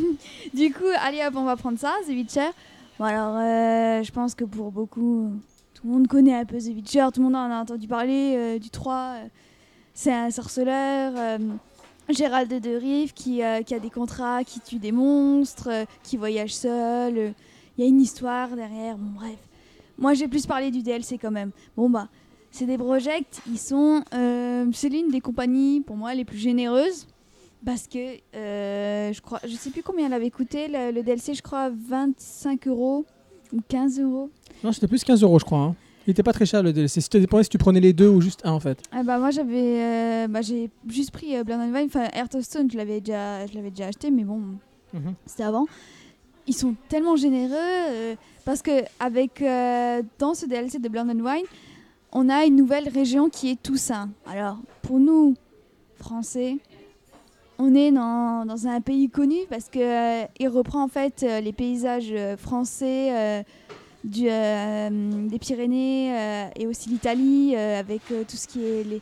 [0.54, 2.50] Du coup, allez hop, on va prendre ça, The Witcher.
[2.98, 5.30] Bon alors, euh, je pense que pour beaucoup,
[5.72, 8.34] tout le monde connaît un peu The Witcher, tout le monde en a entendu parler
[8.36, 9.14] euh, du 3.
[9.94, 11.38] C'est un sorceleur, euh,
[12.08, 16.16] Gérald de Rive, qui, euh, qui a des contrats, qui tue des monstres, euh, qui
[16.16, 17.34] voyage seul.
[17.76, 19.38] Il y a une histoire derrière, bref.
[19.98, 21.50] Moi j'ai plus parlé du DLC quand même.
[21.76, 22.08] Bon bah,
[22.50, 24.02] CD Projekt, ils sont.
[24.72, 27.06] c'est l'une des compagnies, pour moi, les plus généreuses.
[27.64, 27.98] Parce que
[28.34, 32.66] je crois, je sais plus combien elle avait coûté le, le DLC, je crois 25
[32.66, 33.04] euros
[33.52, 34.30] ou 15 euros.
[34.64, 35.58] Non, c'était plus 15 euros, je crois.
[35.60, 35.76] hein.
[36.06, 37.00] Il était pas très cher le DLC.
[37.00, 38.82] C'était dépendait si tu prenais les deux ou juste un en fait.
[38.92, 42.34] Ah bah moi j'avais, euh, bah, j'ai juste pris euh, Blood and Wine, enfin Heart
[42.36, 44.40] of Stone, je l'avais déjà, je l'avais déjà acheté, mais bon,
[44.92, 45.14] Mhm.
[45.26, 45.66] c'était avant.
[46.48, 48.14] Ils sont tellement généreux euh,
[48.44, 51.46] parce que avec euh, dans ce DLC de Blood and Wine,
[52.10, 54.10] on a une nouvelle région qui est Toussaint.
[54.26, 55.34] Alors pour nous
[55.98, 56.56] Français,
[57.58, 62.12] on est dans, dans un pays connu parce que il reprend en fait les paysages
[62.38, 63.44] français
[64.04, 69.00] euh, des Pyrénées euh, et aussi l'Italie euh, avec tout ce qui est les,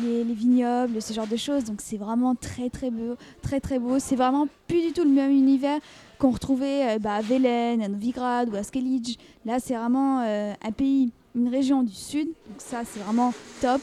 [0.00, 1.64] les, les vignobles, ce genre de choses.
[1.64, 3.98] Donc c'est vraiment très très beau, très très beau.
[3.98, 5.78] C'est vraiment plus du tout le même univers
[6.18, 9.16] qu'on retrouvait bah, à Velen, à Novigrad ou à Skellige.
[9.46, 12.26] Là c'est vraiment un pays, une région du sud.
[12.26, 13.80] Donc ça c'est vraiment top.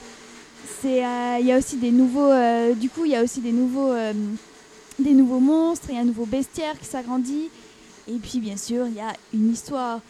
[0.81, 1.03] C'est,
[1.39, 2.31] il y a aussi des nouveaux,
[2.75, 3.93] du coup il y a aussi des nouveaux,
[4.99, 7.49] des nouveaux monstres, il y a un nouveau bestiaire qui s'agrandit.
[8.07, 10.01] Et puis bien sûr il y a une histoire.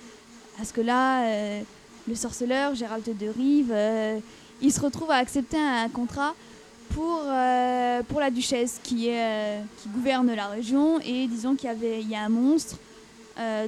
[0.58, 1.62] Parce que là, euh,
[2.08, 4.20] le sorceleur, Gérald de Rive, euh,
[4.62, 6.34] il se retrouve à accepter un contrat
[6.90, 11.00] pour, euh, pour la duchesse qui, est, qui gouverne la région.
[11.02, 12.78] Et disons qu'il y, avait, y a un monstre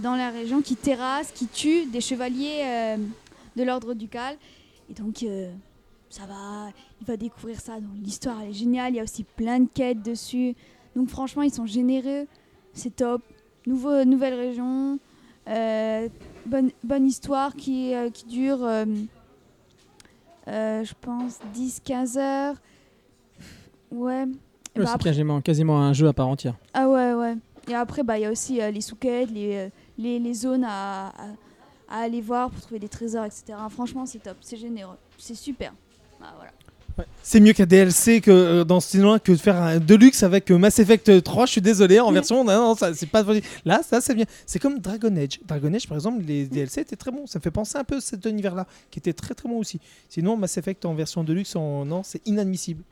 [0.01, 2.97] dans la région qui terrasse, qui tue des chevaliers
[3.56, 4.35] de l'ordre ducal.
[4.89, 5.23] Et donc,
[6.10, 7.76] ça va, il va découvrir ça.
[7.80, 8.93] Donc, l'histoire, elle est géniale.
[8.93, 10.56] Il y a aussi plein de quêtes dessus.
[10.95, 12.26] Donc, franchement, ils sont généreux.
[12.73, 13.22] C'est top.
[13.69, 14.97] Nouveau, nouvelle région.
[15.47, 16.09] Euh,
[16.47, 18.83] bonne, bonne histoire qui, euh, qui dure, euh,
[20.47, 22.55] je pense, 10-15 heures.
[23.91, 24.25] Ouais.
[24.25, 24.31] Bah
[24.75, 26.55] c'est après- quasiment, quasiment un jeu à part entière.
[26.73, 27.35] ah ouais, ouais.
[27.67, 29.69] Et après, bah, il y a aussi euh, les sous-quêtes, les, euh,
[29.99, 31.13] les, les zones à, à,
[31.89, 33.53] à aller voir pour trouver des trésors, etc.
[33.69, 35.73] Franchement, c'est top, c'est généreux, c'est super.
[36.23, 36.51] Ah, voilà.
[37.23, 40.49] C'est mieux qu'un DLC que euh, dans ce style-là que de faire un Deluxe avec
[40.51, 41.45] euh, Mass Effect 3.
[41.45, 42.43] Je suis désolé, en version.
[42.43, 43.23] Non, non, ça, c'est pas.
[43.65, 44.26] Là, ça, c'est bien.
[44.45, 45.39] C'est comme Dragon Age.
[45.47, 47.27] Dragon Age, par exemple, les DLC étaient très bons.
[47.27, 49.80] Ça me fait penser un peu à cet univers-là, qui était très très bon aussi.
[50.09, 51.85] Sinon, Mass Effect en version Deluxe, en...
[51.85, 52.84] non, c'est inadmissible.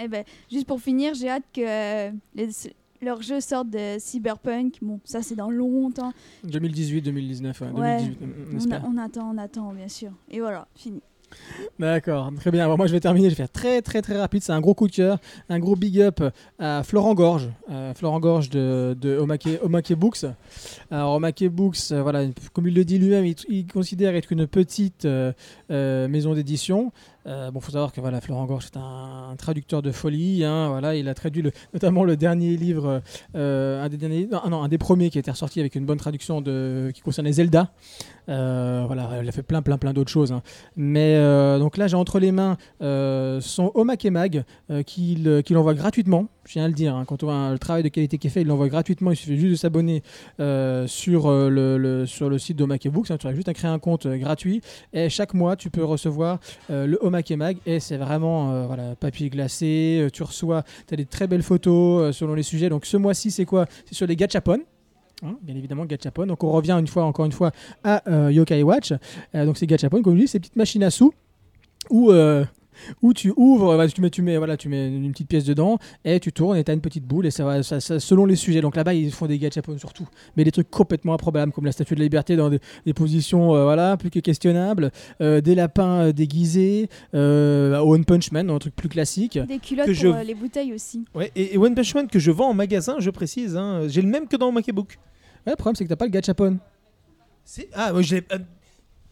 [0.00, 2.48] Eh ben, juste pour finir, j'ai hâte que euh, les-
[3.02, 4.74] leur jeu sorte de Cyberpunk.
[4.80, 6.12] Bon, ça, c'est dans longtemps.
[6.46, 7.96] 2018-2019, ouais, Ouais.
[7.98, 8.84] 2018, on- on On, espère.
[8.84, 10.10] a- on attend, on attend, bien sûr.
[10.30, 11.00] Et voilà, fini.
[11.78, 12.68] D'accord, très bien.
[12.68, 13.30] Bon, moi, je vais terminer.
[13.30, 14.42] Je vais faire très, très, très rapide.
[14.42, 15.18] C'est un gros coup de cœur,
[15.48, 16.20] un gros big up
[16.58, 17.48] à Florent Gorge,
[17.94, 20.24] Florent Gorge de, de Omake, Books.
[20.90, 24.46] Alors, Omake Books, euh, voilà, comme il le dit lui-même, il, il considère être une
[24.46, 25.32] petite euh,
[25.70, 26.92] euh, maison d'édition.
[27.26, 30.44] Euh, bon, faut savoir que voilà, Florent Gorge est un, traducteur de folie.
[30.44, 33.02] hein, voilà, il a traduit notamment le dernier livre,
[33.34, 33.88] euh,
[34.50, 37.32] non, un des premiers qui a été ressorti avec une bonne traduction de, qui concernait
[37.32, 37.70] Zelda.
[38.28, 40.32] Euh, voilà, il a fait plein, plein, plein d'autres choses.
[40.32, 40.42] hein.
[40.76, 43.72] Mais euh, donc là, j'ai entre les mains euh, son
[44.10, 46.26] Mag euh, qu'il euh, qu'il envoie gratuitement.
[46.44, 48.30] Je tiens à le dire, hein, quand on voit le travail de qualité qui est
[48.30, 49.12] fait, il l'envoie gratuitement.
[49.12, 50.02] Il suffit juste de s'abonner
[50.40, 53.10] euh, sur, euh, le, sur le site d'Omake Books.
[53.10, 53.16] hein.
[53.16, 54.60] tu as juste à créer un compte euh, gratuit
[54.92, 60.08] et chaque mois, tu peux recevoir le Omake Mag et c'est vraiment voilà, papier glacé.
[60.12, 62.68] tu reçois, tu as des très belles photos selon les sujets.
[62.68, 63.66] Donc ce mois-ci, c'est quoi?
[63.86, 64.58] C'est sur les gachapon.
[65.24, 66.26] Hein, bien évidemment, gachapon.
[66.26, 67.52] Donc on revient une fois, encore une fois,
[67.84, 68.92] à Yokai Watch.
[69.34, 71.12] Donc c'est gachapon, comme je dis, ces petites machines à sous
[71.90, 72.12] où,
[73.02, 75.78] où tu ouvres, voilà, tu, mets, tu, mets, voilà, tu mets une petite pièce dedans
[76.04, 78.26] et tu tournes et tu as une petite boule et ça va ça- ça- selon
[78.26, 78.60] les sujets.
[78.60, 81.94] Donc là-bas, ils font des gachapon surtout, mais des trucs complètement improbables comme la statue
[81.94, 84.90] de la liberté dans des, des positions euh, voilà, plus que questionnables,
[85.20, 89.38] euh, des lapins euh, déguisés, euh, One Punch Man, un truc plus classique.
[89.38, 91.04] Des culottes Que pour je- les bouteilles aussi.
[91.14, 94.02] Ouais, et, et One Punch Man que je vends en magasin, je précise, hein, j'ai
[94.02, 94.98] le même que dans Omake Book.
[95.46, 96.58] Ouais, le problème, c'est que t'as pas le gachapon.
[97.74, 98.22] Ah, ouais, je l'ai-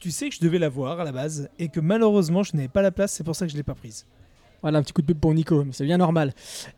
[0.01, 2.83] tu sais que je devais l'avoir à la base et que malheureusement je n'avais pas
[2.83, 4.07] la place, c'est pour ça que je l'ai pas prise.
[4.63, 6.35] Voilà, un petit coup de pub pour Nico, c'est bien normal.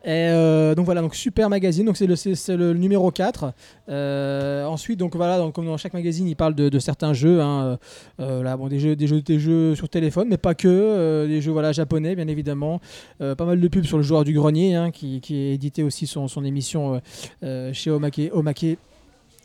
[0.06, 3.52] Euh, donc voilà, donc super magazine, donc c'est le, numéro 4.
[3.88, 7.40] Euh, ensuite, donc voilà, donc, comme dans chaque magazine, il parle de, certains jeux.
[7.40, 7.78] hein,
[8.20, 11.40] euh, là, bon, des jeux, des jeux, des jeux sur téléphone, mais pas que, des
[11.40, 12.80] jeux voilà japonais, bien évidemment.
[13.18, 16.28] Pas mal de pubs sur le joueur du grenier, hein, qui, qui édité aussi son,
[16.28, 17.00] son émission
[17.42, 18.78] chez Omake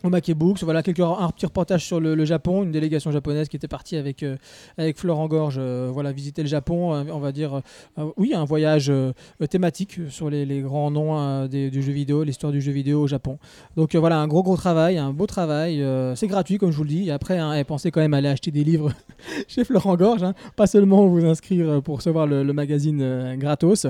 [0.07, 3.67] Omake Books, voilà quelques, un petit reportage sur le, Japon, une délégation japonaise qui était
[3.67, 4.37] partie avec, euh,
[4.77, 7.61] avec Florent Gorge, euh, voilà, visiter le Japon, euh, on va dire,
[7.97, 8.91] euh, oui, un voyage
[9.49, 13.37] thématique sur les, grands noms du jeu vidéo, l'histoire du jeu vidéo au Japon.
[13.75, 15.85] Donc voilà, un gros gros travail, un beau travail,
[16.15, 18.17] c'est gratuit comme je vous le dis, et après, hein, eh, pensez quand même à
[18.17, 18.91] aller acheter des livres
[19.47, 23.87] chez Florent Gorge, hein, pas seulement vous inscrire pour recevoir le, le magazine gratos.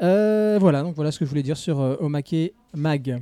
[0.00, 3.20] Voilà, donc voilà ce que je voulais dire sur Omake Mag.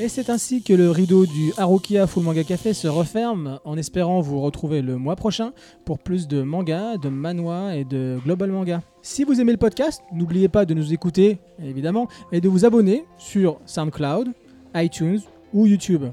[0.00, 4.20] Et c'est ainsi que le rideau du Harukia Full Manga Café se referme en espérant
[4.20, 5.52] vous retrouver le mois prochain
[5.84, 8.82] pour plus de manga, de manhwa et de global manga.
[9.02, 13.04] Si vous aimez le podcast, n'oubliez pas de nous écouter évidemment et de vous abonner
[13.18, 14.32] sur SoundCloud,
[14.74, 15.20] iTunes
[15.52, 16.06] ou YouTube.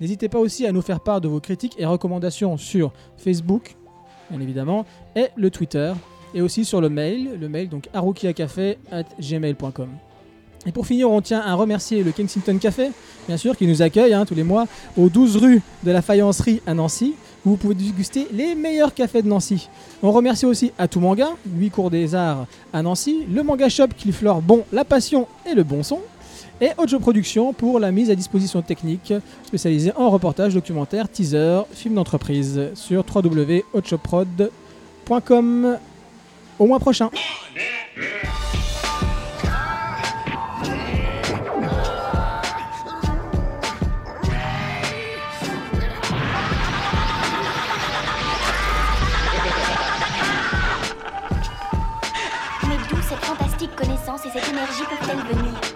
[0.00, 3.76] N'hésitez pas aussi à nous faire part de vos critiques et recommandations sur Facebook,
[4.32, 5.92] évidemment, et le Twitter,
[6.32, 9.88] et aussi sur le mail, le mail donc harukiacafé@gmail.com.
[10.66, 12.90] Et pour finir, on tient à remercier le Kensington Café,
[13.28, 14.66] bien sûr, qui nous accueille hein, tous les mois
[14.96, 17.14] aux 12 rues de la Faïencerie à Nancy,
[17.44, 19.68] où vous pouvez déguster les meilleurs cafés de Nancy.
[20.02, 24.10] On remercie aussi Atout Manga, 8 cours des arts à Nancy, le Manga Shop qui
[24.10, 26.00] flore bon la passion et le bon son,
[26.60, 29.14] et Ojo Productions pour la mise à disposition technique
[29.44, 35.78] spécialisée en reportage, documentaire, teaser, film d'entreprise sur www.ochoprod.com.
[36.58, 37.10] Au mois prochain.
[54.24, 55.75] et cette énergie peuvent-elles venir